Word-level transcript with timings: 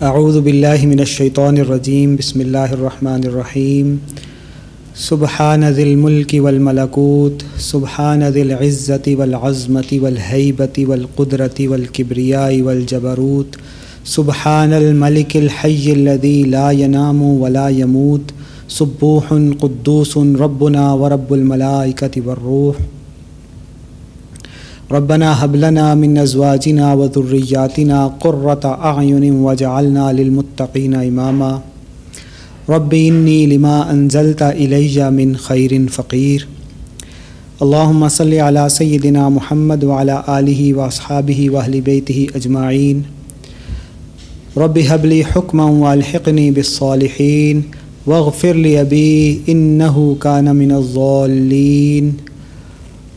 اعوذ 0.00 0.36
باللہ 0.36 0.86
من 0.86 0.98
الشیطان 0.98 1.56
الرجیم، 1.56 2.16
بسم 2.16 2.40
اللہ 2.40 2.58
الرحمن 2.58 3.20
الرحیم۔ 3.24 3.96
سبحان 4.94 5.72
ذی 5.72 5.82
الملک 5.82 6.34
والملکوت، 6.38 7.60
سبحان 7.60 8.30
ذی 8.30 8.40
العزت 8.40 9.08
والعظمت 9.18 9.94
والحیبت 10.00 10.80
والقدرت 10.88 11.60
والکبریاء 11.68 12.62
والجبروت۔ 12.62 13.56
سبحان 14.04 14.72
الملک 14.72 15.36
الحی 15.36 15.92
الذی 15.92 16.42
لا 16.42 16.70
ینام 16.70 17.22
ولا 17.22 17.68
یموت۔ 17.68 18.32
سبوح 18.68 19.32
قدوس 19.60 20.16
ربنا 20.16 20.92
ورب 20.92 21.32
الملائکت 21.32 22.18
والروح۔ 22.24 22.95
ربنا 24.90 25.34
حب 25.34 25.56
لنا 25.56 25.94
من 25.94 26.18
ازواجنا 26.18 26.94
وذرياتنا 26.94 28.06
قرة 28.06 28.64
اعين 28.64 29.32
وجعلنا 29.32 30.12
للمتقين 30.12 30.94
اماما 30.94 31.60
رب 32.68 32.94
اني 32.94 33.46
لما 33.46 33.90
انزلت 33.90 34.42
الي 34.42 35.10
من 35.10 35.36
خير 35.36 35.88
فقير. 35.88 36.48
اللهم 37.62 38.08
صل 38.08 38.34
على 38.34 38.68
سيدنا 38.68 39.28
محمد 39.28 39.84
وعلى 39.84 40.24
اله 40.28 40.74
واصحابه 40.74 41.50
واهل 41.50 41.80
بيته 41.80 42.26
اجمعين 42.34 43.02
رب 44.56 44.78
هب 44.78 45.06
لي 45.06 45.24
حكما 45.24 45.64
والحقني 45.64 46.50
بالصالحين. 46.50 47.62
واغفر 48.06 48.52
لي 48.52 48.80
ابي 48.80 49.40
انه 49.48 50.16
كان 50.22 50.56
من 50.56 50.72
الضالين 50.72 52.25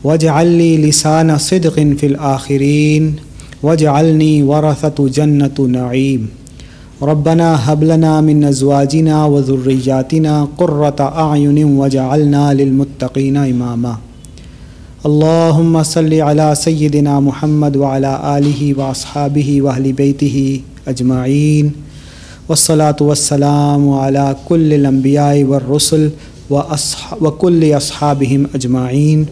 وجعل 0.04 0.46
لي 0.46 0.76
لسان 0.76 1.38
صدق 1.38 1.76
في 1.98 2.06
الآخرين 2.06 3.16
وجعلني 3.62 4.42
ورثة 4.42 5.08
جنة 5.08 5.56
نعيم. 5.68 6.28
ربنا 7.02 7.72
هب 7.72 7.84
لنا 7.84 8.20
من 8.20 8.44
أزواجنا 8.44 9.24
وذرياتنا 9.24 10.48
قرة 10.58 11.00
أعين 11.00 11.64
وجعلنا 11.64 12.54
للمتقين 12.54 13.36
إماما. 13.36 13.96
اللهم 15.06 15.82
صل 15.82 16.12
على 16.14 16.54
سيدنا 16.54 17.20
محمد 17.20 17.76
وعلى 17.76 18.12
آله 18.38 18.74
وأصحابه 18.78 19.62
وأهل 19.62 19.92
بيته 19.92 20.60
أجمعين. 20.88 21.72
والصلاة 22.48 22.96
والسلام 23.00 23.90
على 23.90 24.36
كل 24.48 24.72
الأنبياء 24.72 25.44
والرسل 25.44 26.10
وكل 27.20 27.76
أصحابهم 27.76 28.46
أجمعين. 28.54 29.26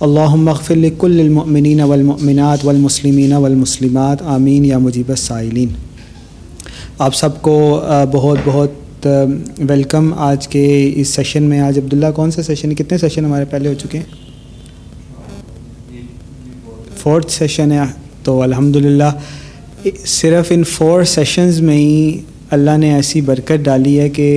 اللہم 0.00 0.48
اغفر 0.48 0.76
لكل 0.76 1.20
المؤمنین 1.20 1.80
والمؤمنات 1.80 2.64
والمسلمین 2.64 3.32
والمسلمات، 3.32 4.22
آمین 4.22 4.64
یا 4.64 4.78
مجیب 4.78 5.08
السائلین۔ 5.08 5.68
آپ 6.98 7.14
سب 7.14 7.42
کو 7.42 7.80
بہت 8.12 8.38
بہت 8.44 9.06
ویلکم۔ 9.68 10.12
آج 10.16 10.48
کے 10.48 10.92
اس 10.96 11.08
سیشن 11.08 11.42
میں، 11.42 11.60
آج 11.60 11.78
عبداللہ، 11.78 12.10
کون 12.16 12.30
سے 12.30 12.42
سیشن؟ 12.42 12.74
کتنے 12.74 12.98
سیشن 12.98 13.24
ہمارے 13.24 13.44
پہلے 13.50 13.68
ہو 13.68 13.74
چکے 13.78 13.98
ہیں؟ 13.98 14.04
فورتھ 16.96 17.32
سیشن 17.32 17.72
ہے، 17.72 17.84
تو 18.24 18.42
الحمدللہ، 18.42 19.12
صرف 20.06 20.46
ان 20.50 20.64
فور 20.64 21.04
سیشنز 21.04 21.60
میں 21.60 21.76
ہی 21.76 22.20
اللہ 22.50 22.76
نے 22.78 22.94
ایسی 22.94 23.20
برکت 23.20 23.64
ڈالی 23.64 23.98
ہے 24.00 24.08
کہ 24.08 24.28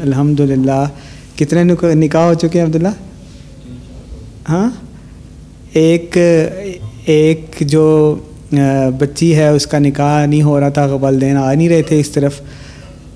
الحمدللہ، 0.00 0.84
کتنے 1.36 1.64
نکاح 1.94 2.28
ہو 2.28 2.34
چکے 2.34 2.58
ہیں 2.58 2.66
عبداللہ؟ 2.66 2.98
ہاں؟ 4.48 4.68
ایک 5.72 6.16
ایک 7.06 7.56
جو 7.60 8.16
بچی 8.98 9.34
ہے، 9.36 9.48
اس 9.48 9.66
کا 9.66 9.78
نکاح 9.78 10.26
نہیں 10.26 10.42
ہو 10.42 10.60
رہا 10.60 10.68
تھا 10.68 10.84
والدین 11.00 11.36
آ 11.36 11.52
نہیں 11.54 11.68
رہے 11.68 11.82
تھے 11.82 12.00
اس 12.00 12.10
طرف۔ 12.10 12.40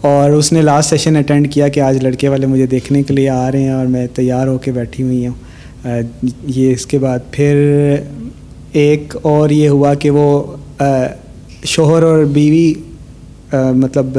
اور 0.00 0.30
اس 0.30 0.52
نے 0.52 0.62
لاسٹ 0.62 0.90
سیشن 0.90 1.16
اٹینڈ 1.16 1.52
کیا 1.52 1.68
کہ 1.68 1.80
آج 1.80 2.02
لڑکے 2.02 2.28
والے 2.28 2.46
مجھے 2.46 2.66
دیکھنے 2.66 3.02
کے 3.02 3.14
لیے 3.14 3.28
آ 3.28 3.52
رہے 3.52 3.62
ہیں 3.62 3.70
اور 3.70 3.86
میں 3.86 4.06
تیار 4.14 4.46
ہو 4.46 4.58
کے 4.58 4.72
بیٹھی 4.72 5.04
ہوئی 5.04 5.26
ہوں۔ 5.26 5.34
یہ 6.46 6.72
اس 6.72 6.86
کے 6.86 6.98
بعد 6.98 7.18
پھر 7.30 7.54
ایک 8.72 9.16
اور 9.22 9.50
یہ 9.50 9.68
ہوا 9.68 9.94
کہ 9.94 10.10
وہ 10.10 10.56
شوہر 11.64 12.02
اور 12.02 12.24
بیوی 12.24 12.74
مطلب 13.52 14.18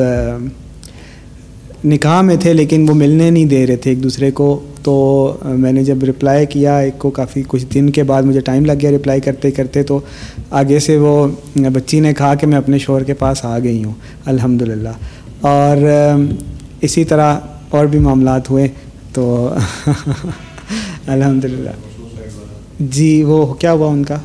نکاح 1.85 2.21
میں 2.21 2.35
تھے 2.35 2.53
لیکن 2.53 2.89
وہ 2.89 2.95
ملنے 2.95 3.29
نہیں 3.29 3.45
دے 3.45 3.67
رہے 3.67 3.75
تھے 3.75 3.91
ایک 3.91 4.03
دوسرے 4.03 4.31
کو۔ 4.31 4.59
تو 4.85 4.93
میں 5.41 5.71
نے 5.71 5.83
جب 5.83 6.03
رپلائی 6.03 6.45
کیا 6.45 6.77
ایک 6.77 6.97
کو 6.99 7.09
کافی 7.09 7.41
کچھ 7.47 7.65
دن 7.65 7.89
کے 7.89 8.03
بعد 8.03 8.23
مجھے 8.23 8.39
ٹائم 8.39 8.65
لگ 8.65 8.73
گیا 8.81 8.91
رپلائی 8.91 9.21
کرتے 9.21 9.51
کرتے 9.51 9.83
تو 9.83 9.99
آگے 10.51 10.79
سے 10.79 10.97
وہ 10.97 11.15
بچی 11.73 11.99
نے 11.99 12.13
کہا 12.13 12.33
کہ 12.35 12.47
میں 12.47 12.57
اپنے 12.57 12.77
شوہر 12.77 13.03
کے 13.03 13.13
پاس 13.13 13.43
آ 13.45 13.57
گئی 13.59 13.83
ہوں 13.83 13.93
الحمد 14.25 14.61
للہ 14.61 14.89
اور 15.43 15.83
اسی 16.81 17.03
طرح 17.03 17.37
اور 17.69 17.85
بھی 17.85 17.99
معاملات 17.99 18.49
ہوئے 18.49 18.67
تو 19.13 19.25
الحمد 21.07 21.45
للہ 21.45 21.69
جی 22.91 23.11
وہ 23.23 23.45
کیا 23.53 23.71
ہوا 23.71 23.87
ان 23.87 24.03
کا؟ 24.03 24.17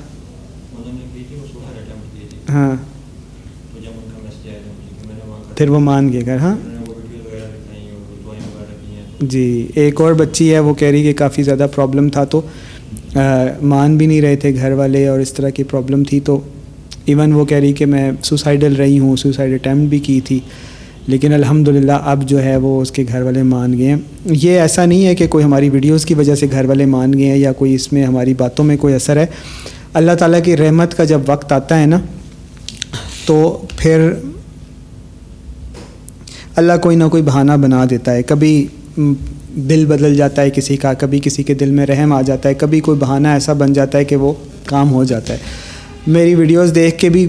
ہاں۔ 2.48 2.74
پھر 5.56 5.68
وہ 5.68 5.78
مان 5.80 6.12
گئے 6.12 6.26
گھر 6.26 6.38
ہاں؟ 6.38 6.54
جی 9.20 9.66
ایک 9.74 10.00
اور 10.00 10.12
بچی 10.12 10.52
ہے، 10.54 10.58
وہ 10.58 10.74
کہہ 10.74 10.88
رہی 10.88 11.02
کہ 11.02 11.12
کافی 11.12 11.42
زیادہ 11.42 11.66
پرابلم 11.74 12.08
تھا 12.08 12.24
تو 12.24 12.40
مان 13.62 13.96
بھی 13.96 14.06
نہیں 14.06 14.20
رہے 14.20 14.36
تھے 14.36 14.54
گھر 14.54 14.72
والے 14.72 15.06
اور 15.08 15.20
اس 15.20 15.32
طرح 15.32 15.50
کی 15.50 15.64
پرابلم 15.64 16.04
تھی 16.04 16.20
تو 16.20 16.38
ایون 17.04 17.32
وہ 17.32 17.44
کہہ 17.44 17.58
رہی 17.58 17.72
کہ 17.72 17.86
میں 17.86 18.10
سوسائڈل 18.22 18.76
رہی 18.76 18.98
ہوں 18.98 19.16
سوسائڈ 19.16 19.54
اٹیمپٹ 19.54 19.88
بھی 19.90 19.98
کی 19.98 20.20
تھی، 20.20 20.38
لیکن 21.06 21.32
الحمد 21.32 21.68
للہ 21.68 21.98
اب 22.04 22.28
جو 22.28 22.42
ہے 22.42 22.56
وہ 22.56 22.80
اس 22.82 22.90
کے 22.92 23.04
گھر 23.08 23.22
والے 23.22 23.42
مان 23.42 23.76
گئے 23.78 23.88
ہیں۔ 23.88 23.96
یہ 24.26 24.60
ایسا 24.60 24.84
نہیں 24.86 25.06
ہے 25.06 25.14
کہ 25.14 25.26
کوئی 25.26 25.44
ہماری 25.44 25.68
ویڈیوز 25.70 26.06
کی 26.06 26.14
وجہ 26.14 26.34
سے 26.34 26.46
گھر 26.50 26.64
والے 26.64 26.86
مان 26.86 27.12
گئے 27.12 27.26
ہیں 27.26 27.36
یا 27.36 27.52
کوئی 27.52 27.74
اس 27.74 27.92
میں 27.92 28.04
ہماری 28.04 28.34
باتوں 28.34 28.64
میں 28.64 28.76
کوئی 28.76 28.94
اثر 28.94 29.16
ہے۔ 29.16 29.26
اللہ 29.94 30.12
تعالیٰ 30.18 30.42
کی 30.44 30.56
رحمت 30.56 30.96
کا 30.96 31.04
جب 31.04 31.20
وقت 31.26 31.52
آتا 31.52 31.80
ہے 31.80 31.86
نا، 31.86 32.00
تو 33.26 33.66
پھر 33.76 34.10
اللہ 36.56 36.72
کوئی 36.82 36.96
نہ 36.96 37.04
کوئی 37.04 37.22
بہانہ 37.22 37.52
بنا 37.62 37.84
دیتا 37.90 38.14
ہے۔ 38.14 38.22
کبھی 38.22 38.66
دل 38.96 39.84
بدل 39.86 40.14
جاتا 40.16 40.42
ہے، 40.42 40.50
کسی 40.50 40.76
کا 40.76 40.92
کبھی 40.94 41.20
کسی 41.22 41.42
کے 41.42 41.54
دل 41.54 41.70
میں 41.70 41.86
رحم 41.86 42.12
آ 42.12 42.20
جاتا 42.22 42.48
ہے، 42.48 42.54
کبھی 42.54 42.80
کوئی 42.80 42.98
بہانہ 42.98 43.28
ایسا 43.28 43.52
بن 43.52 43.72
جاتا 43.72 43.98
ہے 43.98 44.04
کہ 44.04 44.16
وہ 44.16 44.32
کام 44.64 44.92
ہو 44.92 45.04
جاتا 45.04 45.32
ہے۔ 45.32 45.38
میری 46.06 46.34
ویڈیوز 46.34 46.74
دیکھ 46.74 46.98
کے 46.98 47.08
بھی 47.08 47.26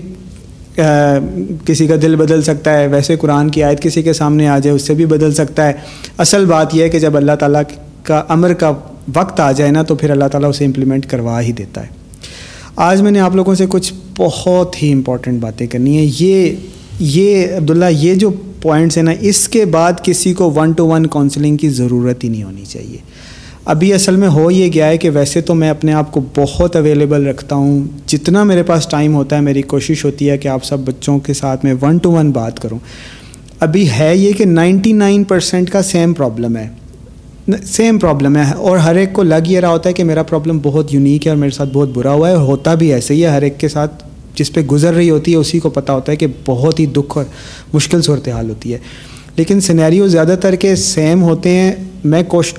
کسی 1.66 1.88
کا 1.88 1.95
دل 2.01 2.16
بدل 2.16 2.41
سکتا 2.41 2.77
ہے، 2.79 2.88
ویسے 2.88 3.16
قرآن 3.16 3.49
کی 3.49 3.63
آیت 3.63 3.81
کسی 3.81 4.01
کے 4.03 4.13
سامنے 4.13 4.47
آ 4.47 4.57
جائے، 4.59 4.75
اس 4.75 4.81
سے 4.81 4.94
بھی 4.94 5.05
بدل 5.05 5.33
سکتا 5.33 5.67
ہے۔ 5.67 5.73
اصل 6.17 6.45
بات 6.45 6.75
یہ 6.75 6.83
ہے 6.83 6.89
کہ 6.89 6.99
جب 6.99 7.17
اللہ 7.17 7.35
تعالیٰ 7.39 7.61
کا 8.03 8.23
امر 8.29 8.53
کا 8.53 8.72
وقت 9.13 9.39
آ 9.39 9.51
جائے 9.51 9.72
نا، 9.72 9.83
تو 9.83 9.95
پھر 9.95 10.09
اللہ 10.09 10.25
تعالیٰ 10.31 10.49
اسے 10.49 10.66
امپلیمنٹ 10.66 11.05
کروا 11.05 11.41
ہی 11.41 11.51
دیتا 11.51 11.81
ہے۔ 11.81 11.99
آج 12.75 13.01
میں 13.01 13.11
نے 13.11 13.19
آپ 13.19 13.35
لوگوں 13.35 13.55
سے 13.55 13.66
کچھ 13.69 13.93
بہت 14.17 14.81
ہی 14.83 14.91
امپورٹنٹ 14.93 15.41
باتیں 15.41 15.67
کرنی 15.67 15.97
ہیں۔ 15.97 16.09
یہ 16.19 16.55
یہ 16.99 17.55
عبداللہ، 17.57 17.85
یہ 17.91 18.16
جو 18.16 18.29
پوائنٹس 18.61 18.97
ہیں 18.97 19.03
نا، 19.03 19.11
اس 19.19 19.49
کے 19.49 19.66
بعد 19.66 19.94
کسی 20.03 20.33
کو 20.33 20.53
ون 20.53 20.72
ٹو 20.72 20.88
ون 20.88 21.07
کاؤنسلنگ 21.07 21.57
کی 21.57 21.69
ضرورت 21.69 22.23
ہی 22.23 22.29
نہیں 22.29 22.44
ہونی 22.44 22.66
چاہیے۔ 22.66 22.97
ابھی 23.66 23.94
اصل 23.94 24.16
میں 24.16 24.27
ہو 24.27 24.51
یہ 24.51 24.72
گیا 24.73 24.88
ہے 24.88 24.97
کہ 24.97 25.09
ویسے 25.09 25.41
تو 25.41 25.55
میں 25.55 25.69
اپنے 25.69 25.94
آپ 25.94 26.11
کو 26.11 26.22
بہت 26.38 26.75
اویلیبل 26.75 27.27
رکھتا 27.27 27.55
ہوں۔ 27.55 27.83
جتنا 28.05 28.44
میرے 28.44 28.63
پاس 28.63 28.88
ٹائم 28.88 29.16
ہوتا 29.16 29.35
ہے، 29.35 29.41
میری 29.41 29.61
کوشش 29.61 30.05
ہوتی 30.05 30.29
ہے 30.29 30.38
کہ 30.38 30.47
آپ 30.47 30.66
سب 30.66 30.79
بچوں 30.79 31.19
کے 31.19 31.33
ساتھ 31.33 31.66
میں 31.66 31.73
ون 31.81 31.97
ٹو 31.97 32.11
ون 32.11 32.31
بات 32.31 32.59
کروں۔ 32.59 32.79
ابھی 33.59 33.89
ہے 33.99 34.17
یہ 34.17 34.31
کہ 34.33 34.45
نائنٹی 34.45 34.93
نائن 34.93 35.23
پرسینٹ 35.23 35.69
کا 35.69 35.81
سیم 35.81 36.13
پرابلم 36.13 36.57
ہے۔ 36.57 36.69
سیم 37.66 37.99
پرابلم 37.99 38.38
ہے۔ 38.38 38.53
اور 38.53 38.78
ہر 38.78 38.95
ایک 38.95 39.13
کو 39.13 39.23
لگ 39.23 39.47
یہ 39.47 39.59
رہا 39.59 39.69
ہوتا 39.69 39.89
ہے 39.89 39.93
کہ 39.93 40.03
میرا 40.03 40.23
پرابلم 40.23 40.59
بہت 40.63 40.93
یونیک 40.93 41.25
ہے 41.25 41.29
اور 41.29 41.38
میرے 41.38 41.51
ساتھ 41.51 41.69
بہت 41.73 41.89
برا 41.93 42.11
ہوا 42.11 42.29
ہے۔ 42.29 42.33
اور 42.33 42.47
ہوتا 42.47 42.73
بھی 42.73 42.93
ایسے 42.93 43.13
ہی 43.13 43.23
ہے، 43.23 43.29
ہر 43.29 43.41
ایک 43.41 43.59
کے 43.59 43.67
ساتھ 43.67 44.03
جس 44.35 44.53
پہ 44.53 44.61
گزر 44.61 44.93
رہی 44.93 45.09
ہوتی 45.09 45.31
ہے، 45.31 45.37
اسی 45.37 45.59
کو 45.59 45.69
پتہ 45.69 45.91
ہوتا 45.91 46.11
ہے 46.11 46.17
کہ 46.17 46.27
بہت 46.45 46.79
ہی 46.79 46.85
دکھ 46.85 47.17
اور 47.17 47.25
مشکل 47.73 48.01
صورتحال 48.01 48.49
ہوتی 48.49 48.73
ہے۔ 48.73 48.78
لیکن 49.35 49.61
سینیریو 49.61 50.07
زیادہ 50.07 50.35
تر 50.41 50.55
کے 50.55 50.75
سیم 50.75 51.23
ہوتے 51.23 51.49
ہیں۔ 51.49 51.72
میں 52.03 52.23
کوش 52.23 52.53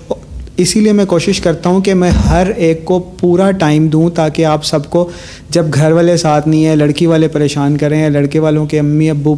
اسی 0.57 0.81
لیے 0.81 0.93
میں 0.93 1.05
کوشش 1.05 1.41
کرتا 1.41 1.71
ہوں 1.71 1.81
کہ 1.81 1.95
میں 1.95 2.11
ہر 2.11 2.51
ایک 2.57 2.85
کو 2.85 3.11
پورا 3.21 3.51
ٹائم 3.51 3.87
دوں 3.87 4.11
تاکہ 4.11 4.45
آپ 4.45 4.65
سب 4.65 4.91
کو 4.91 5.11
جب 5.51 5.65
گھر 5.75 5.93
والے 5.93 6.17
ساتھ 6.17 6.49
نہیں 6.49 6.65
ہیں، 6.65 6.77
لڑکی 6.77 7.07
والے 7.07 7.29
پریشان 7.29 7.77
کریں 7.77 8.03
یا 8.03 8.09
لڑکے 8.09 8.39
والوں 8.39 8.67
کے 8.67 8.79
امی 8.79 9.11
ابو 9.11 9.37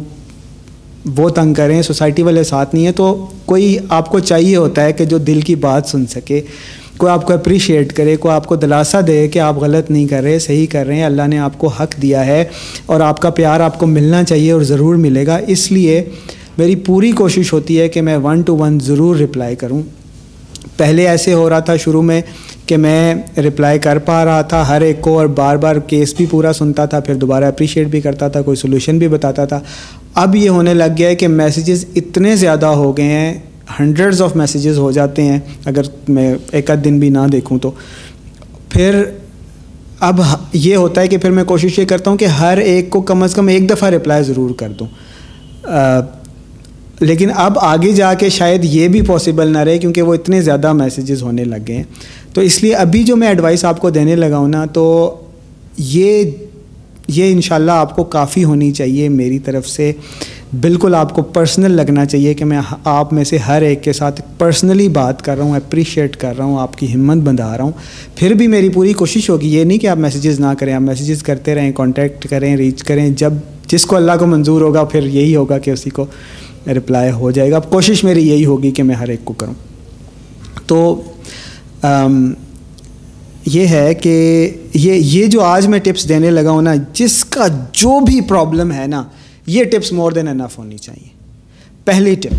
وہ 1.17 1.29
تنگ 1.29 1.53
کریں 1.53 1.81
سوسائٹی 1.81 2.23
والے 2.23 2.43
ساتھ 2.43 2.75
نہیں 2.75 2.85
ہیں، 2.85 2.93
تو 2.93 3.27
کوئی 3.45 3.77
آپ 3.89 4.09
کو 4.09 4.19
چاہیے 4.19 4.55
ہوتا 4.55 4.83
ہے 4.83 4.93
کہ 4.93 5.05
جو 5.05 5.17
دل 5.17 5.41
کی 5.41 5.55
بات 5.55 5.85
سن 5.85 6.05
سکے۔ 6.05 6.41
کوئی 6.97 7.11
آپ 7.11 7.25
کو 7.25 7.33
اپریشیٹ 7.33 7.93
کرے 7.93 8.15
کوئی 8.15 8.33
آپ 8.33 8.47
کو 8.47 8.55
دلاسا 8.55 8.99
دے 9.07 9.27
کہ 9.27 9.39
آپ 9.39 9.57
غلط 9.57 9.91
نہیں 9.91 10.07
کر 10.07 10.23
رہے، 10.23 10.39
صحیح 10.39 10.65
کر 10.71 10.85
رہے 10.85 10.95
ہیں، 10.95 11.03
اللہ 11.03 11.27
نے 11.27 11.37
آپ 11.37 11.57
کو 11.57 11.67
حق 11.67 12.01
دیا 12.01 12.25
ہے 12.25 12.43
اور 12.85 12.99
آپ 12.99 13.19
کا 13.19 13.29
پیار 13.29 13.59
آپ 13.59 13.79
کو 13.79 13.87
ملنا 13.87 14.23
چاہیے 14.23 14.51
اور 14.51 14.61
ضرور 14.61 14.95
ملے 14.95 15.25
گا۔ 15.27 15.39
اس 15.47 15.71
لیے 15.71 16.03
میری 16.57 16.75
پوری 16.75 17.11
کوشش 17.11 17.53
ہوتی 17.53 17.79
ہے 17.79 17.87
کہ 17.89 18.01
میں 18.01 18.17
ون 18.17 18.41
ٹو 18.41 18.57
ون 18.57 18.79
ضرور 18.79 19.15
رپلائی 19.15 19.55
کروں۔ 19.55 19.81
پہلے 20.77 21.07
ایسے 21.07 21.33
ہو 21.33 21.49
رہا 21.49 21.59
تھا 21.59 21.75
شروع 21.75 22.01
میں 22.01 22.21
کہ 22.65 22.77
میں 22.77 23.15
رپلائی 23.37 23.79
کر 23.79 23.97
پا 23.97 24.25
رہا 24.25 24.41
تھا، 24.41 24.67
ہر 24.67 24.81
ایک 24.81 25.01
کو 25.01 25.17
اور 25.19 25.25
بار 25.25 25.55
بار 25.55 25.75
کیس 25.75 26.13
بھی 26.13 26.25
پورا 26.25 26.53
سنتا 26.53 26.85
تھا، 26.85 26.99
پھر 26.99 27.15
دوبارہ 27.15 27.43
اپریشیٹ 27.43 27.87
بھی 27.87 28.01
کرتا 28.01 28.27
تھا، 28.27 28.41
کوئی 28.41 28.57
سلوشن 28.57 28.97
بھی 28.97 29.07
بتاتا 29.07 29.45
تھا۔ 29.45 29.59
اب 30.15 30.35
یہ 30.35 30.49
ہونے 30.49 30.73
لگ 30.73 30.97
گیا 30.97 31.09
ہے 31.09 31.15
کہ 31.15 31.27
میسیجز 31.27 31.85
اتنے 31.95 32.35
زیادہ 32.35 32.65
ہو 32.65 32.97
گئے 32.97 33.05
ہیں 33.05 33.33
ہنڈریڈز 33.79 34.21
آف 34.21 34.35
میسیجز 34.35 34.77
ہو 34.77 34.91
جاتے 34.91 35.21
ہیں 35.21 35.39
اگر 35.65 35.81
میں 36.07 36.35
ایک 36.51 36.71
آدھ 36.71 36.79
دن 36.79 36.99
بھی 36.99 37.09
نہ 37.09 37.19
دیکھوں 37.31 37.59
تو۔ 37.59 37.71
پھر 38.69 39.03
اب 39.99 40.19
یہ 40.53 40.75
ہوتا 40.75 41.01
ہے 41.01 41.07
کہ 41.07 41.17
پھر 41.17 41.29
میں 41.29 41.43
کوشش 41.43 41.79
یہ 41.79 41.85
کرتا 41.85 42.09
ہوں 42.09 42.17
کہ 42.17 42.25
ہر 42.25 42.57
ایک 42.57 42.89
کو 42.89 43.01
کم 43.01 43.23
از 43.23 43.35
کم 43.35 43.47
ایک 43.47 43.69
دفعہ 43.69 43.89
رپلائی 43.89 44.23
ضرور 44.23 44.49
کر 44.49 44.69
دوں۔ 44.69 44.87
لیکن 46.99 47.29
اب 47.35 47.59
آگے 47.61 47.91
جا 47.91 48.13
کے 48.13 48.29
شاید 48.29 48.65
یہ 48.65 48.87
بھی 48.87 49.01
پاسبل 49.01 49.47
نہ 49.47 49.57
رہے 49.57 49.77
کیونکہ 49.77 50.01
وہ 50.01 50.13
اتنے 50.13 50.41
زیادہ 50.41 50.73
میسیجز 50.73 51.23
ہونے 51.23 51.43
لگ 51.43 51.55
گئے 51.67 51.75
ہیں۔ 51.75 51.83
تو 52.33 52.41
اس 52.41 52.63
لیے 52.63 52.75
ابھی 52.75 53.03
جو 53.03 53.15
میں 53.15 53.27
ایڈوائس 53.27 53.65
آپ 53.65 53.79
کو 53.79 53.89
دینے 53.89 54.15
لگا 54.15 54.37
ہوں 54.37 54.47
نا، 54.47 54.65
تو 54.65 55.15
یہ 55.77 56.23
یہ 57.07 57.31
انشاءاللہ 57.31 57.71
آپ 57.71 57.95
کو 57.95 58.03
کافی 58.03 58.43
ہونی 58.43 58.71
چاہیے 58.71 59.09
میری 59.09 59.39
طرف 59.39 59.67
سے۔ 59.67 59.91
بالکل 60.61 60.95
آپ 60.95 61.15
کو 61.15 61.21
پرسنل 61.21 61.71
لگنا 61.71 62.05
چاہیے 62.05 62.33
کہ 62.33 62.45
میں 62.45 62.59
آپ 62.83 63.13
میں 63.13 63.23
سے 63.23 63.37
ہر 63.37 63.61
ایک 63.61 63.83
کے 63.83 63.93
ساتھ 63.93 64.21
پرسنلی 64.37 64.87
بات 64.87 65.21
کر 65.21 65.37
رہا 65.37 65.43
ہوں 65.43 65.55
اپریشیٹ 65.55 66.15
کر 66.15 66.33
رہا 66.37 66.45
ہوں، 66.45 66.59
آپ 66.59 66.77
کی 66.77 66.93
ہمت 66.93 67.17
بندھا 67.17 67.57
رہا 67.57 67.63
ہوں۔ 67.63 67.71
پھر 68.15 68.33
بھی 68.33 68.47
میری 68.47 68.69
پوری 68.69 68.93
کوشش 68.93 69.29
ہوگی 69.29 69.55
یہ 69.55 69.63
نہیں 69.63 69.77
کہ 69.77 69.87
آپ 69.87 69.97
میسیجز 69.97 70.39
نہ 70.39 70.53
کریں، 70.59 70.73
آپ 70.73 70.81
میسیجز 70.81 71.23
کرتے 71.23 71.55
رہیں 71.55 71.71
کانٹیکٹ 71.71 72.27
کریں 72.29 72.57
ریچ 72.57 72.83
کریں۔ 72.83 73.09
جب 73.09 73.33
جس 73.67 73.85
کو 73.85 73.95
اللہ 73.95 74.11
کو 74.19 74.25
منظور 74.25 74.61
ہوگا، 74.61 74.83
پھر 74.83 75.03
یہی 75.03 75.35
ہوگا 75.35 75.57
کہ 75.57 75.71
اسی 75.71 75.89
کو 75.89 76.05
رپلائی 76.67 77.11
ہو 77.11 77.31
جائے 77.31 77.51
گا۔ 77.51 77.55
اب 77.55 77.69
کوشش 77.69 78.03
میری 78.03 78.27
یہی 78.29 78.45
ہوگی 78.45 78.71
کہ 78.71 78.83
میں 78.83 78.95
ہر 78.95 79.07
ایک 79.07 79.25
کو 79.25 79.33
کروں۔ 79.33 79.53
تو 80.65 81.01
یہ 83.45 83.67
ہے 83.67 83.93
کہ 83.93 84.49
یہ 84.73 84.93
یہ 84.93 85.25
جو 85.25 85.41
آج 85.41 85.67
میں 85.67 85.79
ٹپس 85.79 86.09
دینے 86.09 86.31
لگا 86.31 86.51
ہوں 86.51 86.61
نا، 86.61 86.73
جس 86.93 87.25
کا 87.25 87.47
جو 87.71 87.99
بھی 87.99 88.21
پرابلم 88.21 88.71
ہے 88.71 88.87
نا 88.87 89.03
یہ 89.45 89.63
ٹپس 89.63 89.91
مور 89.91 90.11
دین 90.11 90.27
انف 90.27 90.57
ہونی 90.57 90.77
چاہیے۔ 90.77 91.07
پہلی 91.85 92.15
ٹپ، 92.15 92.35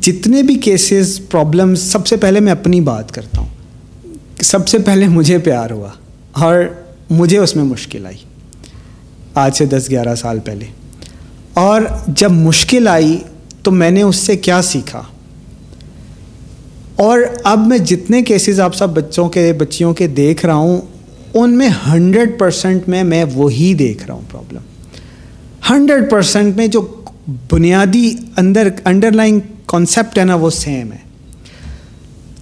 جتنے 0.00 0.42
بھی 0.42 0.54
کیسز 0.54 1.20
پرابلم 1.30 1.74
سب 1.74 2.06
سے 2.06 2.16
پہلے 2.16 2.40
میں 2.40 2.52
اپنی 2.52 2.80
بات 2.80 3.12
کرتا 3.12 3.40
ہوں۔ 3.40 3.48
سب 4.42 4.68
سے 4.68 4.78
پہلے 4.78 5.08
مجھے 5.08 5.38
پیار 5.38 5.70
ہوا 5.70 5.88
اور 6.32 6.60
مجھے 7.10 7.38
اس 7.38 7.56
میں 7.56 7.64
مشکل 7.64 8.06
آئی۔ 8.06 8.16
آج 9.34 9.56
سے 9.56 9.66
دس، 9.66 9.90
گیارہ 9.90 10.14
سال 10.14 10.38
پہلے۔ 10.38 10.64
اور 11.54 11.80
جب 12.06 12.30
مشکل 12.30 12.88
آئی 12.88 13.18
تو 13.62 13.70
میں 13.70 13.90
نے 13.90 14.02
اس 14.02 14.16
سے 14.16 14.36
کیا 14.36 14.62
سیکھا؟ 14.62 15.02
اور 16.96 17.20
اب 17.44 17.66
میں 17.66 17.78
جتنے 17.78 18.22
کیسز 18.22 18.60
آپ 18.60 18.74
سب 18.74 18.88
بچوں 18.90 19.28
کے، 19.28 19.52
بچیوں 19.52 19.94
کے 19.94 20.06
دیکھ 20.06 20.46
رہا 20.46 20.54
ہوں 20.54 20.80
ان 21.34 21.56
میں 21.58 21.68
ہنڈریڈ 21.86 22.38
پرسینٹ 22.38 22.88
میں 22.88 23.02
میں 23.04 23.24
وہی 23.34 23.72
دیکھ 23.74 24.04
رہا 24.06 24.14
ہوں 24.14 24.22
پرابلم 24.30 24.62
ہنڈریڈ 25.70 26.10
پرسینٹ 26.10 26.56
میں 26.56 26.66
جو 26.66 26.80
بنیادی 27.50 28.12
اندر 28.36 28.68
انڈر 28.84 29.12
لائن 29.12 29.38
کانسیپٹ 29.66 30.18
ہے 30.18 30.24
نا 30.24 30.34
وہ 30.34 30.50
سیم 30.50 30.92
ہے. 30.92 30.98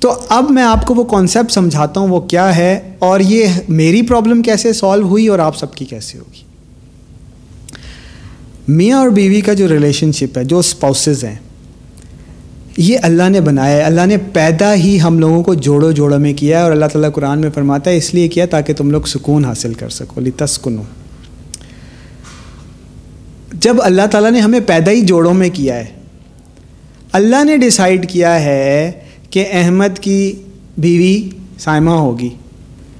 تو 0.00 0.12
اب 0.28 0.50
میں 0.50 0.62
آپ 0.62 0.86
کو 0.86 0.94
وہ 0.94 1.04
کانسیپٹ 1.04 1.52
سمجھاتا 1.52 2.00
ہوں 2.00 2.08
وہ 2.08 2.20
کیا 2.20 2.54
ہے 2.56 2.78
اور 2.98 3.20
یہ 3.20 3.58
میری 3.68 4.02
پرابلم 4.02 4.42
کیسے 4.42 4.72
سالو 4.72 5.06
ہوئی 5.06 5.26
اور 5.28 5.38
آپ 5.38 5.56
سب 5.56 5.74
کی 5.74 5.84
کیسے 5.84 6.18
ہوگی. 6.18 6.42
میاں 8.68 8.98
اور 8.98 9.08
بیوی 9.08 9.40
کا 9.40 9.52
جو 9.52 9.68
ریلیشن 9.68 10.12
شپ 10.12 10.38
ہے، 10.38 10.44
جو 10.44 10.58
اسپاؤسز 10.58 11.24
ہیں 11.24 11.34
یہ 12.78 12.98
اللہ 13.02 13.28
نے 13.28 13.40
بنایا 13.40 13.76
ہے۔ 13.76 13.82
اللہ 13.82 14.06
نے 14.06 14.16
پیدا 14.32 14.74
ہی 14.74 14.98
ہم 15.00 15.18
لوگوں 15.18 15.42
کو 15.42 15.54
جوڑو 15.54 15.90
جوڑوں 15.90 16.18
میں 16.18 16.32
کیا 16.32 16.58
ہے 16.58 16.62
اور 16.62 16.72
اللہ 16.72 16.86
تعالیٰ 16.86 17.10
قرآن 17.12 17.40
میں 17.40 17.50
فرماتا 17.54 17.90
ہے، 17.90 17.96
اس 17.96 18.14
لیے 18.14 18.28
کیا 18.28 18.46
تاکہ 18.46 18.74
تم 18.74 18.90
لوگ 18.90 19.02
سکون 19.02 19.44
حاصل 19.44 19.74
کر 19.74 19.88
سکو۔ 19.88 20.20
لی 20.20 20.30
تسکنو 20.30 20.82
جب 23.52 23.76
اللہ 23.82 24.06
تعالیٰ 24.10 24.30
نے 24.30 24.40
ہمیں 24.40 24.60
پیدا 24.66 24.90
ہی 24.90 25.00
جوڑوں 25.00 25.34
میں 25.34 25.48
کیا 25.52 25.76
ہے، 25.76 25.84
اللہ 27.12 27.44
نے 27.44 27.56
ڈیسائیڈ 27.56 28.08
کیا 28.10 28.40
ہے 28.44 28.90
کہ 29.30 29.44
احمد 29.52 29.98
کی 29.98 30.32
بیوی 30.78 31.28
سائمہ 31.58 31.90
ہوگی۔ 31.90 32.28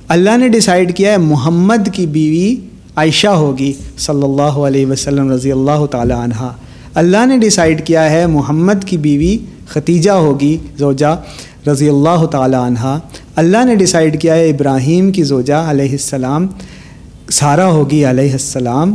اللہ 0.09 0.37
نے 0.37 0.49
ڈیسائیڈ 0.49 0.97
کیا 0.97 1.13
ہے، 1.13 1.17
محمد 1.17 1.89
کی 1.93 2.07
بیوی 2.07 2.55
عائشہ 2.97 3.35
ہوگی۔ 3.37 3.73
صلی 3.99 4.23
اللہ 4.23 4.59
علیہ 4.67 4.87
وسلم 4.87 5.31
رضی 5.33 5.53
اللہ 5.53 5.87
تعالیٰ 5.87 6.19
عنہ۔ 6.19 6.49
اللہ 6.95 7.27
نے 7.27 7.39
ڈیسائیڈ 7.39 7.87
کیا 7.87 8.11
ہے، 8.11 8.27
محمد 8.27 8.85
کی 8.87 8.97
بیوی 8.97 9.39
ختیجہ 9.69 10.11
ہوگی 10.11 10.57
زوجہ 10.79 11.15
رضی 11.69 11.89
اللہ 11.89 12.27
تعالیٰ 12.27 12.67
عنہ۔ 12.67 12.99
اللہ 13.37 13.65
نے 13.65 13.75
ڈیسائیڈ 13.75 14.21
کیا 14.21 14.35
ہے 14.35 14.51
ابراہیم 14.51 15.13
کی 15.13 15.23
زوجہ 15.23 15.55
علیہ 15.55 15.91
السلام، 15.91 16.47
سارہ 17.31 17.61
ہوگی 17.61 18.05
علیہ 18.11 18.33
السلام۔ 18.33 18.95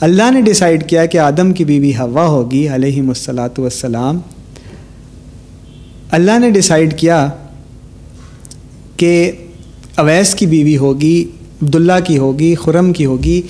اللہ 0.00 0.30
نے 0.30 0.40
ڈیسائیڈ 0.40 0.88
کیا 0.88 1.06
کہ 1.06 1.18
آدم 1.18 1.52
کی 1.52 1.64
بیوی 1.64 1.92
ہوا 1.98 2.26
ہوگی 2.26 2.68
علیہ 2.68 3.00
السلاۃ 3.00 3.58
والسلام۔ 3.58 4.18
اللہ 6.10 6.38
نے 6.38 6.50
ڈیسائیڈ 6.50 6.98
کیا 6.98 7.28
کہ 8.96 9.32
اویس 9.96 10.34
کی 10.34 10.46
بیوی 10.46 10.76
ہوگی، 10.76 11.24
عبداللہ 11.62 12.00
کی 12.04 12.18
ہوگی، 12.18 12.54
خرم 12.54 12.92
کی 12.92 13.06
ہوگی، 13.06 13.42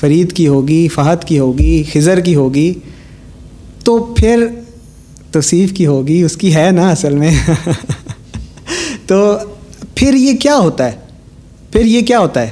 فرید 0.00 0.32
کی 0.32 0.48
ہوگی، 0.48 0.88
فہد 0.88 1.24
کی 1.24 1.38
ہوگی، 1.38 1.82
خضر 1.92 2.20
کی 2.20 2.34
ہوگی۔ 2.34 2.74
تو 3.84 4.14
پھر 4.16 4.46
توصیف 5.32 5.72
کی 5.72 5.86
ہوگی، 5.86 6.22
اس 6.22 6.36
کی 6.36 6.54
ہے 6.54 6.70
نا 6.70 6.90
اصل 6.90 7.14
میں۔ 7.14 7.30
تو 9.06 9.38
پھر 9.94 10.14
یہ 10.14 10.36
کیا 10.36 10.56
ہوتا 10.56 10.86
ہے؟ 10.86 10.96
پھر 11.72 11.84
یہ 11.84 12.02
کیا 12.02 12.18
ہوتا 12.18 12.42
ہے 12.42 12.50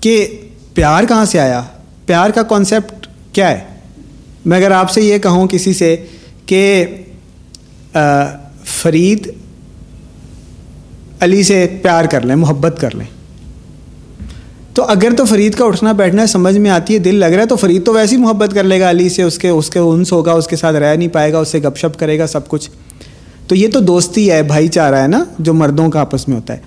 کہ 0.00 0.40
پیار 0.74 1.04
کہاں 1.04 1.24
سے 1.24 1.40
آیا؟ 1.40 1.62
پیار 2.06 2.30
کا 2.30 2.42
کانسیپٹ 2.42 3.06
کیا 3.32 3.50
ہے؟ 3.50 3.58
میں 4.44 4.58
اگر 4.58 4.70
آپ 4.70 4.90
سے 4.90 5.00
یہ 5.00 5.18
کہوں 5.18 5.48
کسی 5.48 5.72
سے 5.72 5.96
کہ 6.46 6.84
فرید 8.64 9.30
علی 11.20 11.42
سے 11.42 11.66
پیار 11.82 12.04
کر 12.04 12.20
لیں، 12.20 12.36
محبت 12.36 12.76
کر 12.80 12.94
لیں۔ 12.94 13.15
تو 14.76 14.84
اگر 14.84 15.08
تو 15.16 15.24
فرید 15.24 15.54
کا 15.54 15.64
اٹھنا 15.64 15.92
بیٹھنا 15.92 16.26
سمجھ 16.26 16.58
میں 16.58 16.70
آتی 16.70 16.94
ہے، 16.94 16.98
دل 16.98 17.14
لگ 17.14 17.26
رہا 17.26 17.42
ہے، 17.42 17.46
تو 17.46 17.56
فرید 17.56 17.84
تو 17.84 17.92
ویسے 17.92 18.16
ہی 18.16 18.20
محبت 18.20 18.54
کر 18.54 18.64
لے 18.64 18.80
گا 18.80 18.90
علی 18.90 19.08
سے، 19.08 19.22
اس 19.22 19.38
کے 19.38 19.48
اس 19.48 19.70
کے 19.70 19.78
انس 19.78 20.12
ہوگا، 20.12 20.32
اس 20.32 20.46
کے 20.46 20.56
ساتھ 20.56 20.76
رہ 20.76 20.94
نہیں 20.96 21.08
پائے 21.08 21.32
گا، 21.32 21.38
اس 21.38 21.48
سے 21.48 21.58
گپ 21.58 21.76
شپ 21.76 21.98
کرے 21.98 22.18
گا، 22.18 22.26
سب 22.26 22.48
کچھ۔ 22.48 22.70
تو 23.48 23.54
یہ 23.54 23.68
تو 23.72 23.80
دوستی 23.80 24.30
ہے، 24.30 24.42
بھائی 24.42 24.68
چارہ 24.68 24.94
ہے 24.94 25.06
نا، 25.06 25.24
جو 25.38 25.54
مردوں 25.54 25.90
کا 25.90 26.00
آپس 26.00 26.28
میں 26.28 26.36
ہوتا 26.36 26.54
ہے۔ 26.54 26.58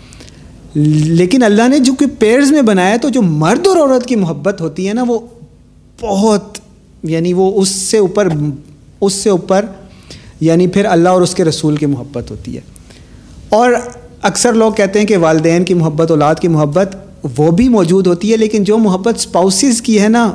لیکن 1.06 1.44
اللہ 1.44 1.68
نے 1.68 1.80
جو 1.80 1.94
کہ 1.94 2.06
پیئرز 2.20 2.52
میں 2.52 2.62
بنایا 2.62 2.98
تو 3.02 3.10
جو 3.10 3.22
مرد 3.22 3.68
اور 3.68 3.78
عورت 3.78 4.06
کی 4.06 4.16
محبت 4.16 4.62
ہوتی 4.62 4.88
ہے 4.88 4.94
نا، 4.94 5.04
وہ 5.08 5.20
بہت 6.02 6.58
یعنی 7.04 7.34
وہ 7.34 7.62
اس 7.62 7.70
سے 7.70 7.98
اوپر، 7.98 8.28
اس 9.02 9.14
سے 9.14 9.30
اوپر 9.30 9.66
یعنی 10.40 10.68
پھر 10.68 10.86
اللہ 10.86 11.10
اور 11.10 11.22
اس 11.22 11.36
کے 11.36 11.44
رسول 11.44 11.76
کی 11.76 11.86
محبت 11.86 12.31
ہوتی 12.31 12.56
ہے۔ 12.56 12.62
اور 13.50 13.72
اکثر 14.22 14.54
لوگ 14.54 14.72
کہتے 14.72 15.00
ہیں 15.00 15.06
کہ 15.06 15.18
والدین 15.18 15.64
کی 15.64 15.74
محبت، 15.74 16.12
اولاد 16.12 16.36
کی 16.36 16.48
محبت 16.48 16.95
وہ 17.38 17.52
بھی 17.52 17.69
موجود 17.69 18.07
ہوتی 18.07 18.31
ہے، 18.31 18.38
لیکن 18.38 18.64
جو 18.64 18.78
محبت 18.78 19.16
اسپاؤسز 19.16 19.81
کی 19.81 20.02
ہے 20.02 20.07
نا، 20.07 20.31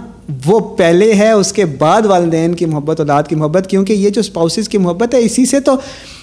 وہ 0.47 0.59
پہلے 0.77 1.15
ہے، 1.15 1.31
اس 1.31 1.53
کے 1.53 1.65
بعد 1.65 2.07
والدین 2.07 2.55
کی 2.55 2.67
محبت، 2.67 3.01
اولاد 3.01 3.23
کی 3.23 3.35
محبت، 3.35 3.67
کیونکہ 3.71 3.93
یہ 3.93 4.11
جو 4.11 4.21
اسپاؤسز 4.21 4.69
کی 4.69 4.79
محبت 4.79 5.15
ہے، 5.15 5.21
اسی 5.21 5.47
سے 5.47 5.61
تو 5.61 5.73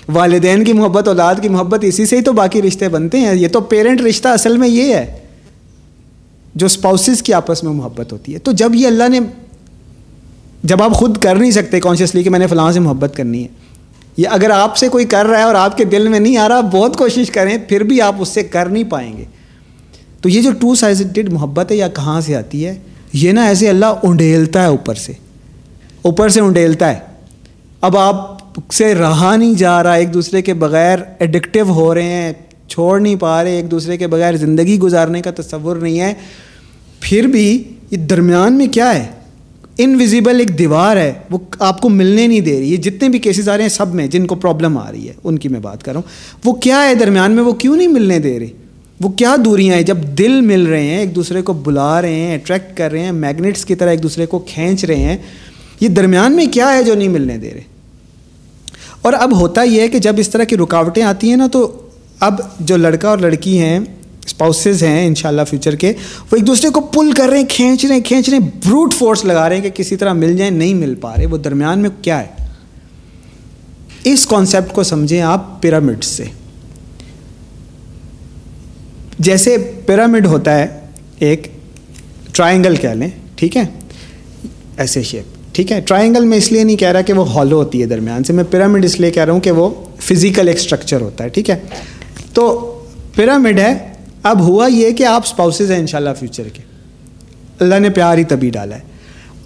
والدین 0.09 0.63
کی 0.63 0.73
محبت، 0.73 1.07
اولاد 1.07 1.35
کی 1.41 1.49
محبت، 1.49 1.83
اسی 1.83 2.05
سے 2.05 2.17
ہی 2.17 2.21
تو 2.21 2.33
باقی 2.33 2.61
رشتے 2.61 2.89
بنتے 2.89 3.19
ہیں۔ 3.19 3.35
یہ 3.35 3.47
تو 3.47 3.61
پیرنٹ 3.61 4.01
رشتہ 4.01 4.27
اصل 4.27 4.57
میں 4.57 4.67
یہ 4.67 4.93
ہے، 4.93 5.05
جو 6.55 6.65
اسپاؤسز 6.65 7.21
کی 7.23 7.33
آپس 7.33 7.63
میں 7.63 7.73
محبت 7.73 8.13
ہوتی 8.13 8.33
ہے۔ 8.33 8.39
تو 8.39 8.51
جب 8.51 8.75
یہ 8.75 8.87
اللہ 8.87 9.09
نے، 9.09 9.19
جب 10.63 10.83
آپ 10.83 10.93
خود 10.93 11.17
کر 11.17 11.35
نہیں 11.35 11.51
سکتے 11.51 11.79
کانشیسلی 11.79 12.23
کہ 12.23 12.29
میں 12.29 12.39
نے 12.39 12.47
فلاں 12.47 12.71
سے 12.71 12.79
محبت 12.79 13.15
کرنی 13.15 13.43
ہے، 13.43 13.47
یہ 14.17 14.27
اگر 14.29 14.49
آپ 14.49 14.77
سے 14.77 14.87
کوئی 14.87 15.05
کر 15.05 15.25
رہا 15.25 15.37
ہے 15.37 15.43
اور 15.43 15.55
آپ 15.55 15.77
کے 15.77 15.83
دل 15.83 16.07
میں 16.07 16.19
نہیں 16.19 16.37
آ 16.37 16.47
رہا 16.49 16.61
بہت 16.61 16.97
کوشش 16.97 17.31
کریں، 17.31 17.57
پھر 17.69 17.83
بھی 17.83 18.01
آپ 18.01 18.15
اس 18.19 18.29
سے 18.29 18.43
کر 18.43 18.65
نہیں 18.65 18.83
پائیں 18.83 19.17
گے۔ 19.17 19.23
تو 20.21 20.29
یہ 20.29 20.41
جو 20.41 20.51
ٹو 20.51 20.75
سائزڈ 20.75 21.33
محبت 21.33 21.71
ہے 21.71 21.75
یا 21.77 21.87
کہاں 21.87 22.21
سے 22.21 22.35
آتی 22.35 22.65
ہے، 22.65 22.77
یہ 23.13 23.31
نا 23.31 23.43
ایسے 23.43 23.69
اللہ 23.69 23.85
انڈیلتا 24.03 24.61
ہے 24.61 24.67
اوپر 24.67 24.95
سے۔ 24.95 25.13
اوپر 26.01 26.29
سے 26.29 26.39
انڈیلتا 26.39 26.93
ہے۔ 26.93 26.99
اب 27.81 27.97
آپ 27.97 28.41
سے 28.73 28.95
رہا 28.95 29.35
نہیں 29.35 29.53
جا 29.53 29.83
رہا، 29.83 29.93
ایک 29.93 30.13
دوسرے 30.13 30.41
کے 30.41 30.53
بغیر 30.53 30.99
ایڈکٹیو 31.19 31.71
ہو 31.71 31.93
رہے 31.93 32.03
ہیں، 32.03 32.33
چھوڑ 32.67 32.99
نہیں 32.99 33.15
پا 33.15 33.43
رہے، 33.43 33.51
ایک 33.51 33.71
دوسرے 33.71 33.97
کے 33.97 34.07
بغیر 34.07 34.37
زندگی 34.37 34.79
گزارنے 34.79 35.21
کا 35.21 35.31
تصور 35.35 35.75
نہیں 35.75 35.99
ہے۔ 35.99 36.13
پھر 36.99 37.27
بھی 37.27 37.63
یہ 37.91 37.97
درمیان 37.97 38.53
میں 38.53 38.67
کیا 38.67 38.95
ہے؟ 38.95 39.05
انویزیبل 39.77 40.39
ایک 40.39 40.59
دیوار 40.59 40.97
ہے، 40.97 41.13
وہ 41.29 41.37
آپ 41.59 41.81
کو 41.81 41.89
ملنے 41.89 42.27
نہیں 42.27 42.39
دے 42.39 42.59
رہی۔ 42.59 42.71
یہ 42.71 42.77
جتنے 42.77 43.09
بھی 43.09 43.19
کیسز 43.19 43.49
آ 43.49 43.55
رہے 43.55 43.61
ہیں، 43.61 43.69
سب 43.69 43.93
میں 43.93 44.07
جن 44.07 44.27
کو 44.27 44.35
پرابلم 44.35 44.77
آ 44.77 44.91
رہی 44.91 45.07
ہے، 45.07 45.13
ان 45.23 45.37
کی 45.37 45.49
میں 45.49 45.59
بات 45.59 45.83
کر 45.83 45.91
رہا 45.91 45.99
ہوں۔ 45.99 46.39
وہ 46.45 46.53
کیا 46.53 46.83
ہے 46.83 46.95
درمیان 46.95 47.31
میں؟ 47.31 47.43
وہ 47.43 47.51
کیوں 47.51 47.75
نہیں 47.75 47.87
ملنے 47.87 48.19
دے 48.19 48.39
رہی 48.39 48.51
وہ 49.03 49.09
کیا 49.09 49.35
دوریاں 49.45 49.75
ہیں؟ 49.75 49.83
جب 49.83 49.97
دل 50.17 50.41
مل 50.41 50.65
رہے 50.65 50.83
ہیں، 50.83 50.97
ایک 50.99 51.15
دوسرے 51.15 51.41
کو 51.41 51.53
بلا 51.53 52.01
رہے 52.01 52.15
ہیں 52.15 52.35
اٹریکٹ 52.35 52.77
کر 52.77 52.91
رہے 52.91 52.99
ہیں 52.99 53.11
میگنیٹس 53.11 53.65
کی 53.65 53.75
طرح 53.75 53.89
ایک 53.89 54.03
دوسرے 54.03 54.25
کو 54.25 54.39
کھینچ 54.39 54.85
رہے 54.85 54.95
ہیں، 54.95 55.17
یہ 55.79 55.87
درمیان 55.87 56.35
میں 56.35 56.45
کیا 56.45 56.73
ہے 56.73 56.83
جو 56.83 56.95
نہیں 56.95 57.07
ملنے 57.07 57.37
دے 57.37 57.53
رہے؟ 57.53 57.69
اور 59.01 59.13
اب 59.13 59.39
ہوتا 59.39 59.63
یہ 59.63 59.81
ہے 59.81 59.87
کہ 59.87 59.99
جب 59.99 60.15
اس 60.17 60.29
طرح 60.29 60.43
کی 60.43 60.57
رکاوٹیں 60.57 61.03
آتی 61.03 61.29
ہیں 61.29 61.37
نا، 61.37 61.47
تو 61.47 61.87
اب 62.19 62.41
جو 62.59 62.77
لڑکا 62.77 63.09
اور 63.09 63.17
لڑکی 63.17 63.57
ہیں 63.59 63.79
اسپاؤسز 64.25 64.83
ہیں 64.83 65.07
انشاءاللہ 65.07 65.41
فیوچر 65.49 65.75
کے، 65.75 65.93
وہ 66.31 66.35
ایک 66.35 66.47
دوسرے 66.47 66.69
کو 66.69 66.81
پل 66.81 67.11
کر 67.11 67.29
رہے 67.29 67.39
ہیں، 67.39 67.45
کھینچ 67.49 67.85
رہے 67.85 67.95
ہیں، 67.95 68.03
کھینچ 68.03 68.29
رہے 68.29 68.37
ہیں 68.37 68.49
بروٹ 68.65 68.93
فورس 68.93 69.25
لگا 69.25 69.47
رہے 69.49 69.55
ہیں 69.55 69.63
کہ 69.63 69.69
کسی 69.69 69.95
طرح 69.95 70.13
مل 70.13 70.37
جائیں، 70.37 70.51
نہیں 70.51 70.73
مل 70.73 70.95
پا 70.95 71.15
رہے، 71.17 71.25
وہ 71.25 71.37
درمیان 71.37 71.79
میں 71.79 71.89
کیا 72.01 72.19
ہے؟ 72.19 72.27
اس 74.03 74.25
کانسیپٹ 74.25 74.73
کو 74.73 74.83
سمجھیں 74.83 75.21
آپ 75.21 75.61
پیرامڈ 75.61 76.03
سے۔ 76.03 76.25
جیسے 79.23 79.57
پیرامڈ 79.85 80.25
ہوتا 80.25 80.59
ہے، 80.59 80.67
ایک 81.19 81.47
ٹرائنگل 82.33 82.75
کہہ 82.75 82.89
لیں، 82.89 83.09
ٹھیک 83.35 83.57
ہے؟ 83.57 83.63
ایسے 84.77 85.01
شیپ 85.01 85.55
ٹھیک 85.55 85.71
ہے؟ 85.71 85.81
ٹرائنگل 85.81 86.25
میں 86.25 86.37
اس 86.37 86.51
لیے 86.51 86.63
نہیں 86.63 86.75
کہہ 86.75 86.87
رہا 86.87 87.01
کہ 87.01 87.13
وہ 87.13 87.33
ہالو 87.33 87.57
ہوتی 87.57 87.81
ہے 87.81 87.85
درمیان 87.85 88.23
سے، 88.23 88.33
میں 88.33 88.43
پیرامڈ 88.43 88.85
اس 88.85 88.99
لیے 88.99 89.11
کہہ 89.11 89.23
رہا 89.23 89.33
ہوں 89.33 89.39
کہ 89.39 89.51
وہ 89.51 89.69
فزیکل 89.99 90.47
ایک 90.47 90.57
اسٹرکچر 90.57 91.01
ہوتا 91.01 91.23
ہے، 91.23 91.29
ٹھیک 91.29 91.49
ہے؟ 91.49 91.59
تو 92.33 92.49
پیرامڈ 93.15 93.59
ہے، 93.59 93.73
اب 94.23 94.41
ہوا 94.41 94.67
یہ 94.67 94.91
کہ 94.91 95.03
آپ 95.03 95.21
اسپاؤسز 95.25 95.71
ہیں 95.71 95.79
انشاءاللہ 95.79 96.09
فیوچر 96.19 96.43
کے۔ 96.43 96.61
اللہ 97.59 97.79
نے 97.79 97.89
پیار 97.89 98.17
ہی 98.17 98.23
تبھی 98.23 98.49
ڈالا 98.49 98.75
ہے۔ 98.75 98.81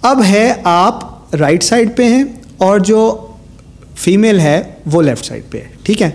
اب 0.02 0.24
ہے 0.28 0.54
آپ 0.64 1.34
رائٹ 1.34 1.62
سائڈ 1.62 1.96
پہ 1.96 2.04
ہیں 2.04 2.24
اور 2.56 2.78
جو 2.78 3.26
فیمیل 3.96 4.40
ہے 4.40 4.62
وہ 4.86 5.02
لیفٹ 5.02 5.24
سائڈ 5.24 5.42
پہ 5.50 5.58
ہے، 5.58 5.68
ٹھیک 5.82 6.02
ہے؟ 6.02 6.10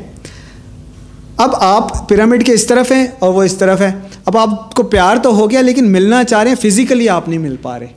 اب 1.41 1.50
آپ 1.55 2.10
پیرامڈ 2.10 2.45
کے 2.45 2.53
اس 2.53 2.65
طرف 2.65 2.91
ہیں 2.91 3.07
اور 3.19 3.33
وہ 3.33 3.43
اس 3.43 3.55
طرف 3.57 3.81
ہے 3.81 3.91
اب 4.25 4.38
آپ 4.38 4.75
کو 4.75 4.83
پیار 4.83 5.17
تو 5.24 5.36
ہو 5.36 5.50
گیا 5.50 5.62
لیکن 5.62 5.91
ملنا 5.91 6.24
چاہ 6.24 6.43
رہے 6.43 6.51
ہیں 6.51 6.69
فزیکلی 6.69 7.10
آپ 7.10 7.29
نہیں 7.29 7.39
مل 7.39 7.55
پا 7.62 7.79
رہے۔ 7.79 7.88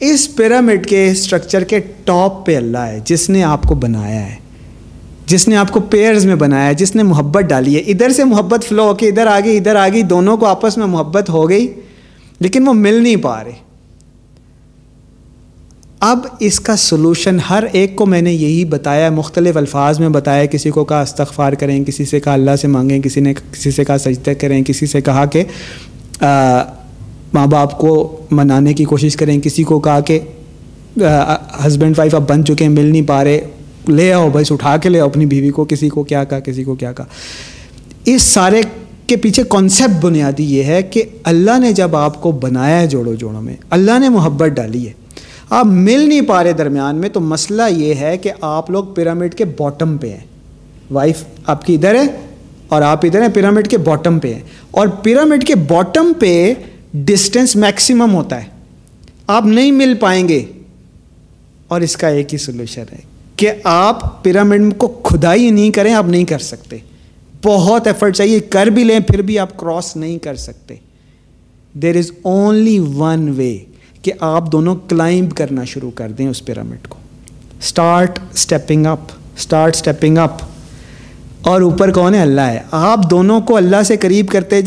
اس 0.00 0.36
پیرامڈ 0.36 0.86
کے 0.86 1.10
اسٹرکچر 1.10 1.64
کے 1.64 1.80
ٹاپ 2.04 2.46
پہ 2.46 2.56
اللہ 2.56 2.78
ہے، 2.78 3.00
جس 3.04 3.30
نے 3.30 3.42
آپ 3.42 3.62
کو 3.62 3.74
بنایا 3.74 4.26
ہے۔ 4.26 4.36
جس 5.26 5.48
نے 5.48 5.56
آپ 5.56 5.70
کو 5.70 5.80
پیئرز 5.80 6.26
میں 6.26 6.34
بنایا 6.34 6.66
ہے، 6.66 6.74
جس 6.74 6.94
نے 6.96 7.02
محبت 7.02 7.44
ڈالی 7.44 7.76
ہے۔ 7.76 7.80
ادھر 7.80 8.10
سے 8.10 8.24
محبت 8.24 8.64
فلو 8.64 8.82
ہو 8.82 8.94
کے 8.94 9.08
ادھر 9.08 9.26
آ 9.26 9.40
گئی 9.44 9.56
ادھر 9.56 9.76
آ 9.76 9.88
گئی 9.88 10.02
دونوں 10.02 10.36
کو 10.36 10.46
آپس 10.46 10.78
میں 10.78 10.86
محبت 10.86 11.30
ہو 11.30 11.48
گئی، 11.48 11.74
لیکن 12.40 12.68
وہ 12.68 12.72
مل 12.72 13.02
نہیں 13.02 13.16
پا 13.16 13.44
رہے۔ 13.44 13.73
اب 16.04 16.26
اس 16.40 16.58
کا 16.60 16.74
سلوشن 16.76 17.36
ہر 17.50 17.64
ایک 17.72 17.94
کو 17.96 18.06
میں 18.06 18.20
نے 18.22 18.32
یہی 18.32 18.64
بتایا 18.64 19.10
مختلف 19.10 19.56
الفاظ 19.56 20.00
میں 20.00 20.08
بتایا 20.08 20.46
کسی 20.46 20.70
کو 20.70 20.84
کہا 20.84 21.00
استغفار 21.00 21.52
کریں، 21.52 21.84
کسی 21.84 22.04
سے 22.04 22.18
کہا 22.20 22.32
اللہ 22.32 22.56
سے 22.60 22.68
مانگیں، 22.68 23.00
کسی 23.02 23.20
نے، 23.20 23.32
کسی 23.34 23.70
سے 23.70 23.84
کہا 23.84 23.98
سجدہ 23.98 24.30
کریں، 24.40 24.62
کسی 24.64 24.86
سے 24.86 25.00
کہا 25.00 25.24
کہ 25.26 25.44
ماں 27.32 27.46
باپ 27.46 27.78
کو 27.78 27.94
منانے 28.30 28.74
کی 28.74 28.84
کوشش 28.84 29.16
کریں، 29.16 29.40
کسی 29.40 29.62
کو 29.62 29.78
کہا 29.80 30.00
کہ 30.00 30.18
ہسبینڈ 31.66 31.98
وائف 31.98 32.14
اب 32.14 32.28
بن 32.28 32.44
چکے 32.44 32.64
ہیں، 32.64 32.72
مل 32.72 32.86
نہیں 32.86 33.06
پا 33.08 33.22
رہے، 33.24 33.40
لے 33.88 34.12
آؤ 34.12 34.28
بھائی 34.30 34.52
اٹھا 34.54 34.76
کے 34.76 34.88
لے 34.88 35.00
آؤ 35.00 35.06
اپنی 35.06 35.26
بیوی 35.26 35.50
کو، 35.50 35.64
کسی 35.64 35.88
کو 35.88 36.02
کیا 36.02 36.24
کہا، 36.24 36.40
کسی 36.40 36.64
کو 36.64 36.74
کیا 36.74 36.92
کہا۔ 36.92 37.06
اس 38.04 38.22
سارے 38.22 38.60
کے 39.06 39.16
پیچھے 39.16 39.42
کانسیپٹ 39.48 40.04
بنیادی 40.04 40.44
یہ 40.56 40.64
ہے 40.64 40.82
کہ 40.82 41.02
اللہ 41.24 41.58
نے 41.60 41.72
جب 41.72 41.96
آپ 41.96 42.20
کو 42.22 42.32
بنایا 42.44 42.80
ہے 42.80 42.86
جوڑوں 42.86 43.14
جوڑوں 43.14 43.42
میں، 43.42 43.56
اللہ 43.70 43.98
نے 43.98 44.08
محبت 44.08 44.50
ڈالی 44.50 44.86
ہے۔ 44.88 44.92
آپ 45.50 45.66
مل 45.66 46.08
نہیں 46.08 46.20
پا 46.20 46.44
رہے 46.44 46.52
درمیان 46.52 46.96
میں، 46.96 47.08
تو 47.08 47.20
مسئلہ 47.20 47.62
یہ 47.70 47.94
ہے 47.94 48.18
کہ 48.18 48.30
آپ 48.40 48.70
لوگ 48.70 48.84
پیرامڈ 48.84 49.34
کے 49.34 49.44
باٹم 49.44 49.96
پہ 49.96 50.10
ہیں۔ 50.10 50.26
وائف 50.90 51.24
آپ 51.46 51.64
کی 51.64 51.74
ادھر 51.74 51.94
ہے 51.94 52.06
اور 52.68 52.82
آپ 52.82 53.04
ادھر 53.04 53.20
ہیں، 53.22 53.28
پیرامڈ 53.34 53.68
کے 53.68 53.78
باٹم 53.78 54.18
پہ 54.18 54.34
ہیں۔ 54.34 54.42
اور 54.70 54.88
پیرامڈ 54.88 55.46
کے 55.46 55.54
باٹم 55.54 56.12
پہ 56.18 56.54
ڈسٹینس 56.92 57.56
میکسیمم 57.56 58.14
ہوتا 58.14 58.42
ہے۔ 58.42 58.48
آپ 59.26 59.46
نہیں 59.46 59.72
مل 59.72 59.94
پائیں 60.00 60.28
گے۔ 60.28 60.44
اور 61.68 61.80
اس 61.80 61.96
کا 61.96 62.08
ایک 62.08 62.32
ہی 62.32 62.38
سولوشن 62.38 62.84
ہے 62.92 62.98
کہ 63.36 63.50
آپ 63.64 64.24
پیرامڈ 64.24 64.78
کو 64.78 64.88
کھدائی 64.88 65.50
نہیں 65.50 65.70
کریں، 65.70 65.94
آپ 65.94 66.06
نہیں 66.06 66.24
کر 66.24 66.38
سکتے۔ 66.38 66.76
بہت 67.44 67.86
ایفرٹ 67.86 68.16
چاہیے، 68.16 68.40
کر 68.40 68.66
بھی 68.66 68.84
لیں، 68.84 69.00
پھر 69.00 69.22
بھی 69.22 69.38
آپ 69.38 69.56
کراس 69.56 69.96
نہیں 69.96 70.18
کر 70.18 70.34
سکتے۔ 70.34 70.74
دیر 71.72 71.96
از 71.96 72.10
اونلی 72.22 72.78
ون 72.78 73.28
وے 73.36 73.58
کہ 74.04 74.12
آپ 74.20 74.52
دونوں 74.52 74.76
کلائمب 74.88 75.36
کرنا 75.36 75.64
شروع 75.64 75.90
کر 75.90 76.08
دیں 76.08 76.28
اس 76.28 76.44
پیرامڈ 76.44 76.88
کو۔ 76.88 76.98
Start 77.60 78.18
stepping 78.34 78.86
up 78.86 79.00
start 79.36 79.74
stepping 79.74 80.18
up 80.18 80.32
اور 81.42 81.60
اوپر 81.60 81.92
کون 81.92 82.14
ہے؟ 82.14 82.20
اللہ 82.20 82.40
ہے۔ 82.40 82.60
آپ 82.70 83.10
دونوں 83.10 83.40
کو 83.40 83.56
اللہ 83.56 83.82
سے 83.82 83.96
قریب 83.96 84.28
کرتے 84.28 84.60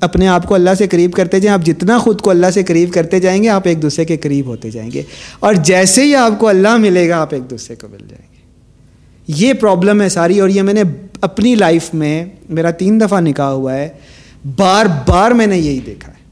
اپنے 0.00 0.28
آپ 0.28 0.46
کو 0.46 0.54
اللہ 0.54 0.70
سے 0.78 0.88
قریب 0.88 1.12
کرتے 1.12 1.40
جائیں۔ 1.40 1.60
آپ 1.60 1.66
جتنا 1.66 1.98
خود 1.98 2.20
کو 2.20 2.30
اللہ 2.30 2.46
سے 2.54 2.62
قریب 2.62 2.92
کرتے 2.92 3.20
جائیں 3.20 3.42
گے، 3.42 3.48
آپ 3.48 3.62
ایک 3.64 3.82
دوسرے 3.82 4.04
کے 4.04 4.16
قریب 4.16 4.46
ہوتے 4.46 4.70
جائیں 4.70 4.90
گے۔ 4.90 5.02
اور 5.40 5.54
جیسے 5.54 6.04
ہی 6.04 6.14
آپ 6.14 6.32
کو 6.38 6.48
اللہ 6.48 6.76
ملے 6.76 7.08
گا، 7.08 7.20
آپ 7.20 7.34
ایک 7.34 7.50
دوسرے 7.50 7.76
کو 7.76 7.88
مل 7.88 8.06
جائیں 8.10 8.26
گے۔ 8.32 8.42
یہ 9.28 9.52
پرابلم 9.52 10.02
ہے 10.02 10.08
ساری۔ 10.08 10.40
اور 10.40 10.48
یہ 10.48 10.62
میں 10.62 10.74
نے 10.74 10.82
اپنی 11.20 11.54
لائف 11.54 11.94
میں 11.94 12.24
میرا 12.48 12.70
تین 12.70 13.00
دفعہ 13.00 13.20
نکاح 13.20 13.46
ہوا 13.46 13.74
ہے۔ 13.74 13.88
بار 14.56 14.86
بار 15.06 15.30
میں 15.30 15.46
نے 15.46 15.58
یہی 15.58 15.80
دیکھا 15.86 16.12
ہے۔ 16.12 16.22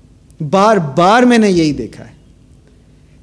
بار 0.51 0.77
بار 0.77 1.23
میں 1.23 1.39
نے 1.39 1.51
یہی 1.51 1.73
دیکھا 1.73 2.05
ہے۔ 2.05 2.20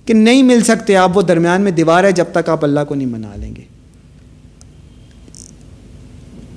کہ 0.07 0.13
نہیں 0.13 0.43
مل 0.43 0.61
سکتے 0.61 0.95
آپ، 0.95 1.17
وہ 1.17 1.21
درمیان 1.21 1.61
میں 1.61 1.71
دیوار 1.71 2.03
ہے، 2.03 2.11
جب 2.11 2.25
تک 2.33 2.49
آپ 2.49 2.63
اللہ 2.63 2.79
کو 2.87 2.95
نہیں 2.95 3.07
منا 3.07 3.35
لیں 3.35 3.55
گے۔ 3.55 3.61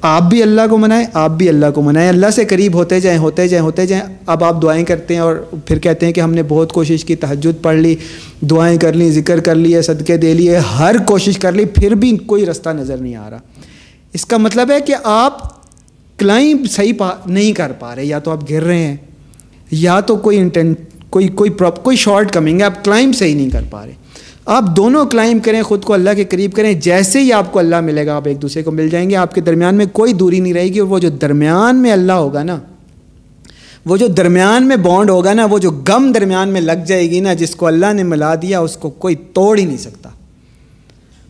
آپ 0.03 0.23
بھی 0.23 0.43
اللہ 0.43 0.61
کو 0.71 0.79
منائیں، 0.79 1.07
آپ 1.13 1.31
بھی 1.31 1.49
اللہ 1.49 1.67
کو 1.75 1.83
منائیں۔ 1.83 2.09
اللہ 2.09 2.31
سے 2.31 2.45
قریب 2.45 2.75
ہوتے 2.75 3.01
جائیں 3.01 3.19
ہوتے 3.19 3.49
جائیں 3.49 3.65
ہوتے 3.65 3.87
جائیں۔ 3.87 4.05
اب 4.27 4.45
آپ 4.45 4.63
دعائیں 4.63 4.85
کرتے 4.85 5.15
ہیں 5.15 5.21
اور 5.21 5.37
پھر 5.67 5.79
کہتے 5.79 6.07
ہیں 6.07 6.13
کہ 6.13 6.21
ہم 6.21 6.33
نے 6.33 6.43
بہت 6.43 6.73
کوشش 6.73 7.05
کی، 7.05 7.17
تہجد 7.17 7.63
پڑھ 7.63 7.77
لی، 7.77 7.97
دعائیں 8.41 8.79
کر 8.79 8.93
لی، 8.93 9.11
ذکر 9.13 9.41
کر 9.41 9.55
لیے 9.55 9.83
صدقے 9.83 10.17
دے 10.17 10.35
لیے، 10.35 10.57
ہر 10.57 10.97
کوشش 11.07 11.39
کر 11.39 11.53
لی، 11.53 11.65
پھر 11.65 11.95
بھی 11.95 12.17
کوئی 12.17 12.47
رستہ 12.47 12.71
نظر 12.71 12.97
نہیں 12.97 13.17
آ 13.17 13.31
رہا۔ 13.31 13.39
اس 14.13 14.27
کا 14.27 14.37
مطلب 14.37 14.71
ہے 14.71 14.81
کہ 14.81 14.95
آپ 15.05 15.61
کلائم 16.19 16.65
صحیح 16.71 16.93
پا 16.99 17.11
نہیں 17.27 17.53
کر 17.53 17.73
پا 17.79 17.97
رہے، 17.97 18.05
یا 18.05 18.19
تو 18.19 18.31
آپ 18.31 18.51
گر 18.51 18.63
رہے 18.63 18.87
ہیں، 18.87 18.97
یا 19.71 20.01
تو 20.01 20.17
کوئی 20.17 20.39
انٹینٹ 20.39 20.79
کوئی 21.11 21.29
کوئی 21.29 21.51
پراپ 21.51 21.85
کوئی 21.85 21.97
شارٹ 21.97 22.33
کمنگ 22.33 22.61
ہے، 22.61 22.65
آپ 22.65 22.85
کلائم 22.85 23.13
صحیح 23.13 23.35
نہیں 23.35 23.51
کر 23.51 23.63
پا 23.71 23.87
رہے۔ 23.87 23.93
آپ 24.47 24.65
دونوں 24.77 25.05
کلائم 25.05 25.39
کریں، 25.39 25.63
خود 25.63 25.85
کو 25.85 25.93
اللہ 25.93 26.11
کے 26.17 26.25
قریب 26.25 26.53
کریں، 26.53 26.73
جیسے 26.73 27.21
ہی 27.21 27.33
آپ 27.33 27.53
کو 27.53 27.59
اللہ 27.59 27.81
ملے 27.81 28.07
گا، 28.07 28.17
آپ 28.17 28.29
ایک 28.29 28.43
دوسرے 28.43 28.63
کو 28.63 28.71
مل 28.71 28.89
جائیں 28.89 29.11
گے۔ 29.11 29.17
آپ 29.17 29.35
کے 29.35 29.41
درمیان 29.41 29.75
میں 29.75 29.87
کوئی 29.93 30.13
دوری 30.13 30.41
نہیں 30.41 30.53
رہے 30.53 30.69
گی 30.69 30.79
اور 30.79 30.89
وہ 30.89 30.99
جو 30.99 31.09
درمیان 31.09 31.77
میں 31.77 31.93
اللہ 31.93 32.13
ہوگا 32.13 32.43
نا، 32.43 32.59
وہ 33.87 33.97
جو 33.97 34.07
درمیان 34.07 34.69
میں 34.69 34.77
بانڈ 34.77 35.11
ہوگا 35.11 35.35
نا، 35.35 35.45
وہ 35.45 35.59
جو 35.59 35.71
غم 35.89 36.13
درمیان 36.13 36.49
میں 36.49 36.61
لگ 36.61 36.85
جائے 36.87 37.11
گی 37.11 37.21
نا، 37.21 37.35
جس 37.35 37.57
کو 37.57 37.67
اللہ 37.67 37.93
نے 37.93 38.03
ملا 38.03 38.35
دیا، 38.35 38.61
اس 38.61 38.77
کو 38.77 38.91
کوئی 38.91 39.15
توڑ 39.15 39.59
ہی 39.59 39.65
نہیں 39.65 39.77
سکتا۔ 39.77 40.09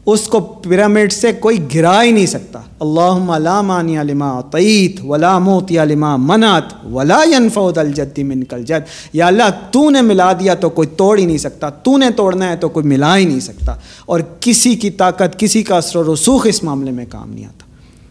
اس 0.07 0.26
کو 0.26 0.40
پیرامڈ 0.40 1.12
سے 1.12 1.33
کوئی 1.33 1.59
گرا 1.75 2.02
ہی 2.02 2.12
نہیں 2.12 2.26
سکتا۔ 2.26 2.59
اللہ 2.80 3.30
علامانی 3.30 4.00
علما 4.00 4.40
تعیت 4.40 5.00
ولا 5.04 5.38
موتی 5.38 5.78
علما 5.78 6.16
منات 6.16 6.87
ولا 6.92 7.19
ینفود 7.37 7.78
الجدی 7.78 8.23
من 8.23 8.45
کل 8.45 8.64
جد۔ 8.64 9.12
یا 9.12 9.26
اللہ، 9.26 9.42
تو 9.71 9.90
نے 9.90 10.02
ملا 10.02 10.33
دیا 10.33 10.54
تو 10.54 10.69
کوئی 10.69 10.88
توڑ 10.88 11.19
ہی 11.19 11.26
نہیں 11.26 11.38
سکتا۔ 11.38 11.71
تو 11.71 11.97
نے 11.97 12.11
توڑنا 12.11 12.50
ہے 12.50 12.57
تو 12.57 12.69
کوئی 12.69 12.87
ملا 12.87 13.16
ہی 13.16 13.25
نہیں 13.25 13.40
سکتا۔ 13.40 13.75
اور 14.07 14.21
کسی 14.40 14.75
کی 14.75 14.90
طاقت، 14.90 15.38
کسی 15.38 15.62
کا 15.62 15.76
اثر 15.76 15.97
و 15.97 16.14
رسوخ 16.14 16.47
اس 16.49 16.62
معاملے 16.62 16.90
میں 16.90 17.04
کام 17.09 17.30
نہیں 17.30 17.45
آتا۔ 17.45 17.64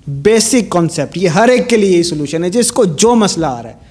بیسک 0.07 0.69
کانسیپٹ 0.69 1.17
یہ 1.17 1.27
ہر 1.27 1.47
ایک 1.47 1.69
کے 1.69 1.77
لیے 1.77 1.91
یہی 1.91 2.03
سولوشن 2.03 2.43
ہے۔ 2.43 2.49
جس 2.49 2.71
کو 2.71 2.85
جو 2.85 3.15
مسئلہ 3.15 3.45
آ 3.45 3.63
رہا 3.63 3.69
ہے، 3.69 3.89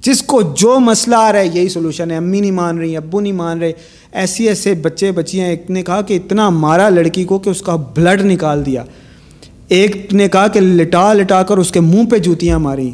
جس 0.00 0.22
کو 0.22 0.42
جو 0.42 0.80
مسئلہ 0.80 1.16
آ 1.18 1.32
رہا 1.32 1.38
ہے، 1.38 1.46
یہی 1.46 1.68
سولوشن 1.68 2.10
ہے۔ 2.10 2.16
امی 2.16 2.40
نہیں 2.40 2.50
مان 2.50 2.78
رہی، 2.78 2.96
ابو 2.96 3.20
نہیں 3.20 3.32
مان 3.32 3.58
رہے۔ 3.58 3.72
ایسی 4.12 4.48
ایسے 4.48 4.74
بچے 4.74 5.12
بچیاں 5.12 5.48
ایک 5.48 5.70
نے 5.70 5.82
کہا 5.82 6.02
کہ 6.02 6.14
اتنا 6.14 6.50
مارا 6.50 6.88
لڑکی 6.88 7.24
کو 7.24 7.38
کہ 7.38 7.50
اس 7.50 7.62
کا 7.62 7.76
بلڈ 7.76 8.24
نکال 8.24 8.66
دیا۔ 8.66 8.84
ایک 9.68 10.14
نے 10.14 10.28
کہا 10.28 10.48
کہ 10.48 10.60
لٹا 10.60 11.12
لٹا 11.12 11.42
کر 11.42 11.56
اس 11.56 11.70
کے 11.70 11.80
منہ 11.80 12.06
پہ 12.10 12.18
جوتیاں 12.18 12.58
ماری۔ 12.58 12.90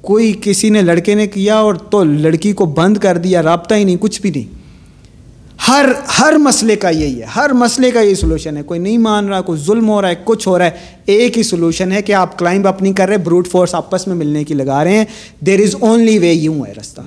کوئی 0.00 0.32
کسی 0.42 0.70
نے 0.70 0.82
لڑکے 0.82 1.14
نے 1.14 1.26
کیا 1.26 1.56
اور 1.56 1.74
تو 1.74 2.04
لڑکی 2.04 2.52
کو 2.52 2.66
بند 2.66 2.96
کر 2.96 3.18
دیا، 3.18 3.42
رابطہ 3.42 3.74
ہی 3.74 3.84
نہیں، 3.84 3.96
کچھ 4.00 4.22
بھی 4.22 4.30
نہیں۔ 4.30 4.64
ہر 5.68 5.86
ہر 6.18 6.32
مسئلے 6.32 6.76
کا 6.76 6.88
یہی 6.88 7.20
ہے، 7.20 7.26
ہر 7.36 7.52
مسئلے 7.52 7.90
کا 7.90 8.00
یہی 8.00 8.14
سولوشن 8.14 8.56
ہے۔ 8.56 8.62
کوئی 8.62 8.80
نہیں 8.80 8.98
مان 8.98 9.28
رہا، 9.28 9.40
کوئی 9.40 9.60
ظلم 9.60 9.88
ہو 9.88 10.02
رہا 10.02 10.08
ہے، 10.08 10.14
کچھ 10.24 10.48
ہو 10.48 10.58
رہا 10.58 10.64
ہے۔ 10.64 10.70
ایک 11.06 11.38
ہی 11.38 11.42
سولوشن 11.42 11.92
ہے 11.92 12.02
کہ 12.02 12.12
آپ 12.12 12.38
کلائمب 12.38 12.68
اپ 12.68 12.82
نہیں 12.82 12.92
کر 12.92 13.08
رہے 13.08 13.18
بروٹ 13.18 13.48
فورس 13.48 13.74
آپس 13.74 14.06
میں 14.06 14.16
ملنے 14.16 14.44
کی 14.44 14.54
لگا 14.54 14.84
رہے 14.84 14.98
ہیں۔ 14.98 15.04
دیر 15.40 15.60
از 15.60 15.76
اونلی 15.80 16.18
وے 16.18 16.32
یوں 16.32 16.66
ہے، 16.66 16.72
رستہ۔ 16.80 17.00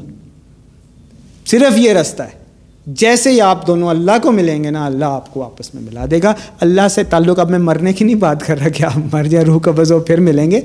صرف 1.46 1.78
یہ 1.78 1.94
رستہ 1.94 2.24
ہے۔ 2.24 2.47
جیسے 2.88 3.32
ہی 3.32 3.42
آپ 3.42 3.68
دونوں 3.68 3.90
اللہ 3.90 4.12
کو 4.22 4.32
ملیں 4.32 4.64
گے 4.64 4.72
نا، 4.72 4.86
اللہ 4.86 5.06
آپ 5.06 5.34
کو 5.34 5.44
آپس 5.44 5.76
میں 5.76 5.84
ملا 5.84 6.06
دے 6.12 6.20
گا۔ 6.24 6.34
اللہ 6.60 6.88
سے 6.88 7.04
تعلق 7.04 7.40
اب 7.40 7.50
میں 7.50 7.60
مرنے 7.60 7.94
کی 7.94 8.06
نہیں 8.06 8.16
بات 8.16 8.46
کر 8.46 8.60
رہا 8.60 8.70
کہ 8.70 8.84
آپ 8.84 9.16
مر 9.16 9.24
جائے 9.24 9.46
روح 9.46 9.62
قبض 9.62 9.92
ہو، 9.92 10.00
پھر 10.00 10.20
ملیں 10.20 10.52
گے۔ 10.52 10.62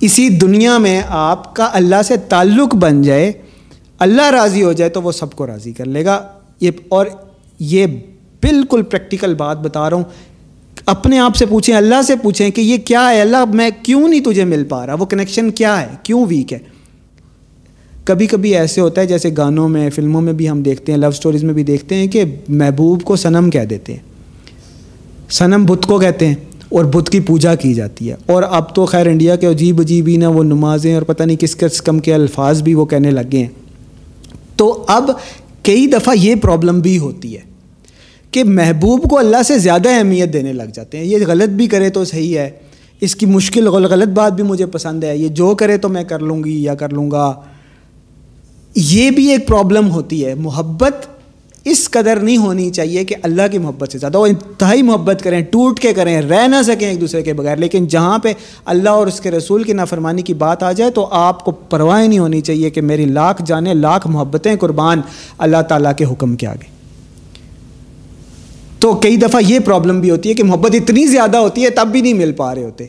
اسی 0.00 0.28
دنیا 0.28 0.78
میں 0.78 1.02
آپ 1.08 1.56
کا 1.56 1.70
اللہ 1.72 2.02
سے 2.04 2.16
تعلق 2.16 2.74
بن 2.74 3.02
جائے، 3.02 3.32
اللہ 3.98 4.30
راضی 4.30 4.62
ہو 4.62 4.72
جائے 4.72 4.90
تو 4.90 5.02
وہ 5.02 5.12
سب 5.12 5.32
کو 5.32 5.46
راضی 5.46 5.72
کر 5.72 5.84
لے 5.84 6.04
گا۔ 6.04 6.22
یہ 6.60 6.70
اور 6.88 7.06
یہ 7.58 7.86
بالکل 8.42 8.82
پریکٹیکل 8.82 9.34
بات 9.34 9.58
بتا 9.58 9.90
رہا 9.90 9.96
ہوں۔ 9.96 10.04
اپنے 10.86 11.18
آپ 11.18 11.36
سے 11.36 11.46
پوچھیں، 11.46 11.76
اللہ 11.76 12.02
سے 12.02 12.16
پوچھیں 12.16 12.50
کہ 12.50 12.60
یہ 12.60 12.76
کیا 12.76 13.10
ہے؟ 13.10 13.20
اللہ، 13.20 13.44
میں 13.54 13.70
کیوں 13.82 14.08
نہیں 14.08 14.20
تجھے 14.20 14.44
مل 14.44 14.64
پا 14.64 14.86
رہا؟ 14.86 14.94
وہ 14.94 15.04
کنیکشن 15.04 15.50
کیا 15.50 15.80
ہے؟ 15.80 15.86
کیوں 16.02 16.26
ویک 16.28 16.52
ہے؟ 16.52 16.58
کبھی 18.04 18.26
کبھی 18.26 18.54
ایسے 18.54 18.80
ہوتا 18.80 19.00
ہے 19.00 19.06
جیسے 19.06 19.30
گانوں 19.36 19.68
میں، 19.68 19.90
فلموں 19.90 20.22
میں 20.22 20.32
بھی 20.32 20.48
ہم 20.48 20.62
دیکھتے 20.62 20.92
ہیں 20.92 20.98
لو 20.98 21.10
سٹوریز 21.10 21.44
میں 21.44 21.54
بھی 21.54 21.62
دیکھتے 21.62 21.94
ہیں 21.94 22.06
کہ 22.06 22.24
محبوب 22.48 23.02
کو 23.02 23.16
صنم 23.16 23.50
کہہ 23.50 23.60
دیتے 23.60 23.92
ہیں۔ 23.92 24.00
صنم 25.30 25.64
بت 25.64 25.86
کو 25.86 25.98
کہتے 25.98 26.26
ہیں 26.26 26.34
اور 26.68 26.84
بدھ 26.84 27.10
کی 27.10 27.20
پوجا 27.20 27.54
کی 27.54 27.74
جاتی 27.74 28.10
ہے۔ 28.10 28.14
اور 28.26 28.42
اب 28.50 28.74
تو 28.74 28.86
خیر 28.86 29.06
انڈیا 29.06 29.36
کے 29.36 29.46
عجیب 29.46 29.80
عجیب 29.80 30.08
ہی 30.08 30.16
نا 30.16 30.28
وہ 30.28 30.44
نمازیں 30.44 30.94
اور 30.94 31.02
پتہ 31.02 31.22
نہیں 31.22 31.36
کس 31.36 31.56
قسم 31.56 31.98
کے 31.98 32.14
الفاظ 32.14 32.62
بھی 32.62 32.74
وہ 32.74 32.86
کہنے 32.86 33.10
لگے 33.10 33.38
ہیں۔ 33.38 33.48
تو 34.56 34.84
اب 34.88 35.10
کئی 35.62 35.86
دفعہ 35.86 36.14
یہ 36.16 36.34
پرابلم 36.34 36.80
بھی 36.80 36.98
ہوتی 36.98 37.34
ہے 37.34 37.40
کہ 38.30 38.44
محبوب 38.44 39.10
کو 39.10 39.18
اللہ 39.18 39.42
سے 39.42 39.58
زیادہ 39.58 39.88
اہمیت 39.88 40.32
دینے 40.32 40.52
لگ 40.52 40.62
جاتے 40.74 40.98
ہیں۔ 40.98 41.04
یہ 41.04 41.18
غلط 41.26 41.48
بھی 41.48 41.66
کرے 41.66 41.90
تو 41.90 42.04
صحیح 42.04 42.38
ہے۔ 42.38 42.50
اس 43.00 43.16
کی 43.16 43.26
مشکل، 43.26 43.68
غلط 43.68 44.08
بات 44.08 44.32
بھی 44.32 44.44
مجھے 44.44 44.66
پسند 44.66 45.04
ہے۔ 45.04 45.16
یہ 45.16 45.28
جو 45.28 45.54
کرے 45.54 45.76
تو 45.76 45.88
میں 45.88 46.04
کر 46.04 46.18
لوں 46.18 46.44
گی 46.44 46.62
یا 46.62 46.74
کر 46.74 46.88
لوں 46.88 47.10
گا۔ 47.10 47.34
یہ 48.74 49.10
بھی 49.10 49.30
ایک 49.30 49.48
پرابلم 49.48 49.90
ہوتی 49.90 50.26
ہے۔ 50.26 50.34
محبت 50.34 51.06
اس 51.64 51.90
قدر 51.90 52.16
نہیں 52.16 52.36
ہونی 52.36 52.70
چاہیے 52.70 53.04
کہ 53.04 53.14
اللہ 53.22 53.42
کی 53.52 53.58
محبت 53.58 53.92
سے 53.92 53.98
زیادہ 53.98 54.18
وہ 54.18 54.26
انتہائی 54.26 54.82
محبت 54.82 55.20
کریں، 55.22 55.40
ٹوٹ 55.40 55.80
کے 55.80 55.92
کریں، 55.92 56.22
رہ 56.22 56.48
نہ 56.48 56.56
سکیں 56.62 56.88
ایک 56.88 57.00
دوسرے 57.00 57.22
کے 57.22 57.32
بغیر۔ 57.32 57.56
لیکن 57.56 57.86
جہاں 57.86 58.18
پہ 58.18 58.32
اللہ 58.64 58.90
اور 58.90 59.06
اس 59.06 59.20
کے 59.20 59.30
رسول 59.30 59.62
کی 59.62 59.72
نافرمانی 59.72 60.22
کی 60.22 60.34
بات 60.34 60.62
آ 60.62 60.72
جائے 60.72 60.90
تو 60.90 61.08
آپ 61.10 61.44
کو 61.44 61.50
پرواہ 61.50 62.06
نہیں 62.06 62.18
ہونی 62.18 62.40
چاہیے 62.40 62.70
کہ 62.70 62.80
میری 62.80 63.04
لاکھ 63.04 63.42
جانے 63.46 63.74
لاکھ 63.74 64.06
محبتیں 64.06 64.56
قربان 64.56 65.00
اللہ 65.38 65.62
تعالیٰ 65.62 65.92
کے 65.96 66.04
حکم 66.04 66.36
کے 66.36 66.46
آگے۔ 66.46 66.74
تو 68.78 68.92
کئی 68.92 69.16
دفعہ 69.16 69.40
یہ 69.48 69.58
پرابلم 69.58 70.00
بھی 70.00 70.10
ہوتی 70.10 70.28
ہے 70.28 70.34
کہ 70.34 70.44
محبت 70.44 70.74
اتنی 70.74 71.06
زیادہ 71.06 71.36
ہوتی 71.36 71.64
ہے 71.64 71.70
تب 71.70 71.88
بھی 71.92 72.00
نہیں 72.00 72.14
مل 72.14 72.32
پا 72.32 72.54
رہے 72.54 72.64
ہوتے۔ 72.64 72.86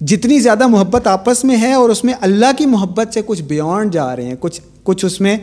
جتنی 0.00 0.38
زیادہ 0.40 0.66
محبت 0.66 1.06
آپس 1.06 1.44
میں 1.44 1.56
ہے 1.56 1.72
اور 1.72 1.90
اس 1.90 2.04
میں 2.04 2.14
اللہ 2.20 2.52
کی 2.58 2.66
محبت 2.66 3.14
سے 3.14 3.20
کچھ 3.26 3.42
بیونڈ 3.42 3.92
جا 3.92 4.14
رہے 4.16 4.24
ہیں، 4.24 4.34
کچھ 4.40 4.60
کچھ 4.82 5.04
اس 5.04 5.20
میں 5.20 5.36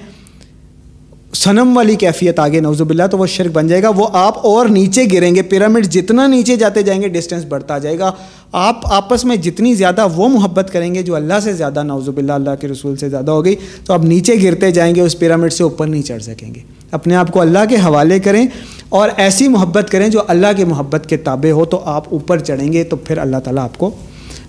صنم 1.34 1.76
والی 1.78 1.96
کیفیت 1.96 2.40
آگے 2.40 2.60
نوز 2.60 2.82
باللہ، 2.82 3.08
تو 3.08 3.18
وہ 3.18 3.26
شرک 3.26 3.52
بن 3.54 3.68
جائے 3.68 3.84
گا۔ 3.84 3.90
وہ 3.90 4.08
آپ 4.14 4.38
اور 4.48 4.66
نیچے 4.66 5.04
گریں 5.12 5.36
گے، 5.36 5.42
پیرامڈ 5.42 5.88
جتنا 5.88 6.28
نیچے 6.28 6.56
جاتے 6.56 6.82
جائیں 6.82 7.02
گے 7.02 7.08
ڈسٹینس 7.08 7.46
بڑھتا 7.46 7.78
جائے 7.78 8.00
گا۔ 8.00 8.12
آپ 8.52 8.86
آپس 8.94 9.26
میں 9.26 9.36
جتنی 9.36 9.74
زیادہ 9.76 10.08
وہ 10.16 10.28
محبت 10.30 10.70
کریں 10.74 10.94
گے 10.96 11.04
جو 11.04 11.16
اللہ 11.16 11.40
سے 11.44 11.54
زیادہ 11.54 11.84
نوز 11.84 12.10
باللہ، 12.10 12.34
اللہ 12.34 12.56
کے 12.62 12.68
رسول 12.68 12.96
سے 12.98 13.10
زیادہ 13.10 13.32
ہو 13.32 13.46
گئی، 13.46 13.56
تو 13.86 13.94
آپ 13.94 14.06
نیچے 14.06 14.36
گرتے 14.44 14.72
جائیں 14.72 14.94
گے، 14.96 15.02
اس 15.02 15.20
پیرامڈ 15.20 15.54
سے 15.54 15.64
اوپر 15.64 15.88
نہیں 15.88 16.02
چڑھ 16.02 16.24
سکیں 16.24 16.54
گے۔ 16.56 16.62
اپنے 16.92 17.16
آپ 17.16 17.32
کو 17.32 17.42
اللہ 17.42 17.66
کے 17.70 17.76
حوالے 17.76 18.20
کریں 18.20 18.46
اور 18.90 19.10
ایسی 19.18 19.48
محبت 19.48 19.90
کریں 19.92 20.08
جو 20.10 20.22
اللہ 20.28 20.58
کے 20.58 20.66
محبت 20.66 21.10
کے 21.10 21.18
تابع 21.18 21.52
ہو، 21.52 21.66
تو 21.66 21.82
آپ 21.86 22.04
اوپر 22.12 22.40
چڑھیں 22.40 22.72
گے، 22.74 22.84
تو 22.84 22.96
پھر 22.96 23.18
اللہ 23.18 23.38
تعالیٰ 23.38 23.64
آپ 23.64 23.78
کو 23.78 23.92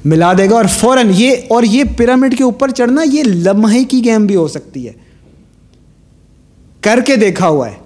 ملا 0.05 0.33
دے 0.39 0.51
گا 0.51 0.55
اور 0.55 0.65
فوراً 0.65 1.11
یہ 1.11 1.33
اور 1.49 1.63
یہ 1.63 1.85
پیرامڈ 1.97 2.39
کے 2.39 2.45
اوپر 2.45 2.71
چڑھنا 2.71 3.03
یہ 3.13 3.23
لمحے 3.23 3.85
کی 3.85 4.05
گیم 4.05 4.27
بھی 4.27 4.37
ہو 4.37 4.49
سکتی 4.49 4.87
ہے۔ 4.87 4.93
کر 6.81 6.99
کے 7.07 7.17
دیکھا 7.17 7.49
ہوا 7.49 7.71
ہے۔ 7.71 7.77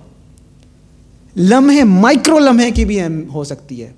لمحے، 1.36 1.84
مائکرو 1.84 2.38
لمحے 2.38 2.70
کی 2.70 2.84
بھی 2.84 3.00
ہو 3.32 3.44
سکتی 3.44 3.82
ہے۔ 3.82 3.92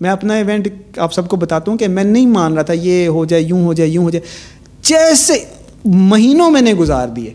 میں 0.00 0.10
اپنا 0.10 0.34
ایونٹ 0.34 0.68
آپ 0.96 1.12
سب 1.12 1.28
کو 1.28 1.36
بتاتا 1.36 1.70
ہوں 1.70 1.78
کہ 1.78 1.88
میں 1.88 2.04
نہیں 2.04 2.26
مان 2.26 2.54
رہا 2.54 2.62
تھا، 2.62 2.72
یہ 2.72 3.08
ہو 3.08 3.24
جائے، 3.24 3.42
یوں 3.42 3.64
ہو 3.64 3.72
جائے، 3.72 3.90
یوں 3.90 4.04
ہو 4.04 4.10
جائے۔ 4.10 4.26
جیسے 4.82 5.44
مہینوں 5.84 6.50
میں 6.50 6.60
نے 6.60 6.74
گزار 6.74 7.08
دیے، 7.08 7.34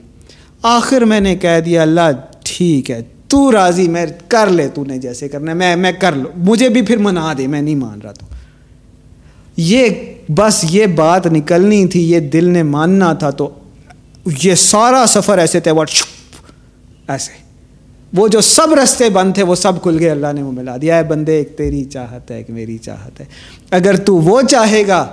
آخر 0.61 1.01
میں 1.01 1.19
نے 1.19 1.35
کہہ 1.35 1.59
دیا، 1.65 1.81
اللہ 1.81 2.01
ٹھیک 2.43 2.91
ہے، 2.91 3.01
تو 3.27 3.51
راضی، 3.51 3.87
میں 3.87 4.05
کر 4.27 4.47
لے، 4.47 4.67
تو 4.67 4.85
نے 4.85 4.97
جیسے 4.97 5.29
کرنا 5.29 5.53
میں 5.53 5.75
میں 5.75 5.91
کر 5.91 6.13
لوں۔ 6.13 6.31
مجھے 6.37 6.69
بھی 6.69 6.81
پھر 6.81 6.97
منا 6.97 7.33
دے، 7.37 7.47
میں 7.47 7.61
نہیں 7.61 7.75
مان 7.75 7.99
رہا 8.03 8.11
تو 8.11 8.25
یہ 9.57 9.89
بس 10.29 10.65
یہ 10.69 10.85
بات 10.85 11.27
نکلنی 11.27 11.87
تھی، 11.87 12.11
یہ 12.11 12.19
دل 12.19 12.49
نے 12.49 12.63
ماننا 12.63 13.13
تھا، 13.13 13.29
تو 13.29 13.49
یہ 14.43 14.55
سارا 14.55 15.05
سفر 15.07 15.37
ایسے 15.37 15.59
تھے 15.59 15.71
واٹ 15.71 15.91
ایسے۔ 17.07 17.47
وہ 18.13 18.27
جو 18.27 18.41
سب 18.41 18.73
رستے 18.83 19.09
بند 19.09 19.33
تھے، 19.33 19.43
وہ 19.43 19.55
سب 19.55 19.81
کھل 19.81 19.99
گئے، 19.99 20.09
اللہ 20.09 20.27
نے 20.33 20.41
وہ 20.41 20.51
ملا 20.51 20.77
دیا۔ 20.81 20.97
ہے 20.97 21.03
بندے، 21.03 21.35
ایک 21.35 21.57
تیری 21.57 21.85
چاہت 21.85 22.31
ہے، 22.31 22.37
ایک 22.37 22.49
میری 22.49 22.77
چاہت 22.77 23.19
ہے۔ 23.19 23.25
اگر 23.71 23.95
تو 23.95 24.17
وہ 24.17 24.41
چاہے 24.41 24.87
گا 24.87 25.07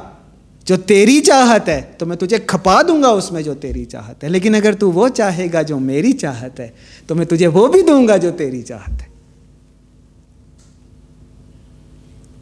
جو 0.64 0.76
تیری 0.76 1.20
چاہت 1.20 1.68
ہے، 1.68 1.82
تو 1.98 2.06
میں 2.06 2.16
تجھے 2.16 2.36
کھپا 2.46 2.82
دوں 2.82 3.02
گا 3.02 3.08
اس 3.08 3.32
میں 3.32 3.42
جو 3.42 3.54
تیری 3.54 3.84
چاہت 3.84 4.24
ہے۔ 4.24 4.28
لیکن 4.28 4.54
اگر 4.54 4.72
تو 4.72 4.92
وہ 4.92 5.08
چاہے 5.08 5.46
گا 5.52 5.62
جو 5.62 5.78
میری 5.78 6.12
چاہت 6.12 6.60
ہے، 6.60 6.68
تو 7.06 7.14
میں 7.14 7.26
تجھے 7.26 7.46
وہ 7.46 7.68
بھی 7.68 7.82
دوں 7.82 8.08
گا 8.08 8.16
جو 8.16 8.30
تیری 8.30 8.62
چاہت 8.62 9.02
ہے۔ 9.02 9.13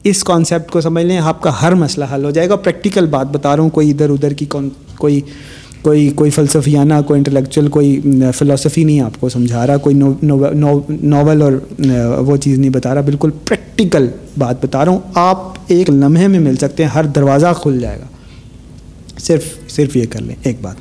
اس 0.04 0.25
کانسیپٹ 0.25 0.70
کو 0.70 0.81
سمجھ 0.81 1.05
لیں، 1.05 1.18
آپ 1.18 1.42
کا 1.42 1.62
ہر 1.62 1.74
مسئلہ 1.74 2.05
حل 2.14 2.24
ہو 2.24 2.31
جائے 2.31 2.48
گا۔ 2.48 2.57
پریکٹیکل 2.57 3.07
بات 3.07 3.27
بتا 3.27 3.57
رہا 3.57 3.62
ہوں، 3.62 3.70
کوئی 3.70 3.90
ادھر 3.90 4.11
ادھر 4.11 4.33
کی 4.33 4.44
کون 4.44 4.68
کوئی 4.98 5.20
کوئی 5.83 6.11
کوئی 6.11 6.31
فلسفیانہ، 6.31 6.94
کوئی 7.07 7.18
انٹلیکچوئل 7.18 7.68
کوئی 7.68 8.00
فلاسفی 8.35 8.85
نہیں 8.85 9.00
آپ 9.00 9.20
کو 9.20 9.29
سمجھا 9.29 9.66
رہا، 9.66 9.77
کوئی 9.77 9.94
ناول 11.03 11.42
اور 11.42 11.53
وہ 12.18 12.37
چیز 12.37 12.59
نہیں 12.59 12.70
بتا 12.70 12.94
رہا۔ 12.94 13.00
بالکل 13.00 13.31
پریکٹیکل 13.31 14.09
بات 14.38 14.64
بتا 14.64 14.85
رہا 14.85 14.92
ہوں۔ 14.92 14.98
آپ 15.14 15.38
ایک 15.66 15.90
لمحے 15.90 16.29
میں 16.29 16.38
مل 16.38 16.57
سکتے 16.57 16.83
ہیں، 16.83 16.90
ہر 16.90 17.05
دروازہ 17.05 17.46
کھل 17.62 17.81
جائے 17.81 18.00
گا۔ 18.00 18.07
صرف 19.18 19.44
صرف 19.68 19.96
یہ 19.96 20.05
کر 20.11 20.20
لیں، 20.20 20.37
ایک 20.42 20.57
بات۔ 20.62 20.77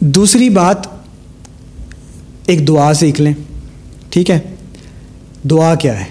دوسری 0.00 0.48
بات، 0.48 0.76
ایک 2.46 2.68
دعا 2.68 2.94
سیکھ 2.94 3.20
لیں۔ 3.20 3.32
ٹھیک 4.08 4.30
ہے؟ 4.30 4.40
دعا 5.50 5.74
کیا 5.74 6.00
ہے؟ 6.00 6.04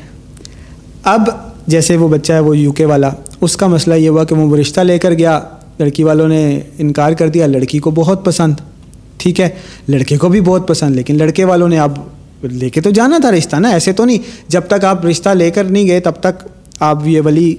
اب 1.03 1.21
جیسے 1.67 1.97
وہ 1.97 2.07
بچہ 2.07 2.33
ہے، 2.33 2.39
وہ 2.39 2.57
یو 2.57 2.71
کے 2.71 2.85
والا، 2.85 3.09
اس 3.41 3.57
کا 3.57 3.67
مسئلہ 3.67 3.95
یہ 3.95 4.09
ہوا 4.09 4.23
کہ 4.23 4.35
وہ 4.35 4.57
رشتہ 4.57 4.81
لے 4.81 4.99
کر 4.99 5.13
گیا، 5.13 5.39
لڑکی 5.79 6.03
والوں 6.03 6.27
نے 6.27 6.59
انکار 6.77 7.11
کر 7.11 7.29
دیا، 7.29 7.47
لڑکی 7.47 7.79
کو 7.79 7.91
بہت 7.91 8.25
پسند، 8.25 8.53
ٹھیک 9.17 9.41
ہے؟ 9.41 9.49
لڑکے 9.87 10.17
کو 10.17 10.29
بھی 10.29 10.41
بہت 10.41 10.67
پسند، 10.67 10.95
لیکن 10.95 11.17
لڑکے 11.17 11.45
والوں 11.45 11.69
نے، 11.69 11.79
اب 11.79 11.97
لے 12.51 12.69
کے 12.69 12.81
تو 12.81 12.89
جانا 12.89 13.17
تھا 13.17 13.31
رشتہ 13.31 13.55
نا، 13.55 13.69
ایسے 13.69 13.91
تو 13.93 14.05
نہیں، 14.05 14.17
جب 14.47 14.61
تک 14.67 14.85
آپ 14.85 15.05
رشتہ 15.05 15.29
لے 15.29 15.51
کر 15.51 15.63
نہیں 15.63 15.87
گئے، 15.87 15.99
تب 15.99 16.11
تک 16.19 16.43
آپ 16.79 17.07
یہ 17.07 17.21
ولی 17.25 17.55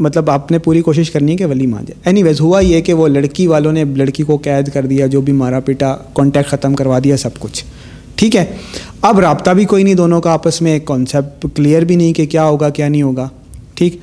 مطلب 0.00 0.30
آپ 0.30 0.50
نے 0.50 0.58
پوری 0.58 0.80
کوشش 0.80 1.10
کرنی 1.10 1.32
ہے 1.32 1.36
کہ 1.36 1.46
ولی 1.46 1.66
مان 1.66 1.84
جائے۔ 1.84 2.00
اینی 2.04 2.22
ویز 2.22 2.40
ہوا 2.40 2.60
یہ 2.60 2.80
کہ 2.80 2.92
وہ 2.92 3.08
لڑکی 3.08 3.46
والوں 3.46 3.72
نے 3.72 3.84
لڑکی 3.84 4.22
کو 4.22 4.36
قید 4.36 4.72
کر 4.72 4.86
دیا، 4.86 5.06
جو 5.06 5.20
بھی 5.20 5.32
مارا 5.32 5.60
پیٹا 5.60 5.96
کانٹیکٹ 6.14 6.48
ختم 6.48 6.74
کروا 6.74 6.98
دیا، 7.04 7.16
سب 7.16 7.30
کچھ۔ 7.38 7.64
ٹھیک 8.18 8.36
ہے؟ 8.36 8.44
اب 9.02 9.18
رابطہ 9.18 9.50
بھی 9.50 9.64
کوئی 9.64 9.84
نہیں 9.84 9.94
دونوں 9.94 10.20
کا، 10.20 10.32
آپس 10.32 10.62
میں 10.62 10.78
کانسیپٹ 10.84 11.46
کلیئر 11.54 11.82
بھی 11.82 11.96
نہیں 11.96 12.12
کہ 12.12 12.26
کیا 12.26 12.44
ہوگا، 12.44 12.68
کیا 12.68 12.88
نہیں 12.88 13.02
ہوگا، 13.02 13.28
ٹھیک؟ 13.74 13.96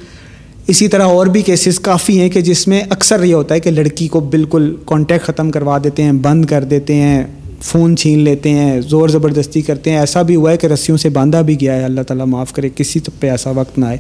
اسی 0.68 0.88
طرح 0.88 1.04
اور 1.04 1.28
بھی 1.28 1.42
کیسز 1.42 1.80
کافی 1.80 2.20
ہیں 2.20 2.30
کہ 2.30 2.42
جس 2.42 2.68
میں 2.68 2.82
اکثر 2.90 3.24
یہ 3.24 3.34
ہوتا 3.34 3.56
ہے 3.56 3.60
کہ 3.60 3.72
لڑکی 3.72 4.08
کو 4.08 4.20
بالکل 4.20 4.76
کانٹیکٹ 4.86 5.26
ختم 5.26 5.52
کروا 5.52 5.78
دیتے 5.84 6.04
ہیں، 6.04 6.12
بند 6.12 6.46
کر 6.46 6.64
دیتے 6.64 6.96
ہیں، 6.96 7.24
فون 7.62 7.98
چھین 7.98 8.20
لیتے 8.20 8.50
ہیں، 8.50 8.82
زور 8.82 9.10
زبردستی 9.10 9.62
کرتے 9.62 9.92
ہیں۔ 9.92 10.00
ایسا 10.00 10.22
بھی 10.22 10.36
ہوا 10.36 10.52
ہے 10.52 10.58
کہ 10.58 10.68
رسیوں 10.68 10.98
سے 10.98 11.10
باندھا 11.10 11.42
بھی 11.42 11.62
گیا 11.62 11.76
ہے۔ 11.76 11.84
اللہ 11.84 12.02
تعالیٰ 12.02 12.26
معاف 12.26 12.54
کرے، 12.54 12.70
کسی 12.76 13.00
پہ 13.20 13.30
ایسا 13.30 13.50
وقت 13.50 13.80
نہ 13.80 13.86
آئے۔ 13.86 13.98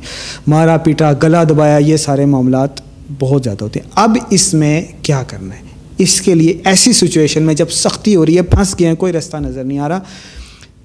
مارا 0.47 0.77
پیٹا، 0.77 1.11
گلا 1.23 1.43
دبایا، 1.43 1.77
یہ 1.77 1.97
سارے 1.97 2.25
معاملات 2.25 2.69
بہت 3.19 3.43
زیادہ 3.43 3.63
ہوتے 3.63 3.79
ہیں۔ 3.79 3.89
اب 3.95 4.17
اس 4.29 4.53
میں 4.53 4.81
کیا 5.01 5.23
کرنا 5.27 5.55
ہے؟ 5.55 5.64
اس 5.97 6.21
کے 6.21 6.33
لیے 6.35 6.57
ایسی 6.65 6.93
سچویشن 6.93 7.43
میں 7.43 7.53
جب 7.53 7.69
سختی 7.69 8.15
ہو 8.15 8.25
رہی 8.25 8.37
ہے، 8.37 8.41
پھنس 8.41 8.75
گئے 8.79 8.87
ہیں، 8.87 8.95
کوئی 8.95 9.13
رستہ 9.13 9.37
نظر 9.37 9.63
نہیں 9.63 9.79
آ 9.79 9.89
رہا، 9.89 9.99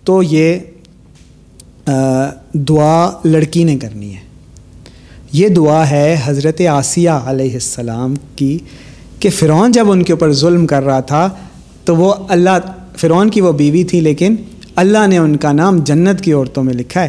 تو 0.05 0.23
یہ 0.23 0.59
دعا 2.69 3.11
لڑکی 3.25 3.65
نے 3.65 3.77
کرنی 3.77 4.15
ہے۔ 4.15 4.21
یہ 5.33 5.49
دعا 5.49 5.91
ہے 5.91 6.21
حضرت 6.25 6.61
آسیہ 6.61 7.11
علیہ 7.11 7.53
السلام 7.53 8.15
کی 8.37 8.59
کہ 9.21 9.31
فرعون 9.31 9.73
جب 9.73 9.91
ان 9.91 10.03
کے 10.03 10.13
اوپر 10.13 10.33
ظلم 10.33 10.67
کر 10.67 10.83
رہا 10.83 11.01
تھا، 11.01 11.29
تو 11.85 11.97
وہ 11.97 12.15
اللہ، 12.29 12.59
فرعون 12.97 13.31
کی 13.31 13.41
وہ 13.41 13.53
بیوی 13.53 13.85
تھی، 13.85 14.01
لیکن 14.01 14.35
اللہ 14.77 15.07
نے 15.07 15.19
ان 15.19 15.37
کا 15.37 15.53
نام 15.53 15.79
جنت 15.79 16.21
کی 16.21 16.33
عورتوں 16.33 16.65
میں 16.65 16.75
لکھا 16.75 17.03
ہے۔ 17.03 17.09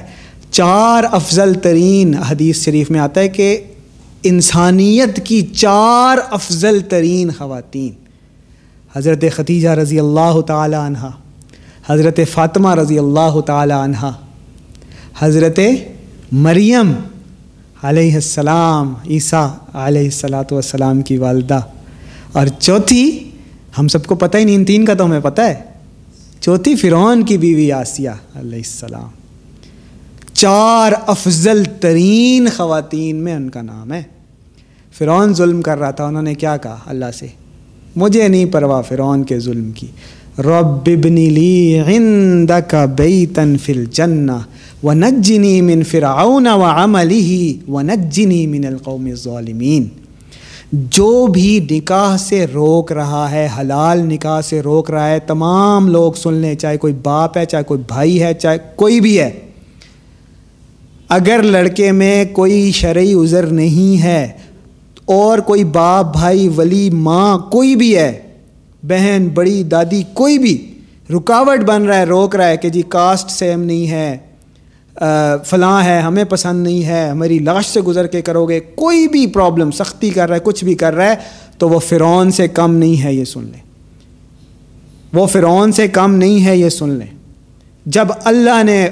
چار 0.52 1.04
افضل 1.12 1.54
ترین 1.54 2.14
حدیث 2.14 2.64
شریف 2.66 2.90
میں 2.92 3.00
آتا 3.00 3.22
ہے 3.22 3.30
کہ 3.30 3.58
انسانیت 4.24 5.20
کی 5.24 5.42
چار 5.42 6.18
افضل 6.30 6.80
ترین 6.80 7.30
خواتین، 7.38 7.94
حضرت 8.96 9.24
ختیجہ 9.36 9.70
رضی 9.70 10.00
اللہ 10.00 10.42
تعالی 10.42 10.76
عنہ، 10.76 11.10
حضرت 11.88 12.20
فاطمہ 12.34 12.76
رضی 12.76 13.00
اللہ 13.00 13.40
تعالی 13.42 13.74
عنہ، 13.74 14.12
حضرت 15.20 15.60
مریم 16.32 16.92
علیہ 17.84 18.14
السلام، 18.14 18.94
عیسیٰ 19.10 19.48
علیہ 19.74 20.04
السلاۃ 20.04 20.52
والسلام 20.52 21.02
کی 21.02 21.18
والدہ۔ 21.18 21.60
اور 22.32 22.48
چوتھی، 22.48 23.32
ہم 23.78 23.88
سب 23.88 24.06
کو 24.06 24.16
پتہ 24.16 24.38
ہی 24.38 24.44
نہیں، 24.44 24.56
ان 24.56 24.66
تین 24.66 24.86
کا 24.86 24.94
تو 24.94 25.06
ہمیں 25.06 25.20
پتہ 25.20 25.42
ہے، 25.42 25.56
چوتھی 26.40 26.76
فرعون 26.76 27.26
کی 27.26 27.38
بیوی 27.38 27.72
آسیہ 27.72 28.10
علیہ 28.36 28.58
السلام۔ 28.58 29.10
چار 30.42 30.92
افضل 31.08 31.64
ترین 31.80 32.48
خواتین 32.58 33.16
میں 33.16 33.34
ان 33.34 33.50
کا 33.50 33.62
نام 33.62 33.94
ہے۔ 33.94 34.04
فرعون 34.98 35.34
ظلم 35.34 35.62
کر 35.62 35.78
رہا 35.78 35.92
تھا، 35.92 36.06
انہوں 36.06 36.22
نے 36.22 36.36
کیا 36.36 36.58
کہا؟ 36.58 36.78
اللہ 36.86 37.06
سے، 37.20 37.28
مجھے 37.96 38.28
نہیں 38.28 38.46
پرواہ 38.46 38.82
فرعون 38.82 39.24
کے 39.24 39.40
ظلم 39.40 39.72
کی۔ 39.72 39.88
رب 40.40 40.78
ابنی 40.86 41.30
لی 41.30 41.80
عندک 41.88 42.76
بیتن 42.98 43.58
فی 43.58 43.74
الجنہ 43.74 44.32
ونجنی 44.84 45.62
من 45.62 45.84
فرعون 45.84 46.48
وعمله 46.48 47.46
ونجنی 47.68 48.48
من 48.48 48.66
القوم 48.66 49.06
الظالمین۔ 49.06 49.88
جو 50.72 51.28
بھی 51.28 51.68
نکاح 51.72 52.18
سے 52.18 52.46
روک 52.54 52.92
رہا 52.92 53.32
ہے، 53.32 53.48
حلال 53.60 54.00
نکاح 54.00 54.42
سے 54.42 54.62
روک 54.62 54.92
رہا 54.92 55.10
ہے، 55.10 55.20
تمام 55.20 55.88
لوگ 55.88 56.14
سن 56.14 56.34
لیں، 56.34 56.56
چاہے 56.56 56.78
کوئی 56.78 56.94
باپ 57.04 57.38
ہے، 57.38 57.46
چاہے 57.46 57.64
کوئی 57.64 57.82
بھائی 57.88 58.24
ہے، 58.24 58.34
چاہے 58.34 58.58
کوئی 58.76 59.00
بھی 59.00 59.20
ہے 59.20 59.51
اگر 61.12 61.44
لڑکے 61.44 61.92
میں 61.92 62.26
کوئی 62.34 62.72
شرعی 62.72 63.14
عذر 63.14 63.46
نہیں 63.46 64.02
ہے 64.04 64.32
اور 65.06 65.40
کوئی 65.40 65.64
باپ، 65.64 66.14
بھائی، 66.14 66.48
ولی، 66.48 66.90
ماں 66.90 67.38
کوئی 67.52 67.76
بھی 67.76 67.96
ہے، 67.98 68.12
بہن، 68.84 69.28
بڑی، 69.34 69.62
دادی 69.64 70.02
کوئی 70.14 70.38
بھی 70.40 70.56
رکاوٹ 71.14 71.60
بن 71.60 71.86
رہا 71.86 71.98
ہے، 71.98 72.04
روک 72.04 72.36
رہا 72.36 72.48
ہے 72.48 72.58
کہ 72.58 72.70
جی 72.70 72.82
کاسٹ 72.88 73.32
سیم 73.32 73.64
نہیں 73.64 73.88
ہے 73.88 74.18
فلاں 75.48 75.84
ہے، 75.84 76.00
ہمیں 76.00 76.24
پسند 76.24 76.64
نہیں 76.64 76.84
ہے، 76.84 77.08
ہماری 77.10 77.40
لاش 77.40 77.66
سے 77.66 77.82
گزر 77.82 78.08
کے 78.08 78.22
کرو 78.22 78.46
گے، 78.46 78.60
کوئی 78.60 79.08
بھی 79.08 79.28
پرابلم 79.28 79.72
سختی 79.72 80.10
کر 80.10 80.28
رہا 80.28 80.36
ہے، 80.36 80.42
کچھ 80.44 80.64
بھی 80.66 80.76
کر 80.76 80.94
رہا 80.94 81.10
ہے، 81.10 81.16
تو 81.58 81.70
وہ 81.70 81.80
فرعون 81.80 82.32
سے 82.32 82.48
کم 82.48 82.76
نہیں 82.76 83.04
ہے 83.04 83.14
یہ 83.14 83.26
سن 83.26 83.44
لیں 83.44 83.62
وہ 85.14 85.26
فرعون 85.28 85.72
سے 85.72 85.88
کم 85.88 86.16
نہیں 86.16 86.46
ہے 86.46 86.58
یہ 86.58 86.70
سن 86.70 86.90
لیں 86.90 87.08
جب 87.86 88.08
اللہ 88.24 88.64
نے 88.64 88.88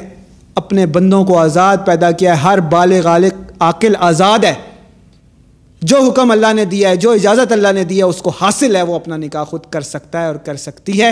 اپنے 0.59 0.85
بندوں 0.85 1.25
کو 1.25 1.37
آزاد 1.37 1.77
پیدا 1.85 2.11
کیا 2.11 2.35
ہے۔ 2.35 2.41
ہر 2.41 2.59
بال 2.59 2.93
غالق 3.03 3.51
عاقل 3.59 3.93
آزاد 3.99 4.39
ہے۔ 4.39 4.53
جو 5.81 5.97
حکم 5.97 6.31
اللہ 6.31 6.53
نے 6.53 6.65
دیا 6.65 6.89
ہے، 6.89 6.95
جو 6.95 7.11
اجازت 7.11 7.51
اللہ 7.51 7.67
نے 7.71 7.83
دیا 7.83 8.05
ہے، 8.05 8.09
اس 8.09 8.21
کو 8.21 8.31
حاصل 8.41 8.75
ہے۔ 8.75 8.81
وہ 8.81 8.95
اپنا 8.95 9.17
نکاح 9.17 9.43
خود 9.43 9.59
کر 9.69 9.81
سکتا 9.81 10.21
ہے 10.21 10.27
اور 10.27 10.35
کر 10.35 10.55
سکتی 10.55 11.01
ہے۔ 11.01 11.11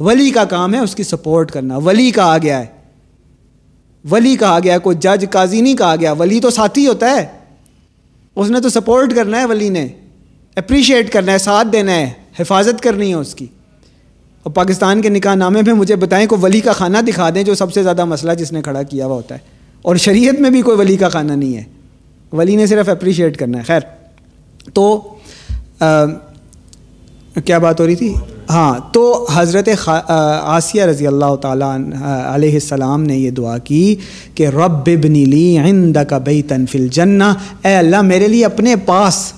ولی 0.00 0.30
کا 0.30 0.44
کام 0.44 0.74
ہے 0.74 0.78
اس 0.78 0.94
کی 0.94 1.02
سپورٹ 1.02 1.50
کرنا۔ 1.50 1.76
ولی 1.76 2.10
کا 2.10 2.24
آ 2.24 2.38
گیا 2.38 2.60
ہے۔ 2.60 2.66
ولی 4.10 4.36
کہا 4.36 4.58
گیا 4.64 4.74
ہے، 4.74 4.78
کوئی 4.78 4.96
جج، 5.00 5.26
قاضی 5.30 5.60
نہیں 5.60 5.76
کہا 5.76 5.96
گیا۔ 5.96 6.12
ولی 6.12 6.40
تو 6.40 6.50
ساتھی 6.50 6.86
ہوتا 6.86 7.10
ہے۔ 7.10 7.26
اس 8.36 8.50
نے 8.50 8.60
تو 8.60 8.68
سپورٹ 8.68 9.14
کرنا 9.14 9.40
ہے 9.40 9.44
ولی 9.44 9.68
نے۔ 9.68 9.88
اپریشیٹ 10.56 11.12
کرنا 11.12 11.32
ہے، 11.32 11.38
ساتھ 11.38 11.68
دینا 11.68 11.94
ہے۔ 11.94 12.10
حفاظت 12.38 12.80
کرنی 12.80 13.08
ہے 13.08 13.14
اس 13.14 13.34
کی۔ 13.34 13.46
اور 14.46 14.54
پاکستان 14.54 15.02
کے 15.02 15.08
نکاح 15.08 15.34
نامے 15.34 15.62
میں 15.66 15.74
مجھے 15.74 15.96
بتائیں 15.96 16.26
کوئی 16.26 16.40
ولی 16.42 16.60
کا 16.60 16.72
کھانا 16.72 17.00
دکھا 17.00 17.30
دیں 17.30 17.42
جو 17.42 17.54
سب 17.54 17.72
سے 17.72 17.82
زیادہ 17.82 18.04
مسئلہ 18.04 18.32
جس 18.32 18.52
نے 18.52 18.62
کھڑا 18.62 18.82
کیا 18.82 19.06
ہوا 19.06 19.14
ہوتا 19.14 19.34
ہے؟ 19.34 19.40
اور 19.82 19.96
شریعت 19.96 20.40
میں 20.40 20.50
بھی 20.50 20.62
کوئی 20.62 20.78
ولی 20.78 20.96
کا 20.96 21.08
کھانا 21.08 21.34
نہیں 21.34 21.56
ہے۔ 21.56 21.62
ولی 22.32 22.56
نے 22.56 22.66
صرف 22.66 22.88
اپریشیٹ 22.88 23.36
کرنا 23.36 23.58
ہے۔ 23.58 23.62
خیر، 23.62 23.80
تو 24.74 25.00
کیا 27.44 27.58
بات 27.58 27.80
ہو 27.80 27.86
رہی 27.86 27.94
تھی؟ 27.94 28.14
ہاں 28.50 28.78
تو 28.92 29.26
حضرت 29.34 29.68
آسیہ 30.08 30.82
رضی 30.82 31.06
اللہ 31.06 31.34
تعالیٰ 31.34 31.78
علیہ 32.34 32.54
السلام 32.54 33.02
نے 33.02 33.16
یہ 33.16 33.30
دعا 33.30 33.58
کی 33.58 33.96
کہ 34.34 34.46
رب 34.46 34.80
ابنی 34.86 35.24
لی 35.24 35.58
عند 35.58 35.96
کا 36.08 36.18
بئی 36.18 36.42
تنفل 36.42 36.88
جنا 36.88 37.34
اے 37.64 37.74
اللہ، 37.74 38.02
میرے 38.02 38.28
لیے 38.28 38.44
اپنے 38.44 38.76
پاس 38.76 39.32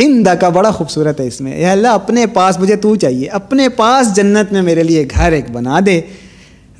عند 0.00 0.28
کا 0.40 0.48
بڑا 0.48 0.70
خوبصورت 0.70 1.20
ہے 1.20 1.26
اس 1.26 1.40
میں۔ 1.40 1.52
اے 1.52 1.66
اللہ، 1.66 1.88
اپنے 1.88 2.26
پاس 2.26 2.58
مجھے 2.58 2.76
تو 2.76 2.96
چاہیے۔ 2.96 3.28
اپنے 3.28 3.68
پاس 3.68 4.16
جنت 4.16 4.52
میں 4.52 4.62
میرے 4.62 4.82
لیے 4.82 5.06
گھر 5.14 5.32
ایک 5.32 5.50
بنا 5.50 5.80
دے۔ 5.86 6.00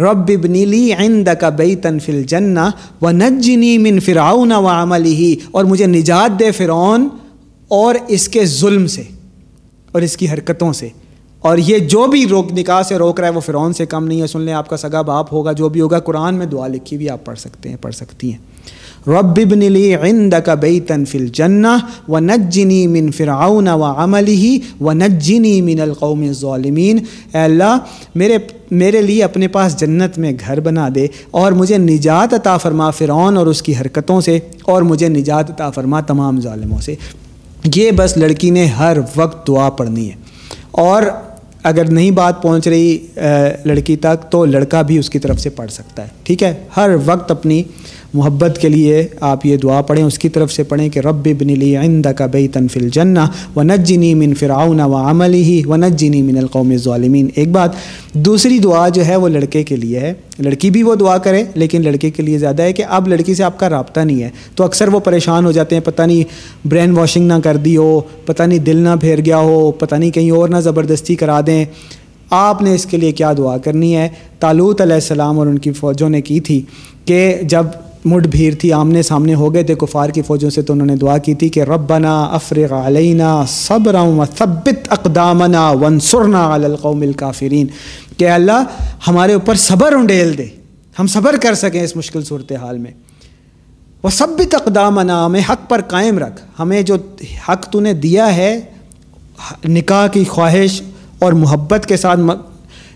رب 0.00 0.18
ابنی 0.29 0.64
لی 0.64 0.92
عند 0.92 1.29
کا 1.40 1.48
بئی 1.48 1.77
تنفل 1.77 2.22
جنا 2.22 2.70
و 3.03 3.11
من 3.79 4.00
فرعون 4.00 4.53
و 4.53 4.68
عملی 4.68 5.14
ہی 5.14 5.37
اور 5.50 5.64
مجھے 5.64 5.87
نجات 5.87 6.38
دے 6.38 6.50
فرعون 6.50 7.09
اور 7.68 7.94
اس 8.09 8.29
کے 8.29 8.44
ظلم 8.44 8.87
سے 8.87 9.03
اور 9.92 10.03
اس 10.03 10.16
کی 10.16 10.29
حرکتوں 10.29 10.72
سے۔ 10.72 10.88
اور 11.38 11.59
یہ 11.59 11.79
جو 11.79 12.07
بھی 12.07 12.27
روک 12.27 12.53
نکاح 12.53 12.83
سے 12.83 12.96
روک 12.96 13.20
رہا 13.20 13.29
ہے 13.29 13.33
وہ 13.33 13.40
فرعون 13.40 13.72
سے 13.72 13.87
کم 13.87 14.07
نہیں 14.07 14.22
ہے۔ 14.22 14.27
سن 14.27 14.40
لیں، 14.40 14.55
آپ 14.55 14.68
کا 14.68 14.77
سگا 14.77 15.03
باپ 15.03 15.33
ہوگا، 15.33 15.53
جو 15.53 15.68
بھی 15.68 15.81
ہوگا، 15.81 15.98
قرآن 15.98 16.35
میں 16.35 16.46
دعا 16.46 16.66
لکھی 16.66 16.96
بھی 16.96 17.11
آپ 17.11 17.24
پڑھ 17.24 17.38
سکتے 17.38 17.68
ہیں، 17.68 17.77
پڑھ 17.81 17.94
سکتی 17.94 18.31
ہیں۔ 18.33 18.54
رب 19.07 19.38
ابن 19.38 19.73
لی 19.73 19.95
عندک 19.95 20.51
بیتن 20.61 21.05
فی 21.05 21.19
الجنہ 21.19 22.11
و 22.11 22.19
من 22.88 23.11
فرعون 23.11 23.69
و 23.69 23.85
عملی 23.85 24.59
و 24.81 24.93
نجنی 24.93 25.61
من 25.61 25.81
القوم 25.81 26.21
الظالمین۔ 26.21 26.99
اے 27.35 27.38
اللہ، 27.38 27.79
میرے 28.14 28.38
میرے 28.71 29.03
لیے 29.03 29.25
اپنے 29.25 29.49
پاس 29.49 29.81
جنت 29.81 30.19
میں 30.19 30.33
گھر 30.47 30.61
بنا 30.61 30.88
دے 30.95 31.07
اور 31.31 31.53
مجھے 31.53 31.79
نجات 31.79 32.35
عطا 32.35 32.57
فرما 32.57 32.90
فرعون 32.90 33.37
اور 33.37 33.47
اس 33.47 33.62
کی 33.62 33.73
حرکتوں 33.81 34.21
سے 34.21 34.38
اور 34.62 34.83
مجھے 34.83 35.09
نجات 35.09 35.51
عطا 35.51 35.71
فرما 35.71 36.01
تمام 36.01 36.40
ظالموں 36.40 36.81
سے۔ 36.81 36.95
یہ 37.75 37.90
بس 37.97 38.17
لڑکی 38.17 38.51
نے 38.51 38.67
ہر 38.67 38.97
وقت 39.17 39.49
دعا 39.49 39.71
پڑھنی 39.71 40.09
ہے۔ 40.09 40.14
اور 40.71 41.03
اگر 41.62 41.90
نہیں 41.90 42.11
بات 42.11 42.43
پہنچ 42.43 42.69
رہی 42.69 42.99
لڑکی 43.64 43.97
تک، 43.97 44.33
تو 44.33 44.45
لڑکا 44.45 44.83
بھی 44.83 44.99
اس 44.99 45.11
کی 45.11 45.19
طرف 45.19 45.40
سے 45.40 45.51
پڑھ 45.51 45.71
سکتا 45.71 46.03
ہے۔ 46.03 46.09
ٹھیک 46.23 46.43
ہے؟ 46.43 46.55
ہر 46.77 46.90
وقت 47.07 47.31
اپنی 47.31 47.62
محبت 48.14 48.59
کے 48.61 48.68
لیے 48.68 49.07
آپ 49.20 49.46
یہ 49.46 49.57
دعا 49.57 49.81
پڑھیں، 49.83 50.05
اس 50.05 50.18
کی 50.18 50.29
طرف 50.29 50.53
سے 50.53 50.62
پڑھیں 50.62 50.88
کہ 50.88 50.98
رب 50.98 51.29
ابن 51.31 51.46
لی 51.46 51.77
عند 51.77 52.07
کا 52.16 52.27
بئی 52.27 52.48
تنفل 52.48 52.88
جنّ 52.88 53.18
و 53.57 53.62
نجنی 53.62 54.14
من 54.14 54.35
فرعون 54.35 54.81
و 54.81 54.94
عملی 54.94 55.42
ہی 55.42 55.62
من 55.64 56.38
القوم 56.38 56.77
ظالمین 56.77 57.29
ایک 57.35 57.50
بات، 57.50 57.70
دوسری 58.12 58.59
دعا 58.59 58.88
جو 58.88 59.07
ہے 59.07 59.16
وہ 59.16 59.29
لڑکے 59.29 59.62
کے 59.62 59.77
لیے 59.77 60.00
ہے۔ 60.00 60.12
لڑکی 60.38 60.70
بھی 60.70 60.83
وہ 60.83 60.94
دعا 60.94 61.18
کرے، 61.18 61.44
لیکن 61.55 61.83
لڑکے 61.83 62.11
کے 62.11 62.22
لیے 62.22 62.38
زیادہ 62.38 62.62
ہے 62.62 62.72
کہ 62.72 62.85
اب 62.88 63.09
لڑکی 63.09 63.35
سے 63.35 63.44
آپ 63.44 63.59
کا 63.59 63.68
رابطہ 63.68 64.00
نہیں 64.00 64.22
ہے۔ 64.22 64.31
تو 64.55 64.64
اکثر 64.64 64.88
وہ 64.88 65.00
پریشان 65.00 65.44
ہو 65.44 65.53
جاتے 65.53 65.77
ہیں، 65.77 65.83
پتہ 65.83 66.03
نہیں 66.03 66.68
برین 66.68 66.90
واشنگ 66.90 67.27
نہ 67.27 67.40
کر 67.44 67.57
دی 67.57 67.77
ہو، 67.77 68.00
پتہ 68.24 68.42
نہیں 68.42 68.59
دل 68.59 68.77
نہ 68.77 68.96
پھیر 69.00 69.24
گیا 69.24 69.38
ہو، 69.38 69.70
پتہ 69.70 69.94
نہیں 69.94 70.11
کہیں 70.11 70.31
اور 70.31 70.48
نہ 70.48 70.57
زبردستی 70.57 71.14
کرا 71.14 71.40
دیں۔ 71.46 71.64
آپ 72.31 72.62
نے 72.62 72.74
اس 72.74 72.87
کے 72.87 72.96
لیے 72.96 73.12
کیا 73.12 73.33
دعا 73.38 73.59
کرنی 73.59 73.96
ہے؟ 73.96 74.09
تالوت 74.38 74.81
علیہ 74.81 74.94
السلام 74.94 75.38
اور 75.38 75.46
ان 75.46 75.59
کی 75.59 75.72
فوجوں 75.72 76.09
نے 76.09 76.20
کی 76.20 76.40
تھی 76.40 76.61
کہ 77.05 77.35
جب 77.42 77.66
مڈ 78.05 78.27
بھیڑ 78.27 78.55
تھی، 78.55 78.73
آمنے 78.73 79.03
سامنے 79.03 79.35
ہو 79.35 79.55
گئے 79.55 79.62
تھے 79.62 79.75
کفار 79.75 80.09
کی 80.09 80.23
فوجوں 80.23 80.51
سے، 80.51 80.62
تو 80.62 80.73
انہوں 80.73 80.87
نے 80.87 80.97
دعا 80.97 81.19
کی 81.19 81.35
تھی 81.35 81.49
کہ 81.49 81.61
ربنا 81.61 82.23
افرغ 82.23 82.75
علینا 82.75 83.45
صبر 83.49 83.95
و 83.95 84.25
ثبت 84.38 84.88
اقدامنا 84.90 85.71
ونصرنا 85.71 86.55
علی 86.55 86.64
القوم 86.64 87.03
الکافرین 87.03 87.67
کہ 88.17 88.29
اللہ 88.29 88.64
ہمارے 89.09 89.35
اوپر 89.35 89.55
صبر 89.55 89.93
انڈیل 89.93 90.38
دے، 90.38 90.47
ہم 90.99 91.07
صبر 91.07 91.37
کر 91.43 91.55
سکیں 91.55 91.83
اس 91.83 91.97
مشکل 91.97 92.25
صورتحال 92.25 92.79
میں۔ 92.79 92.90
وہ 94.03 94.11
ثبت 94.11 94.55
اقدامنا، 94.55 95.27
ہمیں 95.27 95.40
حق 95.49 95.69
پر 95.69 95.81
قائم 95.88 96.19
رکھ۔ 96.19 96.43
ہمیں 96.59 96.83
جو 96.83 96.97
حق 97.49 97.67
تو 97.71 97.81
نے 97.81 97.93
دیا 97.93 98.37
ہے، 98.37 98.61
نکاح 99.69 100.07
کی 100.07 100.25
خواہش 100.25 100.83
اور 101.19 101.33
محبت 101.33 101.87
کے 101.87 101.97
ساتھ 101.97 102.21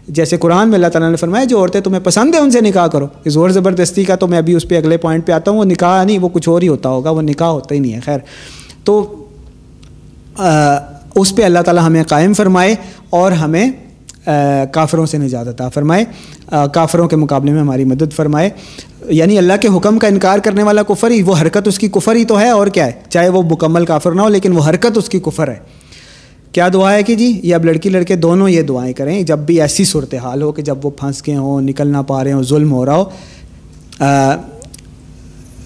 جیسے 0.08 0.36
قرآن 0.36 0.68
میں 0.68 0.74
اللہ 0.74 0.86
تعالیٰ 0.86 1.10
نے 1.10 1.16
فرمایا، 1.16 1.44
جو 1.44 1.58
عورتیں 1.58 1.80
تمہیں 1.80 2.00
پسند 2.04 2.34
ہے 2.34 2.40
ان 2.40 2.50
سے 2.50 2.60
نکاح 2.60 2.86
کرو۔ 2.86 3.06
زور 3.26 3.50
زبردستی 3.50 4.04
کا 4.04 4.14
تو 4.14 4.26
میں 4.26 4.38
ابھی 4.38 4.54
اس 4.54 4.68
پہ 4.68 4.76
اگلے 4.76 4.96
پوائنٹ 4.96 5.26
پہ 5.26 5.32
آتا 5.32 5.50
ہوں، 5.50 5.58
وہ 5.58 5.64
نکاح 5.64 6.04
نہیں، 6.04 6.18
وہ 6.18 6.28
کچھ 6.28 6.48
اور 6.48 6.62
ہی 6.62 6.68
ہوتا 6.68 6.88
ہوگا، 6.88 7.10
وہ 7.10 7.22
نکاح 7.22 7.48
ہوتا 7.48 7.74
ہی 7.74 7.80
نہیں 7.80 7.94
ہے، 7.94 8.00
خیر۔ 8.00 8.18
تو 8.84 9.24
اس 11.14 11.36
پہ 11.36 11.42
اللہ 11.42 11.58
تعالیٰ 11.58 11.86
ہمیں 11.86 12.02
قائم 12.04 12.32
فرمائے 12.32 12.74
اور 13.10 13.32
ہمیں 13.32 13.70
کافروں 14.72 15.06
سے 15.06 15.18
نجات 15.18 15.48
عطا 15.48 15.68
فرمائے۔ 15.68 16.04
کافروں 16.72 17.08
کے 17.08 17.16
مقابلے 17.16 17.52
میں 17.52 17.60
ہماری 17.60 17.84
مدد 17.84 18.12
فرمائے۔ 18.16 18.50
یعنی 19.08 19.38
اللہ 19.38 19.52
کے 19.60 19.68
حکم 19.76 19.98
کا 19.98 20.08
انکار 20.08 20.38
کرنے 20.38 20.62
والا 20.62 20.82
کفر 20.82 21.10
ہی، 21.10 21.22
وہ 21.22 21.34
حرکت 21.40 21.68
اس 21.68 21.78
کی 21.78 21.88
کفر 21.88 22.14
ہی 22.14 22.24
تو 22.24 22.40
ہے، 22.40 22.50
اور 22.50 22.66
کیا 22.66 22.86
ہے؟ 22.86 22.92
چاہے 23.08 23.28
وہ 23.28 23.42
مکمل 23.42 23.86
کافر 23.86 24.12
نہ 24.12 24.22
ہو، 24.22 24.28
لیکن 24.28 24.56
وہ 24.56 24.62
حرکت 24.68 24.98
اس 24.98 25.08
کی 25.08 25.20
کفر 25.20 25.48
ہے۔ 25.48 25.87
کیا 26.52 26.68
دعا 26.72 26.92
ہے 26.92 27.02
کہ 27.02 27.14
جی؟ 27.14 27.40
یہ 27.42 27.54
اب 27.54 27.64
لڑکی 27.64 27.88
لڑکے 27.88 28.16
دونوں 28.16 28.48
یہ 28.48 28.62
دعائیں 28.62 28.92
کریں، 28.92 29.22
جب 29.22 29.38
بھی 29.38 29.60
ایسی 29.60 29.84
صورتحال 29.84 30.42
ہو 30.42 30.52
کہ 30.52 30.62
جب 30.62 30.84
وہ 30.84 30.90
پھنس 30.90 31.26
گئے 31.26 31.36
ہوں، 31.36 31.60
نکل 31.60 31.88
نہ 31.88 32.02
پا 32.06 32.22
رہے 32.24 32.32
ہوں، 32.32 32.42
ظلم 32.42 32.72
ہو 32.72 32.84
رہا 32.86 32.96
ہو 32.96 33.04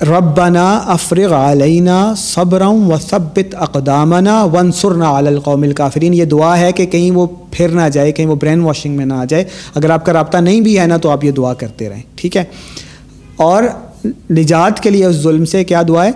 ربنا 0.09 0.67
افرغ 0.87 1.33
علینا 1.35 2.15
صبرم 2.17 2.91
و 2.93 2.97
ثبت 2.99 3.55
اقدامنا 3.55 4.43
ونصرنا 4.45 5.19
علی 5.19 5.29
القوم 5.29 5.63
الکافرین 5.63 6.15
یہ 6.15 6.25
دعا 6.25 6.59
ہے 6.59 6.73
کہ 6.73 6.87
کہیں 6.87 7.11
وہ 7.11 7.27
پھر 7.51 7.69
نہ 7.69 7.89
جائے، 7.93 8.13
کہیں 8.13 8.27
وہ 8.27 8.35
برین 8.35 8.61
واشنگ 8.61 8.97
میں 8.97 9.07
نہ 9.07 9.15
آ 9.15 9.25
جائے۔ 9.25 9.45
اگر 9.75 9.91
آپ 9.91 10.05
کا 10.07 10.13
رابطہ 10.13 10.39
نہیں 10.39 10.61
بھی 10.61 10.79
ہے 10.79 10.87
نا 10.87 10.97
تو 10.97 11.11
آپ 11.11 11.25
یہ 11.25 11.31
دعا 11.31 11.55
کرتے 11.55 11.89
رہیں، 11.89 12.03
ٹھیک 12.17 12.37
ہے؟ 12.37 12.45
اور 13.37 13.63
نجات 14.31 14.81
کے 14.81 14.91
لیے 14.91 15.05
اس 15.05 15.17
ظلم 15.17 15.45
سے 15.45 15.65
کیا 15.65 15.83
دعا 15.89 16.05
ہے؟ 16.05 16.11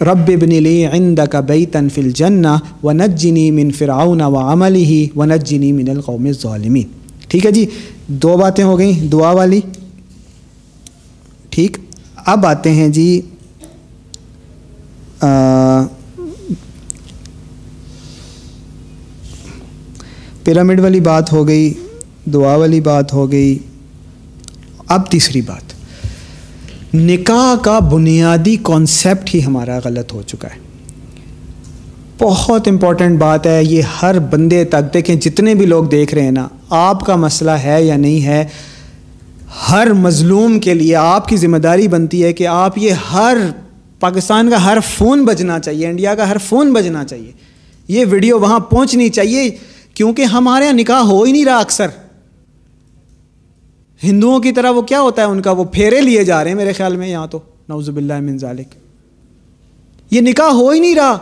رب 0.00 0.30
ابن 0.34 0.54
لی 0.62 0.84
عندك 0.86 1.36
بيتا 1.48 1.80
في 1.94 2.00
الجنہ 2.00 2.48
ونجنی 2.82 3.50
من 3.50 3.70
فرعون 3.70 4.20
وعمله 4.20 4.92
ونجنی 5.16 5.72
من 5.72 5.88
القوم 5.88 6.24
الظالمین۔ 6.24 6.86
ٹھیک 7.28 7.46
ہے 7.46 7.50
جی؟ 7.52 7.64
دو 8.06 8.36
باتیں 8.36 8.64
ہو 8.64 8.78
گئیں، 8.78 9.06
دعا 9.08 9.30
والی۔ 9.30 9.60
ٹھیک؟ 11.50 11.76
اب 12.26 12.46
آتے 12.46 12.70
ہیں 12.70 12.88
جی 12.88 13.20
پیرامڈ 20.44 20.80
والی 20.80 21.00
بات 21.00 21.32
ہو 21.32 21.46
گئی، 21.48 21.72
دعا 22.32 22.54
والی 22.56 22.80
بات 22.80 23.12
ہو 23.12 23.30
گئی۔ 23.32 23.58
اب 24.88 25.10
تیسری 25.10 25.40
بات۔ 25.40 25.69
نکاح 26.94 27.62
کا 27.62 27.78
بنیادی 27.78 28.56
کانسیپٹ 28.62 29.34
ہی 29.34 29.44
ہمارا 29.44 29.78
غلط 29.84 30.12
ہو 30.12 30.22
چکا 30.22 30.48
ہے۔ 30.48 30.58
بہت 32.18 32.68
امپورٹنٹ 32.68 33.18
بات 33.18 33.46
ہے، 33.46 33.64
یہ 33.64 33.82
ہر 34.02 34.18
بندے 34.18 34.64
تک 34.64 34.94
دیکھیں، 34.94 35.16
جتنے 35.16 35.54
بھی 35.54 35.66
لوگ 35.66 35.84
دیکھ 35.84 36.14
رہے 36.14 36.22
ہیں 36.22 36.30
نا، 36.30 36.48
آپ 36.70 37.06
کا 37.06 37.16
مسئلہ 37.16 37.50
ہے 37.50 37.82
یا 37.82 37.96
نہیں 37.96 38.24
ہے، 38.24 38.44
ہر 39.70 39.92
مظلوم 39.92 40.60
کے 40.60 40.74
لیے 40.74 40.96
آپ 40.96 41.28
کی 41.28 41.36
ذمہ 41.36 41.56
داری 41.56 41.88
بنتی 41.88 42.24
ہے 42.24 42.32
کہ 42.32 42.46
آپ 42.46 42.78
یہ 42.78 42.90
ہر 42.90 43.36
پاکستان 44.00 44.50
کا 44.50 44.64
ہر 44.64 44.78
فون 44.96 45.24
بجنا 45.24 45.58
چاہیے، 45.58 45.86
انڈیا 45.86 46.14
کا 46.14 46.30
ہر 46.30 46.36
فون 46.38 46.72
بجنا 46.72 47.04
چاہیے۔ 47.04 47.32
یہ 47.88 48.04
ویڈیو 48.10 48.38
وہاں 48.38 48.60
پہنچنی 48.60 49.08
چاہیے، 49.08 49.50
کیونکہ 49.94 50.22
ہمارے 50.22 50.64
یہاں 50.64 50.74
نکاح 50.74 51.00
ہو 51.00 51.22
ہی 51.22 51.32
نہیں 51.32 51.44
رہا 51.44 51.58
اکثر۔ 51.58 51.86
ہندوؤں 54.04 54.40
کی 54.40 54.52
طرح 54.52 54.70
وہ 54.70 54.82
کیا 54.82 55.00
ہوتا 55.00 55.22
ہے؟ 55.22 55.26
ان 55.26 55.42
کا 55.42 55.50
وہ 55.50 55.64
پھیرے 55.64 56.00
لیے 56.00 56.24
جا 56.24 56.44
رہے 56.44 56.50
ہیں 56.50 56.56
میرے 56.56 56.72
خیال 56.72 56.96
میں 56.96 57.08
یہاں 57.08 57.26
تو 57.26 57.38
نوز 57.68 57.90
باللہ 57.90 58.20
من 58.20 58.38
ذالک۔ 58.38 58.68
یہ 60.10 60.20
نکاح 60.20 60.46
ہو 60.46 60.70
ہی 60.70 60.80
نہیں 60.80 60.94
رہا۔ 60.94 61.18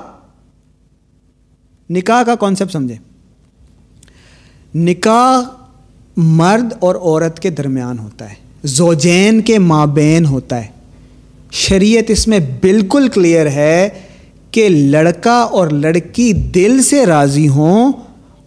نکاح 1.91 2.23
کا 2.23 2.35
کانسیپٹ 2.35 2.73
سمجھے۔ 2.73 2.95
نکاح 4.75 5.51
مرد 6.17 6.73
اور 6.81 6.95
عورت 6.95 7.41
کے 7.41 7.51
درمیان 7.51 7.99
ہوتا 7.99 8.29
ہے۔ 8.29 8.35
زوجین 8.65 9.41
کے 9.41 9.59
مابین 9.59 10.27
ہوتا 10.27 10.65
ہے۔ 10.65 10.67
شریعت 11.51 12.05
اس 12.09 12.29
میں 12.29 12.39
بالکل 12.61 13.09
کلیئر 13.09 13.47
ہے 13.47 13.89
کہ 14.51 14.69
لڑکا 14.69 15.41
اور 15.41 15.69
لڑکی 15.69 16.33
دل 16.33 16.83
سے 16.83 17.07
راضی 17.07 17.49
ہوں 17.49 17.93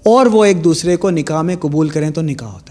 اور 0.05 0.25
وہ 0.25 0.45
ایک 0.45 0.63
دوسرے 0.63 0.95
کو 0.95 1.09
نکاح 1.09 1.41
میں 1.41 1.55
قبول 1.55 1.89
کریں 1.89 2.09
تو 2.09 2.21
نکاح 2.21 2.49
ہوتا 2.49 2.70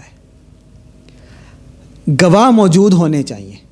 گواہ 2.07 2.49
موجود 2.49 2.93
ہونے 2.93 3.23
چاہیے۔ 3.23 3.71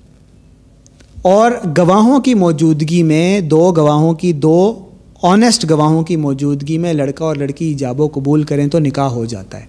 اور 1.22 1.52
گواہوں 1.78 2.20
کی 2.20 2.34
موجودگی 2.34 3.04
میں 3.04 3.42
دو 3.42 3.74
گواہوں 3.78 4.14
کی، 4.14 4.34
دو 4.34 4.80
آنیسٹ 5.22 5.70
گواہوں 5.70 6.04
کی 6.04 6.16
موجودگی 6.16 6.78
میں 6.78 6.94
لڑکا 6.94 7.26
اور 7.26 7.36
لڑکی 7.36 7.66
ایجاب 7.66 8.02
و 8.02 8.08
قبول 8.08 8.44
کریں 8.44 8.68
تو 8.68 8.80
نکاح 8.80 9.08
ہو 9.08 9.26
جاتا 9.26 9.60
ہے۔ 9.60 9.66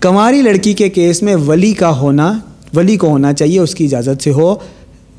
کماری 0.00 0.42
لڑکی 0.42 0.72
کے 0.72 0.88
کیس 0.88 1.22
میں 1.22 1.36
ولی 1.36 1.72
کا 1.72 1.98
ہونا، 1.98 2.38
ولی 2.76 2.96
کو 2.96 3.06
ہونا 3.08 3.32
چاہیے، 3.32 3.58
اس 3.58 3.74
کی 3.74 3.84
اجازت 3.84 4.22
سے 4.22 4.30
ہو۔ 4.30 4.54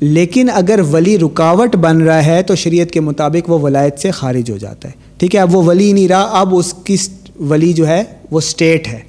لیکن 0.00 0.48
اگر 0.52 0.80
ولی 0.92 1.18
رکاوٹ 1.18 1.76
بن 1.76 2.02
رہا 2.02 2.26
ہے 2.26 2.42
تو 2.42 2.54
شریعت 2.54 2.90
کے 2.90 3.00
مطابق 3.00 3.50
وہ 3.50 3.58
ولایت 3.58 3.98
سے 3.98 4.10
خارج 4.10 4.50
ہو 4.50 4.56
جاتا 4.56 4.88
ہے۔ 4.88 4.94
ٹھیک 5.16 5.34
ہے، 5.34 5.40
اب 5.40 5.56
وہ 5.56 5.62
ولی 5.62 5.92
نہیں 5.92 6.08
رہا، 6.08 6.22
اب 6.22 6.56
اس 6.56 6.74
کی 6.84 6.96
ولی 7.40 7.72
جو 7.72 7.86
ہے 7.86 8.04
وہ 8.30 8.38
اسٹیٹ 8.38 8.88
ہے۔ 8.88 9.00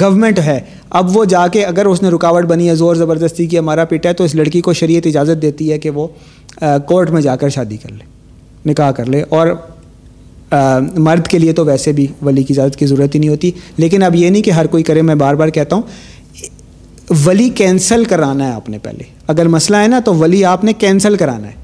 گورنمنٹ 0.00 0.38
ہے۔ 0.38 0.60
اب 0.90 1.16
وہ 1.16 1.24
جا 1.24 1.46
کے 1.46 1.64
اگر 1.64 1.86
اس 1.86 2.02
نے 2.02 2.08
رکاوٹ 2.08 2.44
بنی 2.44 2.68
ہے، 2.68 2.74
زور 2.74 2.94
زبردستی 2.94 3.46
کی، 3.46 3.58
ہمارا 3.58 3.84
پیٹا 3.84 4.08
ہے، 4.08 4.14
تو 4.14 4.24
اس 4.24 4.34
لڑکی 4.34 4.60
کو 4.60 4.72
شریعت 4.72 5.06
اجازت 5.06 5.42
دیتی 5.42 5.72
ہے 5.72 5.78
کہ 5.78 5.90
وہ 5.90 6.08
کورٹ 6.86 7.10
میں 7.10 7.22
جا 7.22 7.36
کر 7.36 7.48
شادی 7.48 7.76
کر 7.76 7.92
لے، 7.92 8.04
نکاح 8.70 8.90
کر 8.90 9.06
لے۔ 9.06 9.24
اور 9.28 9.48
مرد 10.98 11.26
کے 11.26 11.38
لیے 11.38 11.52
تو 11.52 11.64
ویسے 11.64 11.92
بھی 11.92 12.06
ولی 12.22 12.42
کی 12.42 12.54
اجازت 12.54 12.76
کی 12.76 12.86
ضرورت 12.86 13.14
ہی 13.14 13.20
نہیں 13.20 13.30
ہوتی۔ 13.30 13.50
لیکن 13.76 14.02
اب 14.02 14.14
یہ 14.14 14.30
نہیں 14.30 14.42
کہ 14.42 14.50
ہر 14.50 14.66
کوئی 14.66 14.82
کرے، 14.82 15.02
میں 15.02 15.14
بار 15.14 15.34
بار 15.34 15.48
کہتا 15.48 15.76
ہوں، 15.76 15.82
ولی 17.24 17.48
کینسل 17.48 18.04
کرانا 18.04 18.48
ہے 18.48 18.52
آپ 18.52 18.68
نے 18.68 18.78
پہلے۔ 18.78 19.04
اگر 19.26 19.48
مسئلہ 19.48 19.76
ہے 19.76 19.88
نا، 19.88 20.00
تو 20.00 20.14
ولی 20.14 20.44
آپ 20.44 20.64
نے 20.64 20.72
کینسل 20.72 21.16
کرانا 21.16 21.48
ہے۔ 21.48 21.62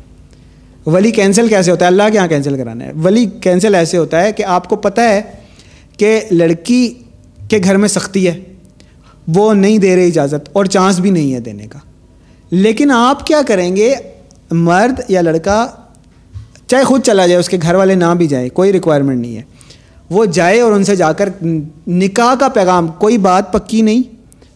ولی 0.87 1.11
کینسل 1.11 1.49
کیسے 1.49 1.71
ہوتا 1.71 1.85
ہے؟ 1.85 1.87
اللہ 1.87 2.03
کے 2.13 2.17
یہاں 2.17 2.29
کینسل 2.29 2.57
کرانا 2.57 2.85
ہے۔ 2.85 2.93
ولی 3.05 3.27
کینسل 3.41 3.75
ایسے 3.75 3.99
ہوتا 3.99 4.23
ہے 4.23 4.33
کہ 4.33 4.43
آپ 4.43 4.69
کو 4.69 4.77
پتہ 4.77 5.01
ہے 5.01 5.23
کہ 5.97 6.21
لڑکی 6.31 6.95
کے 7.49 7.59
گھر 7.65 7.77
میں 7.77 7.89
سختی 7.89 8.27
ہے، 8.27 8.41
وہ 9.29 9.55
نہیں 9.55 9.79
دے 9.79 9.97
رہے 9.97 10.07
اجازت 10.07 10.49
اور 10.53 10.65
چانس 10.65 11.01
بھی 11.01 11.11
نہیں 11.11 11.35
ہے 11.35 11.41
دینے 11.41 11.67
کا۔ 11.67 11.79
لیکن 12.51 12.91
آپ 12.91 13.27
کیا 13.27 13.41
کریں 13.47 13.77
گے؟ 13.77 13.95
مرد 14.51 15.01
یا 15.09 15.21
لڑکا، 15.21 15.67
چاہے 16.67 16.85
خود 16.85 17.03
چلا 17.03 17.27
جائے، 17.27 17.41
اس 17.41 17.49
کے 17.49 17.59
گھر 17.63 17.75
والے 17.75 17.95
نہ 17.95 18.15
بھی 18.19 18.27
جائیں، 18.27 18.49
کوئی 18.49 18.73
ریکوائرمنٹ 18.73 19.21
نہیں 19.21 19.37
ہے۔ 19.37 19.43
وہ 20.11 20.25
جائے 20.25 20.61
اور 20.61 20.73
ان 20.73 20.85
سے 20.85 20.97
جا 20.97 21.13
کر 21.13 21.29
نکاح 21.89 22.35
کا 22.35 22.49
پیغام، 22.49 22.89
کوئی 22.89 23.19
بات 23.19 23.53
پکی 23.53 23.83
نہیں، 23.83 24.03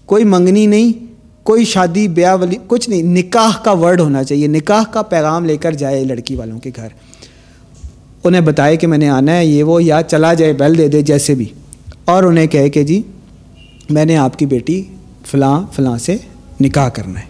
کوئی 0.07 0.24
منگنی 0.24 0.66
نہیں، 0.66 1.07
کوئی 1.42 1.64
شادی، 1.64 2.09
بیاہ 2.09 2.37
ولی، 2.37 2.57
کچھ 2.66 2.90
نہیں۔ 2.90 3.02
نکاح 3.02 3.62
کا 3.64 3.72
ورڈ 3.72 4.00
ہونا 4.00 4.24
چاہیے، 4.24 4.46
نکاح 4.46 4.83
کا 4.90 5.02
پیغام 5.02 5.44
لے 5.44 5.57
کر 5.57 5.72
جائے 5.72 6.05
لڑکی 6.05 6.37
والوں 6.37 6.59
کے 6.59 6.70
گھر۔ 6.76 6.88
انہیں 8.24 8.40
بتائے 8.40 8.76
کہ 8.76 8.87
میں 8.87 8.98
نے 8.98 9.09
آنا 9.09 9.37
ہے، 9.37 9.46
یہ 9.46 9.62
وہ، 9.62 9.83
یا 9.83 10.00
چلا 10.02 10.35
جائے 10.35 10.52
بیل 10.52 10.78
دے 10.78 10.88
دے، 10.88 11.02
جیسے 11.02 11.35
بھی۔ 11.35 11.44
اور 12.04 12.22
انہیں 12.22 12.46
کہے 12.46 12.70
کہ 12.70 12.82
جی 12.82 13.02
میں 13.90 14.04
نے 14.04 14.16
آپ 14.16 14.38
کی 14.38 14.46
بیٹی 14.46 14.82
فلاں 15.26 15.60
فلاں 15.72 15.98
سے 15.98 16.16
نکاح 16.60 16.88
کرنا 16.88 17.20
ہے۔ 17.20 17.24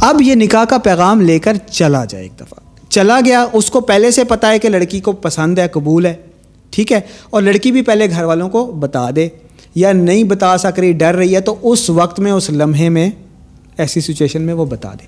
اب 0.00 0.22
یہ 0.22 0.34
نکاح 0.34 0.64
کا 0.64 0.78
پیغام 0.78 1.20
لے 1.20 1.38
کر 1.38 1.56
چلا 1.70 2.04
جائے 2.04 2.24
ایک 2.24 2.40
دفعہ۔ 2.40 2.60
چلا 2.88 3.20
گیا، 3.24 3.46
اس 3.52 3.70
کو 3.70 3.80
پہلے 3.80 4.10
سے 4.10 4.24
پتہ 4.24 4.46
ہے 4.46 4.58
کہ 4.58 4.68
لڑکی 4.68 5.00
کو 5.00 5.12
پسند 5.12 5.58
ہے، 5.58 5.68
قبول 5.68 6.06
ہے، 6.06 6.14
ٹھیک 6.70 6.92
ہے، 6.92 7.00
اور 7.30 7.42
لڑکی 7.42 7.72
بھی 7.72 7.82
پہلے 7.82 8.10
گھر 8.10 8.24
والوں 8.24 8.48
کو 8.48 8.64
بتا 8.64 9.08
دے 9.16 9.28
یا 9.74 9.92
نہیں 9.92 10.24
بتا 10.24 10.58
سک 10.58 10.78
رہی، 10.78 10.92
ڈر 10.92 11.14
رہی 11.14 11.34
ہے، 11.34 11.40
تو 11.40 11.54
اس 11.62 11.90
وقت 11.90 12.20
میں، 12.20 12.32
اس 12.32 12.50
لمحے 12.50 12.88
میں، 12.88 13.10
ایسی 13.76 14.00
سچویشن 14.00 14.42
میں 14.42 14.54
وہ 14.54 14.64
بتا 14.64 14.92
دے۔ 14.92 15.06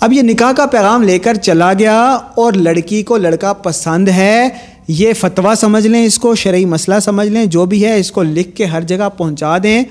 اب 0.00 0.12
یہ 0.12 0.22
نکاح 0.22 0.52
کا 0.52 0.66
پیغام 0.66 1.02
لے 1.02 1.18
کر 1.18 1.34
چلا 1.34 1.72
گیا 1.72 2.18
اور 2.34 2.52
لڑکی 2.52 3.02
کو 3.02 3.16
لڑکا 3.16 3.52
پسند 3.52 4.08
ہے 4.08 4.48
یہ 4.88 5.12
فتویٰ 5.12 5.54
سمجھ 5.54 5.86
لیں، 5.86 6.04
اس 6.04 6.18
کو 6.18 6.34
شرعی 6.34 6.64
مسئلہ 6.64 7.00
سمجھ 7.00 7.28
لیں، 7.28 7.46
جو 7.46 7.66
بھی 7.66 7.84
ہے، 7.84 7.98
اس 7.98 8.12
کو 8.12 8.22
لکھ 8.22 8.56
کے 8.56 8.64
ہر 8.64 8.80
جگہ 8.80 9.08
پہنچا 9.16 9.58
دیں 9.62 9.84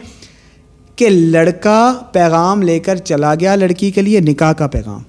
کہ 0.96 1.10
لڑکا 1.10 1.94
پیغام 2.12 2.62
لے 2.62 2.80
کر 2.80 2.96
چلا 2.96 3.36
گیا 3.36 3.56
لڑکی 3.56 3.92
کے 3.92 4.02
لیے، 4.02 4.20
نکاح 4.20 4.54
کا 4.54 4.68
پیغام۔ 4.68 5.02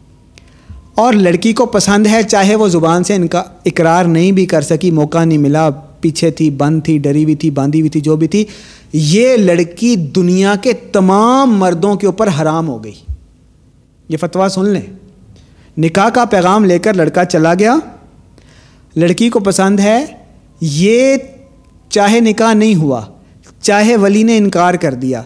اور 0.95 1.13
لڑکی 1.13 1.53
کو 1.53 1.67
پسند 1.67 2.07
ہے، 2.07 2.23
چاہے 2.23 2.55
وہ 2.55 2.69
زبان 2.69 3.05
سے 3.05 3.15
ان 3.15 3.27
کا 3.27 3.43
اقرار 3.67 4.05
نہیں 4.05 4.33
بھی 4.33 4.47
کر 4.47 4.61
سکی، 4.61 4.91
موقع 4.91 5.25
نہیں 5.25 5.39
ملا، 5.39 5.71
پیچھے 5.71 6.31
تھی، 6.31 6.51
بند 6.51 6.81
تھی، 6.85 6.99
ڈری 6.99 7.25
ہوئی 7.25 7.35
تھی، 7.35 7.51
باندھی 7.51 7.81
ہوئی 7.81 7.89
تھی، 7.89 8.01
جو 8.01 8.17
بھی 8.17 8.29
تھی، 8.29 8.45
یہ 8.93 9.37
لڑکی 9.37 9.97
دنیا 9.97 10.55
کے 10.63 10.73
تمام 10.73 11.59
مردوں 11.59 11.95
کے 11.95 12.07
اوپر 12.07 12.29
حرام 12.41 12.69
ہو 12.69 12.85
گئی۔ 12.85 12.93
یہ 14.09 14.17
فتویٰ 14.17 14.49
سن 14.49 14.69
لیں۔ 14.69 14.83
نکاح 15.79 16.09
کا 16.09 16.25
پیغام 16.25 16.65
لے 16.65 16.79
کر 16.79 16.95
لڑکا 16.95 17.25
چلا 17.25 17.55
گیا 17.55 17.77
لڑکی 18.97 19.29
کو 19.29 19.41
پسند 19.41 19.81
ہے، 19.81 20.05
یہ 20.61 21.17
چاہے 21.89 22.21
نکاح 22.21 22.53
نہیں 22.53 22.75
ہوا، 22.75 23.01
چاہے 23.63 23.97
ولی 23.97 24.23
نے 24.23 24.37
انکار 24.37 24.75
کر 24.75 24.95
دیا، 24.95 25.23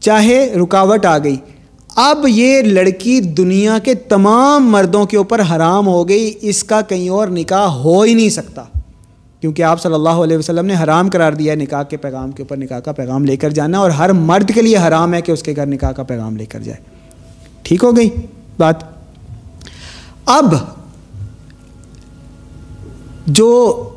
چاہے 0.00 0.54
رکاوٹ 0.54 1.06
آ 1.06 1.18
گئی۔ 1.18 1.36
اب 1.96 2.24
یہ 2.28 2.62
لڑکی 2.62 3.20
دنیا 3.20 3.78
کے 3.78 3.94
تمام 3.94 4.70
مردوں 4.70 5.06
کے 5.06 5.16
اوپر 5.16 5.42
حرام 5.50 5.86
ہو 5.86 6.08
گئی، 6.08 6.34
اس 6.40 6.64
کا 6.64 6.80
کہیں 6.80 7.08
اور 7.08 7.28
نکاح 7.28 7.66
ہو 7.66 8.02
ہی 8.02 8.14
نہیں 8.14 8.28
سکتا۔ 8.28 8.64
کیونکہ 9.40 9.62
آپ 9.62 9.82
صلی 9.82 9.94
اللہ 9.94 10.08
علیہ 10.08 10.38
وسلم 10.38 10.66
نے 10.66 10.74
حرام 10.82 11.10
قرار 11.10 11.32
دیا 11.32 11.52
ہے 11.52 11.56
نکاح 11.56 11.82
کے 11.82 11.96
پیغام 11.96 12.30
کے 12.30 12.42
اوپر، 12.42 12.56
نکاح 12.56 12.80
کا 12.80 12.92
پیغام 12.92 13.24
لے 13.24 13.36
کر 13.36 13.50
جانا، 13.50 13.78
اور 13.78 13.90
ہر 13.90 14.12
مرد 14.12 14.50
کے 14.54 14.62
لیے 14.62 14.76
حرام 14.76 15.14
ہے 15.14 15.20
کہ 15.20 15.32
اس 15.32 15.42
کے 15.42 15.56
گھر 15.56 15.66
نکاح 15.66 15.92
کا 15.92 16.02
پیغام 16.02 16.36
لے 16.36 16.46
کر 16.46 16.60
جائے۔ 16.60 16.78
ٹھیک 17.62 17.84
ہو 17.84 17.96
گئی 17.96 18.10
بات۔ 18.58 18.74
اب 20.26 20.54
جو 23.28 23.88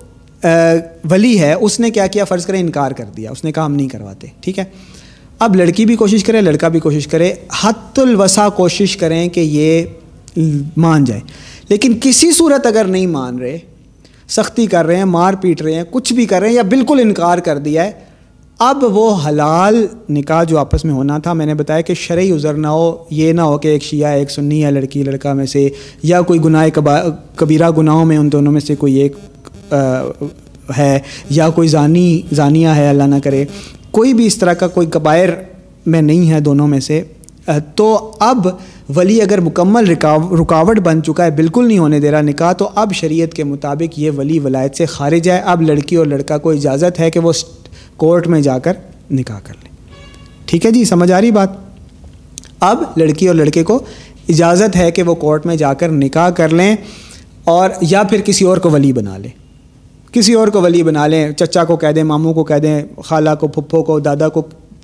ولی 1.09 1.39
ہے، 1.39 1.53
اس 1.53 1.79
نے 1.79 1.89
کیا 1.89 2.07
کیا؟ 2.07 2.23
فرض 2.23 2.45
کرے 2.45 2.59
انکار 2.59 2.91
کر 2.91 3.05
دیا، 3.17 3.31
اس 3.31 3.43
نے 3.43 3.51
کہا 3.51 3.65
ہم 3.65 3.75
نہیں 3.75 3.89
کرواتے، 3.89 4.27
ٹھیک 4.41 4.59
ہے؟ 4.59 4.63
اب 5.39 5.55
لڑکی 5.55 5.85
بھی 5.85 5.95
کوشش 5.95 6.23
کرے، 6.23 6.41
لڑکا 6.41 6.67
بھی 6.67 6.79
کوشش 6.79 7.07
کرے، 7.07 7.33
حت 7.63 7.99
الوسا 7.99 8.49
کوشش 8.49 8.97
کریں 8.97 9.29
کہ 9.29 9.39
یہ 9.39 9.83
مان 10.77 11.03
جائے۔ 11.03 11.21
لیکن 11.69 11.97
کسی 12.01 12.31
صورت 12.31 12.65
اگر 12.65 12.85
نہیں 12.85 13.07
مان 13.07 13.39
رہے، 13.39 13.57
سختی 14.27 14.65
کر 14.65 14.85
رہے 14.85 14.95
ہیں، 14.95 15.05
مار 15.05 15.33
پیٹ 15.33 15.61
رہے 15.61 15.73
ہیں، 15.73 15.83
کچھ 15.91 16.13
بھی 16.13 16.25
کر 16.25 16.39
رہے 16.39 16.47
ہیں 16.47 16.55
یا 16.55 16.61
بالکل 16.61 16.99
انکار 16.99 17.37
کر 17.37 17.57
دیا 17.57 17.83
ہے 17.83 17.91
اب 18.63 18.83
وہ 18.83 19.15
حلال 19.27 19.85
نکاح 20.09 20.43
جو 20.43 20.57
آپس 20.59 20.83
میں 20.85 20.93
ہونا 20.93 21.17
تھا، 21.17 21.33
میں 21.33 21.45
نے 21.45 21.53
بتایا 21.53 21.81
کہ 21.81 21.93
شرعی 21.93 22.31
عذر 22.31 22.53
نہ 22.53 22.67
ہو، 22.67 23.03
یہ 23.09 23.31
نہ 23.33 23.41
ہو 23.41 23.57
کہ 23.57 23.67
ایک 23.67 23.83
شیعہ، 23.83 24.11
ایک 24.15 24.31
سنی 24.31 24.63
ہے 24.65 24.71
لڑکی، 24.71 25.03
لڑکا 25.03 25.33
میں 25.33 25.45
سے، 25.45 25.67
یا 26.03 26.21
کوئی 26.21 26.39
گناہ 26.43 26.67
کبیرہ 27.35 27.69
گناہوں 27.77 28.05
میں، 28.05 28.17
ان 28.17 28.31
دونوں 28.31 28.51
میں 28.51 28.61
سے 28.61 28.75
کوئی 28.75 28.95
ایک 28.95 29.15
ہے، 30.77 30.99
یا 31.29 31.49
کوئی 31.49 31.67
زانی، 31.67 32.21
زانیہ 32.31 32.67
ہے، 32.67 32.87
اللہ 32.89 33.03
نہ 33.03 33.15
کرے۔ 33.23 33.43
کوئی 33.91 34.13
بھی 34.13 34.25
اس 34.25 34.37
طرح 34.37 34.53
کا 34.53 34.67
کوئی 34.67 34.87
کبائر 34.87 35.29
میں 35.85 36.01
نہیں 36.01 36.29
ہے 36.31 36.39
دونوں 36.39 36.67
میں 36.67 36.79
سے۔ 36.79 37.01
تو 37.75 38.11
اب 38.19 38.47
ولی 38.95 39.21
اگر 39.21 39.39
مکمل 39.41 39.89
رکاوٹ 39.91 40.79
بن 40.79 41.01
چکا 41.03 41.25
ہے، 41.25 41.31
بالکل 41.31 41.67
نہیں 41.67 41.79
ہونے 41.79 41.99
دے 41.99 42.11
رہا 42.11 42.21
نکاح، 42.21 42.53
تو 42.53 42.69
اب 42.75 42.93
شریعت 42.93 43.33
کے 43.33 43.43
مطابق 43.43 43.99
یہ 43.99 44.11
ولی 44.17 44.39
ولایت 44.39 44.77
سے 44.77 44.85
خارج 44.85 45.29
ہے۔ 45.29 45.39
اب 45.45 45.61
لڑکی 45.61 45.95
اور 45.95 46.05
لڑکا 46.05 46.37
کو 46.37 46.49
اجازت 46.49 46.99
ہے 46.99 47.09
کہ 47.11 47.19
وہ 47.19 47.31
کورٹ 48.01 48.27
میں 48.27 48.41
جا 48.41 48.59
کر 48.59 48.73
نکاح 49.11 49.39
کر 49.43 49.53
لیں۔ 49.63 49.71
ٹھیک 50.45 50.65
ہے 50.65 50.71
جی 50.71 50.85
سمجھ 50.85 51.11
آ 51.11 51.21
رہی 51.21 51.31
بات؟ 51.31 51.49
اب 52.59 52.83
لڑکی 52.97 53.27
اور 53.27 53.35
لڑکے 53.35 53.63
کو 53.63 53.83
اجازت 54.29 54.75
ہے 54.75 54.91
کہ 54.91 55.03
وہ 55.03 55.15
کورٹ 55.15 55.45
میں 55.45 55.55
جا 55.55 55.73
کر 55.73 55.89
نکاح 55.89 56.29
کر 56.29 56.49
لیں 56.49 56.75
اور 57.43 57.69
یا 57.81 58.03
پھر 58.03 58.21
کسی 58.21 58.45
اور 58.45 58.57
کو 58.57 58.69
ولی 58.69 58.93
بنا 58.93 59.17
لیں۔ 59.17 59.29
کسی 60.13 60.33
اور 60.33 60.47
کو 60.47 60.61
ولی 60.61 60.83
بنا 60.83 61.07
لیں، 61.07 61.31
چچا 61.31 61.63
کو 61.63 61.77
کہہ 61.77 61.87
دیں، 61.87 62.03
ماموں 62.03 62.33
کو 62.33 62.43
کہہ 62.43 62.55
دیں، 62.55 62.81
خالہ 63.03 63.29
کو، 63.39 63.47
پھپھو 63.47 63.83
کو، 63.83 63.99
دادا 63.99 64.29
کو، 64.29 64.41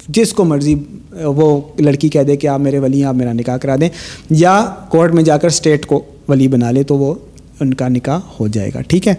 جس 0.07 0.33
کو 0.33 0.45
مرضی 0.45 0.75
وہ 1.11 1.61
لڑکی 1.79 2.09
کہہ 2.09 2.23
دے 2.23 2.37
کہ 2.37 2.47
آپ 2.47 2.59
میرے 2.59 2.79
ولی 2.79 2.97
ہیں، 2.97 3.05
آپ 3.05 3.15
میرا 3.15 3.33
نکاح 3.33 3.57
کرا 3.57 3.75
دیں۔ 3.75 3.89
یا 4.29 4.73
کورٹ 4.89 5.13
میں 5.13 5.23
جا 5.23 5.37
کر 5.37 5.47
اسٹیٹ 5.47 5.85
کو 5.85 6.03
ولی 6.27 6.47
بنا 6.47 6.71
لے 6.71 6.83
تو 6.83 6.97
وہ 6.97 7.13
ان 7.59 7.73
کا 7.73 7.87
نکاح 7.87 8.19
ہو 8.39 8.47
جائے 8.47 8.71
گا۔ 8.73 8.81
ٹھیک 8.81 9.07
ہے؟ 9.07 9.13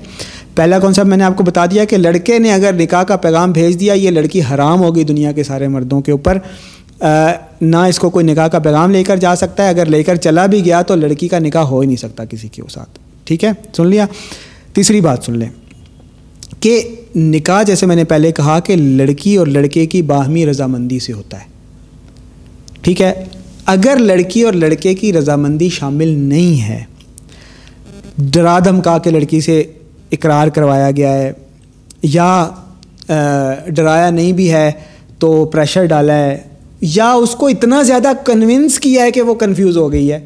پہلا 0.59 0.79
کانسیپٹ 0.79 1.09
میں 1.09 1.17
نے 1.17 1.25
آپ 1.25 1.37
کو 1.37 1.45
بتا 1.45 1.67
دیا 1.67 1.85
کہ 1.85 1.97
لڑکے 1.97 2.39
نے 2.39 2.53
اگر 2.53 2.73
نکاح 2.73 3.03
کا 3.03 3.17
پیغام 3.17 3.53
بھیج 3.53 3.81
دیا، 3.81 3.93
یہ 3.93 4.11
لڑکی 4.11 4.41
حرام 4.51 4.81
ہوگی 4.81 5.05
دنیا 5.05 5.33
کے 5.33 5.43
سارے 5.43 5.69
مردوں 5.69 6.01
کے 6.01 6.13
اوپر۔ 6.13 6.39
نہ 7.61 7.77
اس 7.77 7.99
کو 7.99 8.11
کوئی 8.11 8.27
نکاح 8.27 8.49
کا 8.49 8.59
پیغام 8.59 8.91
لے 8.91 9.05
کر 9.05 9.17
جا 9.17 9.37
سکتا 9.37 9.65
ہے۔ 9.65 9.69
اگر 9.69 9.87
لے 9.87 10.03
کر 10.03 10.17
چلا 10.17 10.47
بھی 10.47 10.65
گیا 10.65 10.83
تو 10.83 10.95
لڑکی 10.95 11.29
کا 11.29 11.39
نکاح 11.39 11.63
ہو 11.63 11.81
ہی 11.81 11.87
نہیں 11.87 11.97
سکتا 11.97 12.25
کسی 12.25 12.49
کے 12.49 12.63
ساتھ۔ 12.69 12.99
ٹھیک 13.25 13.45
ہے؟ 13.45 13.51
سن 13.77 13.87
لیا؟ 13.87 14.07
تیسری 14.73 15.01
بات 15.01 15.25
سن 15.25 15.39
لیں۔ 15.39 15.49
کہ 16.61 16.95
نکاح 17.17 17.63
جیسے 17.63 17.87
میں 17.87 17.97
نے 17.97 18.05
پہلے 18.05 18.33
کہا 18.33 18.61
کہ 18.61 18.77
لڑکی 18.77 19.37
اور 19.37 19.47
لڑکے 19.47 19.87
کی 19.87 20.03
باہمی 20.03 20.47
رضامندی 20.47 20.99
سے 20.99 21.13
ہوتا 21.13 21.41
ہے۔ 21.41 21.47
ٹھیک 22.83 23.03
ہے؟ 23.03 23.25
اگر 23.67 23.97
لڑکی 23.99 24.43
اور 24.43 24.53
لڑکے 24.53 24.95
کی 24.95 25.13
رضامندی 25.13 25.69
شامل 25.69 26.09
نہیں 26.09 26.69
ہے 26.69 26.85
ڈرا 28.19 28.59
دھمکا 28.59 28.99
کے 28.99 29.11
لڑکی 29.11 29.41
سے 29.41 29.65
اقرار 30.13 30.49
کروایا 30.49 30.91
گیا 30.91 31.13
ہے 31.13 31.33
یا 32.03 32.51
ڈرایا 33.67 34.11
نہیں 34.11 34.33
بھی 34.33 34.51
ہے 34.53 34.71
تو 35.19 35.45
پریشر 35.45 35.85
ڈالا 35.87 36.17
ہے، 36.17 36.37
یا 36.81 37.11
اس 37.13 37.35
کو 37.35 37.47
اتنا 37.47 37.83
زیادہ 37.83 38.13
کنونس 38.25 38.79
کیا 38.79 39.05
ہے 39.05 39.11
کہ 39.11 39.23
وہ 39.23 39.35
کنفیوز 39.35 39.77
ہو 39.77 39.91
گئی 39.93 40.13
ہے۔ 40.13 40.21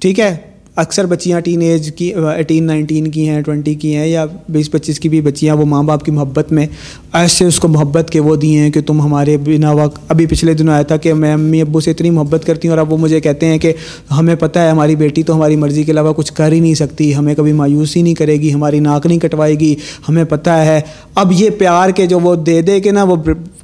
ٹھیک 0.00 0.20
ہے؟ 0.20 0.36
اکثر 0.78 1.06
بچیاں 1.06 1.40
ٹین 1.40 1.62
ایج 1.62 1.90
کی 1.94 2.12
ایٹین 2.34 2.64
نائنٹین 2.64 3.10
کی 3.10 3.28
ہیں 3.28 3.40
ٹوینٹی 3.42 3.74
کی 3.74 3.94
ہیں 3.96 4.06
یا 4.06 4.24
بیس، 4.48 4.70
پچیس 4.70 5.00
کی 5.00 5.08
بھی 5.08 5.20
بچیاں 5.20 5.56
وہ 5.56 5.64
ماں 5.66 5.82
باپ 5.82 6.04
کی 6.04 6.10
محبت 6.10 6.52
میں 6.52 6.66
ایسے 7.14 7.44
اس 7.44 7.58
کو 7.60 7.68
محبت 7.68 8.10
کے 8.10 8.20
وہ 8.20 8.34
دیے 8.36 8.58
ہیں 8.58 8.70
کہ 8.70 8.80
تم 8.80 9.00
ہمارے 9.00 9.36
بنا 9.36 9.72
وقت 9.72 9.98
ابھی 10.08 10.26
پچھلے 10.26 10.54
دنوں 10.54 10.74
آیا 10.74 10.82
تھا 10.82 10.96
کہ 10.96 11.14
میں، 11.14 11.32
امی 11.32 11.60
ابو 11.60 11.80
سے 11.80 11.90
اتنی 11.90 12.10
محبت 12.10 12.44
کرتی 12.46 12.68
ہوں 12.68 12.72
اور 12.72 12.78
اب 12.78 12.92
وہ 12.92 12.96
مجھے 12.98 13.20
کہتے 13.20 13.46
ہیں 13.46 13.58
کہ 13.58 13.72
ہمیں 14.10 14.34
پتہ 14.34 14.58
ہے 14.58 14.70
ہماری 14.70 14.96
بیٹی 14.96 15.22
تو 15.22 15.34
ہماری 15.34 15.56
مرضی 15.56 15.84
کے 15.84 15.92
علاوہ 15.92 16.12
کچھ 16.12 16.32
کر 16.32 16.52
ہی 16.52 16.60
نہیں 16.60 16.74
سکتی، 16.74 17.14
ہمیں 17.14 17.34
کبھی 17.34 17.52
مایوسی 17.52 18.02
نہیں 18.02 18.14
کرے 18.14 18.36
گی، 18.36 18.52
ہماری 18.54 18.80
ناک 18.80 19.06
نہیں 19.06 19.18
کٹوائے 19.18 19.54
گی، 19.60 19.74
ہمیں 20.08 20.24
پتہ 20.24 20.50
ہے۔ 20.50 20.80
اب 21.14 21.32
یہ 21.32 21.50
پیار 21.58 21.90
کے 21.90 22.06
جو 22.06 22.18
وہ 22.20 22.34
دے 22.36 22.60
دے 22.62 22.80
کے 22.80 22.90
نا 22.90 23.04
وہ 23.04 23.16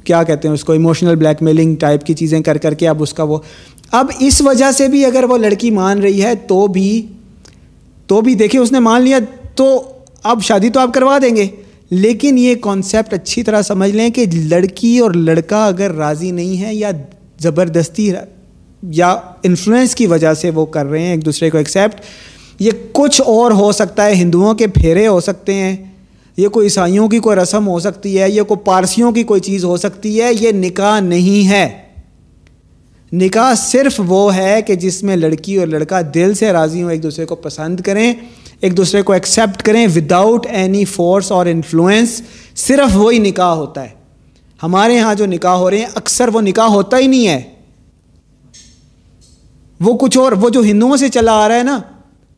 کیا 0.03 0.21
کہتے 0.23 0.47
ہیں 0.47 0.53
اس 0.53 0.63
کو 0.63 0.73
ایموشنل 0.73 1.15
بلیک 1.15 1.41
میلنگ 1.43 1.75
ٹائپ 1.75 2.03
کی 2.05 2.13
چیزیں 2.13 2.39
کر 2.41 2.57
کر 2.57 2.73
کے 2.73 2.87
اب 2.87 3.01
اس 3.03 3.13
کا 3.13 3.23
وہ 3.23 3.37
اب 3.97 4.11
اس 4.19 4.41
وجہ 4.41 4.71
سے 4.71 4.87
بھی 4.87 5.05
اگر 5.05 5.23
وہ 5.23 5.37
لڑکی 5.37 5.71
مان 5.71 5.99
رہی 5.99 6.23
ہے 6.23 6.35
تو 6.47 6.65
بھی 6.67 7.05
تو 8.07 8.21
بھی 8.21 8.35
دیکھیں 8.35 8.59
اس 8.61 8.71
نے 8.71 8.79
مان 8.79 9.01
لیا 9.01 9.19
تو 9.55 9.67
اب 10.23 10.41
شادی 10.43 10.69
تو 10.69 10.79
آپ 10.79 10.93
کروا 10.93 11.17
دیں 11.21 11.35
گے 11.35 11.45
لیکن 11.91 12.37
یہ 12.37 12.55
کانسیپٹ 12.61 13.13
اچھی 13.13 13.43
طرح 13.43 13.61
سمجھ 13.61 13.89
لیں 13.91 14.09
کہ 14.09 14.25
لڑکی 14.49 14.97
اور 14.99 15.11
لڑکا 15.11 15.65
اگر 15.65 15.93
راضی 15.95 16.31
نہیں 16.31 16.61
ہے 16.61 16.73
یا 16.75 16.91
زبردستی 17.39 18.11
یا 18.83 19.15
انفلوئنس 19.43 19.95
کی 19.95 20.07
وجہ 20.07 20.33
سے 20.33 20.49
وہ 20.49 20.65
کر 20.65 20.85
رہے 20.85 21.01
ہیں، 21.01 21.11
ایک 21.11 21.25
دوسرے 21.25 21.49
کو 21.49 21.57
ایکسیپٹ 21.57 22.01
یہ 22.59 22.71
کچھ 22.91 23.21
اور 23.25 23.51
ہو 23.51 23.71
سکتا 23.71 24.05
ہے، 24.05 24.13
ہندوؤں 24.13 24.53
کے 24.53 24.67
پھیرے 24.67 25.07
ہو 25.07 25.19
سکتے 25.19 25.53
ہیں، 25.53 25.75
یہ 26.37 26.47
کوئی 26.47 26.65
عیسائیوں 26.65 27.07
کی 27.09 27.19
کوئی 27.19 27.35
رسم 27.35 27.67
ہو 27.67 27.79
سکتی 27.79 28.19
ہے، 28.19 28.29
یہ 28.29 28.41
کوئی 28.41 28.65
پارسیوں 28.65 29.11
کی 29.11 29.23
کوئی 29.23 29.41
چیز 29.41 29.65
ہو 29.65 29.77
سکتی 29.77 30.21
ہے، 30.21 30.31
یہ 30.33 30.51
نکاح 30.51 30.99
نہیں 30.99 31.49
ہے۔ 31.49 31.67
نکاح 33.13 33.53
صرف 33.53 34.01
وہ 34.07 34.35
ہے 34.35 34.61
کہ 34.61 34.75
جس 34.75 35.03
میں 35.03 35.15
لڑکی 35.15 35.55
اور 35.55 35.67
لڑکا 35.67 36.01
دل 36.13 36.33
سے 36.33 36.51
راضی 36.51 36.83
ہوں، 36.83 36.91
ایک 36.91 37.03
دوسرے 37.03 37.25
کو 37.25 37.35
پسند 37.35 37.79
کریں، 37.79 38.13
ایک 38.59 38.77
دوسرے 38.77 39.01
کو 39.01 39.13
ایکسیپٹ 39.13 39.61
کریں 39.61 39.87
وداؤٹ 39.95 40.47
اینی 40.49 40.85
فورس 40.85 41.31
اور 41.31 41.45
انفلوئنس 41.45 42.21
صرف 42.55 42.97
وہی 42.97 43.19
نکاح 43.19 43.53
ہوتا 43.53 43.83
ہے۔ 43.83 43.89
ہمارے 44.63 44.99
ہاں 44.99 45.15
جو 45.15 45.25
نکاح 45.25 45.51
ہو 45.51 45.69
رہے 45.69 45.77
ہیں، 45.77 45.85
اکثر 45.95 46.27
وہ 46.27 46.41
نکاح 46.41 46.65
ہوتا 46.65 46.97
ہی 46.97 47.07
نہیں 47.07 47.27
ہے۔ 47.27 47.41
وہ 49.79 49.97
کچھ 49.97 50.17
اور، 50.17 50.31
وہ 50.31 50.49
جو 50.49 50.61
ہندوؤں 50.61 50.97
سے 50.97 51.09
چلا 51.09 51.33
آ 51.33 51.47
رہا 51.47 51.55
ہے 51.55 51.63
نا، 51.63 51.79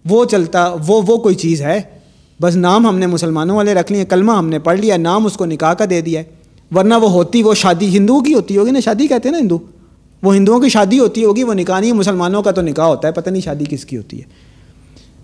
وہ 0.09 0.25
چلتا، 0.25 0.75
وہ 0.87 1.01
وہ 1.07 1.17
کوئی 1.17 1.35
چیز 1.35 1.61
ہے۔ 1.61 1.81
بس 2.41 2.55
نام 2.55 2.87
ہم 2.87 2.99
نے 2.99 3.07
مسلمانوں 3.07 3.55
والے 3.55 3.73
رکھ 3.73 3.91
لیے، 3.91 4.05
کلمہ 4.05 4.31
ہم 4.31 4.49
نے 4.49 4.59
پڑھ 4.59 4.79
لیا، 4.79 4.97
نام 4.97 5.25
اس 5.25 5.33
کو 5.33 5.45
نکاح 5.45 5.73
کا 5.73 5.85
دے 5.89 6.01
دیا 6.01 6.19
ہے۔ 6.19 6.25
ورنہ 6.75 6.93
وہ 6.93 7.11
ہوتی، 7.11 7.43
وہ 7.43 7.53
شادی 7.53 7.97
ہندوؤں 7.97 8.21
کی 8.21 8.33
ہوتی 8.33 8.57
ہوگی 8.57 8.71
نا، 8.71 8.79
شادی 8.79 9.07
کہتے 9.07 9.29
ہیں 9.29 9.35
نا 9.35 9.41
ہندو۔ 9.41 9.57
وہ 10.23 10.35
ہندوؤں 10.35 10.59
کی 10.59 10.69
شادی 10.69 10.99
ہوتی 10.99 11.25
ہوگی، 11.25 11.43
وہ 11.43 11.53
نکاح 11.53 11.79
نہیں، 11.79 11.93
مسلمانوں 11.93 12.43
کا 12.43 12.51
تو 12.51 12.61
نکاح 12.61 12.85
ہوتا 12.85 13.07
ہے، 13.07 13.13
پتہ 13.13 13.29
نہیں 13.29 13.41
شادی 13.41 13.63
کس 13.69 13.85
کی 13.85 13.97
ہوتی 13.97 14.19
ہے۔ 14.19 14.23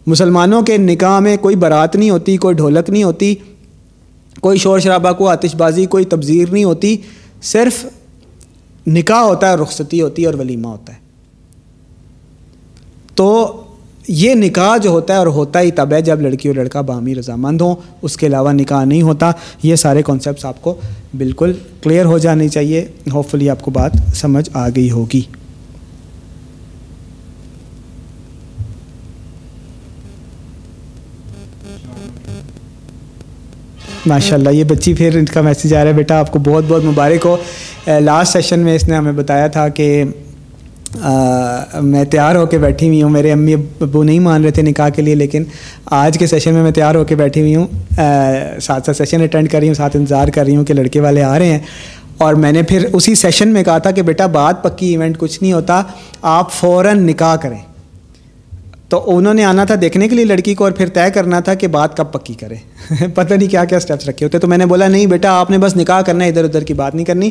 مسلمانوں 0.08 0.62
کے 0.62 0.78
نکاح 0.78 1.20
میں 1.20 1.38
کوئی 1.38 1.56
برات 1.56 1.96
نہیں 1.96 2.10
ہوتی، 2.10 2.38
کوئی 2.38 2.56
ڈھولک 2.56 2.90
نہیں 2.90 3.04
ہوتی، 3.04 3.36
کوئی 4.42 4.58
شور 4.58 4.80
شرابہ 4.80 5.12
کو 5.12 5.28
آتش 5.28 5.56
بازی، 5.56 5.86
کوئی 5.86 6.06
تبذیر 6.06 6.50
نہیں 6.52 6.64
ہوتی، 6.64 6.98
صرف 7.42 7.86
نکاح 8.88 9.22
ہوتا 9.22 9.50
ہے، 9.50 9.56
رخصتی 9.56 10.02
ہوتی 10.02 10.22
ہے 10.22 10.28
اور 10.28 10.36
ولیمہ 10.36 10.68
ہوتا 10.68 10.94
ہے۔ 10.94 11.00
تو 13.16 13.63
یہ 14.08 14.36
نکاح 14.36 14.78
جو 14.78 14.90
ہوتا 14.90 15.14
ہے 15.14 15.18
اور 15.18 15.28
ہوتا 15.28 15.62
ہی 15.62 15.72
تب 15.72 15.94
ہے 15.94 16.02
جب 16.02 16.22
لڑکی 16.22 16.48
اور 16.48 16.56
لڑکا 16.56 16.82
بامی 16.82 17.16
رضامند 17.16 17.62
ہوں، 17.62 17.76
اس 18.02 18.18
کے 18.18 18.28
علاوہ 18.28 18.52
نکاح 18.52 18.84
نہیں 18.84 19.02
ہوتا۔ 19.02 19.32
یہ 19.64 19.76
سارے 19.76 20.02
کانسیپٹس 20.02 20.46
آپ 20.46 20.62
کو 20.62 20.76
بالکل 21.18 21.54
کلیئر 21.84 22.06
ہو 22.06 22.18
جانی 22.18 22.50
چاہیے۔ 22.50 22.86
ہوپ 23.14 23.30
فلی 23.30 23.50
آپ 23.50 23.62
کو 23.62 23.72
بات 23.72 23.92
سمجھ 24.16 24.50
آ 24.54 24.70
گئی 24.70 24.92
ہوگی۔ 24.92 25.22
ماشاء 34.06 34.36
اللہ 34.36 34.50
یہ 34.50 34.64
بچی 34.64 34.94
پھر 34.94 35.18
ان 35.18 35.26
کا 35.26 35.42
میسیج 35.42 35.74
آ 35.74 35.84
رہا 35.84 35.92
ہے۔ 35.92 35.96
بیٹا، 35.96 36.20
آپ 36.20 36.32
کو 36.32 36.40
بہت 36.40 36.64
بہت 36.68 36.84
مبارک 36.84 37.26
ہو۔ 37.26 37.38
eh، 37.88 38.00
لاسٹ 38.00 38.34
سیشن 38.34 38.60
میں 38.60 38.76
اس 38.76 38.88
نے 38.88 38.96
ہمیں 38.96 39.12
بتایا 39.12 39.48
تھا 39.48 39.70
کہ 39.70 40.04
میں 41.82 42.04
تیار 42.04 42.36
ہو 42.36 42.46
کے 42.46 42.58
بیٹھی 42.58 42.88
ہوئی 42.88 43.04
ہوں۔ 43.04 43.10
میرے 43.10 43.32
امی 43.32 43.54
ابو 43.54 44.04
نہیں 44.04 44.20
مان 44.20 44.44
رہے 44.44 44.52
تھے 44.52 44.62
نکاح 44.62 44.90
کے 44.90 45.02
لیے، 45.02 45.16
لیکن 45.16 45.44
آج 45.86 46.18
کے 46.18 46.28
سیشن 46.28 46.54
میں 46.54 46.64
میں 46.64 46.72
تیار 46.72 46.96
ہو 46.96 47.04
کے 47.04 47.16
بیٹھی 47.16 47.42
ہوئی 47.42 47.56
ہوں۔ 47.56 47.68
ساتھ 48.62 48.86
ساتھ 48.86 48.98
سیشن 48.98 49.22
اٹینڈ 49.22 49.50
کر 49.50 49.60
رہی 49.60 49.68
ہوں، 49.68 49.76
ساتھ 49.76 49.98
انتظار 49.98 50.28
کر 50.28 50.46
رہی 50.46 50.56
ہوں 50.56 50.64
کہ 50.64 50.74
لڑکے 50.74 51.00
والے 51.00 51.24
آ 51.24 51.40
رہے 51.40 51.46
ہیں۔ 51.46 51.60
اور 52.18 52.34
میں 52.34 52.52
نے 52.52 52.62
پھر 52.62 52.86
اسی 52.94 53.16
سیشن 53.16 53.48
میں 53.48 53.64
کہا 53.64 53.78
تھا 53.78 53.92
کہ 53.92 54.02
بیٹا، 54.02 54.26
بات 54.26 54.64
پکی 54.64 54.86
ایونٹ 54.86 55.18
کچھ 55.18 55.44
نہیں 55.44 55.54
ہوتا، 55.54 55.84
آپ 56.22 56.54
فوراً 56.54 57.06
نکاح 57.06 57.36
کریں۔ 57.36 57.58
تو 58.90 59.18
انہوں 59.18 59.34
نے 59.34 59.46
آنا 59.46 59.64
تھا 59.64 59.76
دیکھنے 59.82 60.08
کے 60.08 60.16
لیے 60.16 60.26
لڑکی 60.26 60.56
کو 60.56 60.64
اور 60.64 60.72
پھر 60.72 60.88
طے 60.88 61.12
کرنا 61.14 61.40
تھا 61.40 61.54
کہ 61.54 61.68
بات 61.68 61.98
کب 61.98 62.12
پکی 62.12 62.34
کرے 62.34 62.56
پتہ 63.08 63.34
نہیں 63.34 63.50
کیا 63.50 63.66
کیا 63.66 63.78
اسٹیپس 63.78 64.10
رکھے 64.10 64.26
ہوتے۔ 64.26 64.40
تو 64.40 64.48
میں 64.48 64.58
نے 64.58 64.66
بولا، 64.66 64.88
نہیں 64.88 65.06
بیٹا، 65.06 65.32
آپ 65.32 65.52
نے 65.52 65.58
بس 65.58 65.78
نکاح 65.78 66.02
کرنا 66.02 66.26
ہے، 66.26 66.30
ادھر 66.30 66.44
ادھر 66.44 66.62
کی 66.62 66.74
بات 66.74 66.96
نہیں 66.96 67.06
کرنی۔ 67.06 67.30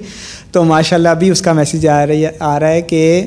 تو 0.53 0.65
ماشاء 0.65 0.97
اللہ 0.97 1.09
ابھی 1.09 1.31
اس 1.31 1.41
کا 1.41 1.53
میسیج 1.53 1.87
آ 1.87 2.07
رہی 2.07 2.25
ہے، 2.25 2.31
آ 2.41 2.61
رہا 2.61 2.69
ہے 2.69 2.81
کہ 2.81 3.27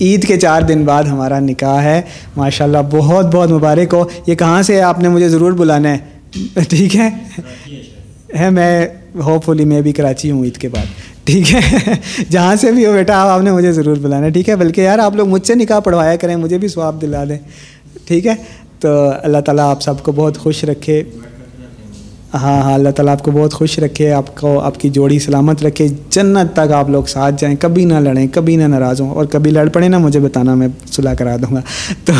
عید 0.00 0.26
کے 0.26 0.38
چار 0.38 0.62
دن 0.62 0.84
بعد 0.84 1.04
ہمارا 1.04 1.40
نکاح 1.40 1.82
ہے۔ 1.82 2.02
ماشاء 2.36 2.64
اللہ 2.64 2.78
بہت 2.90 3.34
بہت 3.34 3.50
مبارک 3.50 3.94
ہو۔ 3.94 4.04
یہ 4.26 4.34
کہاں 4.34 4.62
سے 4.62 4.82
آپ 4.82 4.98
نے 4.98 5.08
مجھے 5.08 5.28
ضرور 5.28 5.52
بلانا 5.52 5.96
ہے؟ 5.96 5.98
ٹھیک 6.68 6.96
ہے؟ 6.96 7.10
ہے 8.38 8.50
میں 8.50 8.86
ہوپ 9.14 9.44
فلی 9.44 9.64
میں 9.64 9.80
بھی 9.80 9.92
کراچی 9.92 10.30
ہوں 10.30 10.44
عید 10.44 10.56
کے 10.56 10.68
بعد۔ 10.68 10.86
ٹھیک 11.24 11.54
ہے؟ 11.54 11.60
جہاں 12.30 12.56
سے 12.56 12.72
بھی 12.72 12.86
ہو 12.86 12.92
بیٹا، 12.92 13.16
آپ 13.16 13.28
آپ 13.28 13.40
نے 13.40 13.52
مجھے 13.52 13.72
ضرور 13.72 13.96
بلانا 13.96 14.26
ہے۔ 14.26 14.30
ٹھیک 14.30 14.48
ہے؟ 14.48 14.56
بلکہ 14.56 14.80
یار، 14.80 14.98
آپ 14.98 15.16
لوگ 15.16 15.28
مجھ 15.28 15.46
سے 15.46 15.54
نکاح 15.54 15.80
پڑھوایا 15.80 16.16
کریں، 16.16 16.36
مجھے 16.36 16.58
بھی 16.58 16.68
سواب 16.68 17.02
دلا 17.02 17.24
دیں۔ 17.28 17.38
ٹھیک 18.06 18.26
ہے؟ 18.26 18.34
تو 18.80 19.10
اللہ 19.22 19.38
تعالیٰ 19.38 19.70
آپ 19.70 19.82
سب 19.82 20.02
کو 20.02 20.12
بہت 20.12 20.38
خوش 20.38 20.64
رکھے۔ 20.64 21.02
ہاں 22.34 22.62
ہاں 22.62 22.74
اللہ 22.74 22.88
تعالیٰ 22.88 23.12
آپ 23.12 23.22
کو 23.22 23.30
بہت 23.30 23.54
خوش 23.54 23.78
رکھے، 23.78 24.12
آپ 24.12 24.40
کو، 24.40 24.60
آپ 24.60 24.80
کی 24.80 24.88
جوڑی 24.88 25.18
سلامت 25.18 25.62
رکھے۔ 25.62 25.88
جنت 26.10 26.56
تک 26.56 26.72
آپ 26.72 26.90
لوگ 26.90 27.04
ساتھ 27.04 27.34
جائیں، 27.38 27.56
کبھی 27.60 27.84
نہ 27.84 27.94
لڑیں، 27.94 28.26
کبھی 28.32 28.56
نہ 28.56 28.64
ناراض 28.64 29.00
ہوں، 29.00 29.10
اور 29.10 29.24
کبھی 29.24 29.50
لڑ 29.50 29.68
پڑیں 29.68 29.88
نا 29.88 29.98
مجھے 29.98 30.20
بتانا، 30.20 30.54
میں 30.54 30.68
صلاح 30.92 31.14
کرا 31.14 31.36
دوں 31.36 31.56
گا۔ 31.56 31.60
تو 32.04 32.12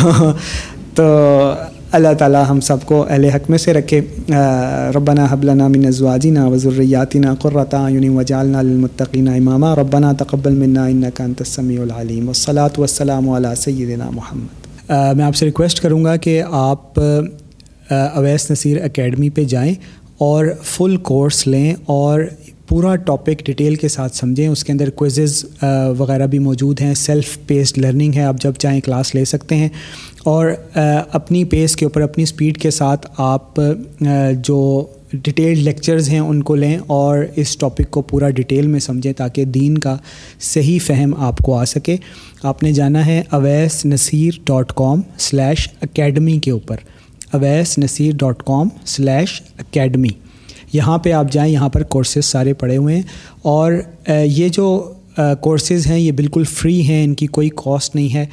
تو 0.95 1.51
اللہ 1.91 2.13
تعالیٰ 2.19 2.43
ہم 2.49 2.59
سب 2.59 2.77
کو 2.85 3.05
اہل 3.09 3.25
حق 3.25 3.49
میں 3.49 3.57
سے 3.57 3.73
رکھے۔ 3.73 4.01
ربنا 4.95 5.27
حبلنا 5.29 5.67
من 5.67 5.85
ازواجنا 5.85 6.47
وذریاتنا 6.47 7.35
قرۃ 7.35 7.73
اعین 7.73 8.09
وجعلنا 8.09 8.61
للمتقین 8.61 9.27
اماما۔ 9.27 9.75
ربنا 9.75 10.11
تقبل 10.11 10.53
منا 10.53 10.85
انك 10.85 11.21
انت 11.21 11.41
السمیع 11.41 11.81
العلیم۔ 11.81 12.25
والصلاة 12.25 12.73
والسلام 12.77 13.29
علی 13.29 13.55
سیدنا 13.57 14.09
محمد۔ 14.09 14.91
میں 15.17 15.25
آپ 15.25 15.35
سے 15.35 15.45
ریکویسٹ 15.45 15.79
کروں 15.79 16.05
گا 16.05 16.15
کہ 16.15 16.43
آپ 16.51 16.99
اویس 17.89 18.51
نصیر 18.51 18.83
اکیڈمی 18.83 19.29
پہ 19.29 19.43
جائیں۔ 19.43 19.73
اور 20.21 20.45
فل 20.63 20.97
کورس 20.97 21.47
لیں 21.47 21.73
اور 21.85 22.21
پورا 22.67 22.95
ٹاپک 22.95 23.45
ڈیٹیل 23.45 23.75
کے 23.75 23.87
ساتھ 23.87 24.15
سمجھیں۔ 24.15 24.47
اس 24.47 24.63
کے 24.63 24.71
اندر 24.71 24.89
کوئزز 24.89 25.45
وغیرہ 25.97 26.27
بھی 26.27 26.39
موجود 26.39 26.81
ہیں۔ 26.81 26.93
سیلف 26.93 27.37
پیسڈ 27.47 27.77
لرننگ 27.77 28.13
ہے، 28.13 28.23
آپ 28.23 28.35
جب 28.41 28.53
چاہیں 28.53 28.81
کلاس 28.81 29.15
لے 29.15 29.25
سکتے 29.25 29.55
ہیں۔ 29.55 29.69
اور 30.23 30.51
اپنی 31.11 31.43
پیس 31.43 31.75
کے 31.75 31.85
اوپر، 31.85 32.01
اپنی 32.01 32.25
سپیڈ 32.25 32.57
کے 32.57 32.71
ساتھ 32.71 33.07
آپ 33.17 33.61
جو 34.45 34.85
ڈیٹیلڈ 35.13 35.57
لیکچرز 35.57 36.09
ہیں، 36.09 36.19
ان 36.19 36.43
کو 36.43 36.55
لیں 36.55 36.77
اور 36.87 37.17
اس 37.35 37.57
ٹاپک 37.57 37.91
کو 37.91 38.01
پورا 38.01 38.29
ڈیٹیل 38.29 38.67
میں 38.67 38.79
سمجھیں 38.79 39.13
تاکہ 39.13 39.45
دین 39.45 39.77
کا 39.77 39.97
صحیح 40.41 40.79
فہم 40.85 41.13
آپ 41.17 41.37
کو 41.37 41.55
آ 41.55 41.65
سکے۔ 41.65 41.97
آپ 42.43 42.63
نے 42.63 42.71
جانا 42.71 43.05
ہے 43.05 43.23
Owais 43.29 43.85
Naseer 43.85 44.31
dot 44.45 44.73
com 44.75 45.01
slash 45.17 45.69
academy 45.81 46.39
کے 46.39 46.51
اوپر۔ 46.51 46.75
Owais 47.33 47.77
Naseer 47.77 48.13
dot 48.15 48.43
com 48.43 48.69
slash 48.85 49.41
academy 49.59 50.09
یہاں 50.73 50.97
پہ 50.97 51.11
آپ 51.11 51.31
جائیں، 51.31 51.51
یہاں 51.53 51.69
پر 51.69 51.83
کورسز 51.83 52.25
سارے 52.25 52.53
پڑے 52.53 52.77
ہوئے 52.77 52.95
ہیں۔ 52.95 53.03
اور 53.41 53.73
یہ 54.25 54.49
جو 54.49 54.93
کورسز 55.41 55.87
ہیں، 55.87 55.99
یہ 55.99 56.11
بالکل 56.11 56.43
فری 56.43 56.81
ہیں، 56.81 57.03
ان 57.03 57.13
کی 57.13 57.27
کوئی 57.27 57.49
کاسٹ 57.55 57.95
نہیں 57.95 58.13
ہے۔ 58.13 58.25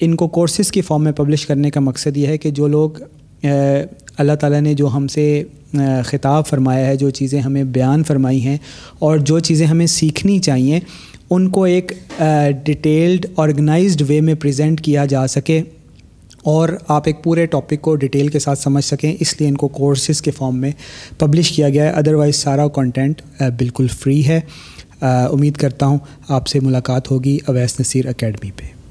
ان 0.00 0.14
کو 0.14 0.28
کورسز 0.28 0.70
کی 0.72 0.80
فارم 0.80 1.04
میں 1.04 1.12
پبلش 1.12 1.46
کرنے 1.46 1.70
کا 1.70 1.80
مقصد 1.80 2.16
یہ 2.16 2.26
ہے 2.26 2.38
کہ 2.38 2.50
جو 2.50 2.66
لوگ 2.68 2.90
اللہ 4.18 4.32
تعالیٰ 4.40 4.60
نے 4.60 4.74
جو 4.74 4.88
ہم 4.88 5.06
سے 5.08 5.42
خطاب 6.04 6.46
فرمایا 6.46 6.86
ہے، 6.86 6.96
جو 6.96 7.10
چیزیں 7.10 7.40
ہمیں 7.40 7.64
بیان 7.64 8.04
فرمائی 8.04 8.40
ہیں 8.40 8.56
اور 8.98 9.18
جو 9.18 9.38
چیزیں 9.38 9.66
ہمیں 9.66 9.86
سیکھنی 9.86 10.38
چاہیے، 10.38 10.80
ان 11.30 11.48
کو 11.50 11.64
ایک 11.64 11.92
ڈیٹیلڈ 12.64 13.26
آرگنائزڈ 13.36 14.02
وے 14.08 14.20
میں 14.20 14.34
پریزنٹ 14.34 14.80
کیا 14.80 15.04
جا 15.04 15.26
سکے۔ 15.26 15.62
اور 16.44 16.68
آپ 16.88 17.02
ایک 17.06 17.22
پورے 17.22 17.46
ٹاپک 17.46 17.80
کو 17.80 17.94
ڈیٹیل 17.96 18.28
کے 18.28 18.38
ساتھ 18.38 18.58
سمجھ 18.58 18.84
سکیں۔ 18.84 19.16
اس 19.20 19.40
لیے 19.40 19.48
ان 19.48 19.56
کو 19.56 19.68
کورسز 19.68 20.22
کے 20.22 20.30
فارم 20.30 20.56
میں 20.56 20.70
پبلش 21.18 21.50
کیا 21.50 21.68
گیا 21.68 21.84
ہے۔ 21.84 21.90
ادروائز 21.90 22.36
سارا 22.36 22.68
کانٹینٹ 22.68 23.22
بالکل 23.40 23.86
فری 23.88 24.26
ہے۔ 24.26 24.40
امید 25.00 25.56
کرتا 25.56 25.86
ہوں 25.86 25.98
آپ 26.28 26.46
سے 26.46 26.60
ملاقات 26.60 27.10
ہوگی 27.10 27.38
اویس 27.46 27.80
نصیر 27.80 28.06
اکیڈمی 28.06 28.50
پہ۔ 28.50 28.83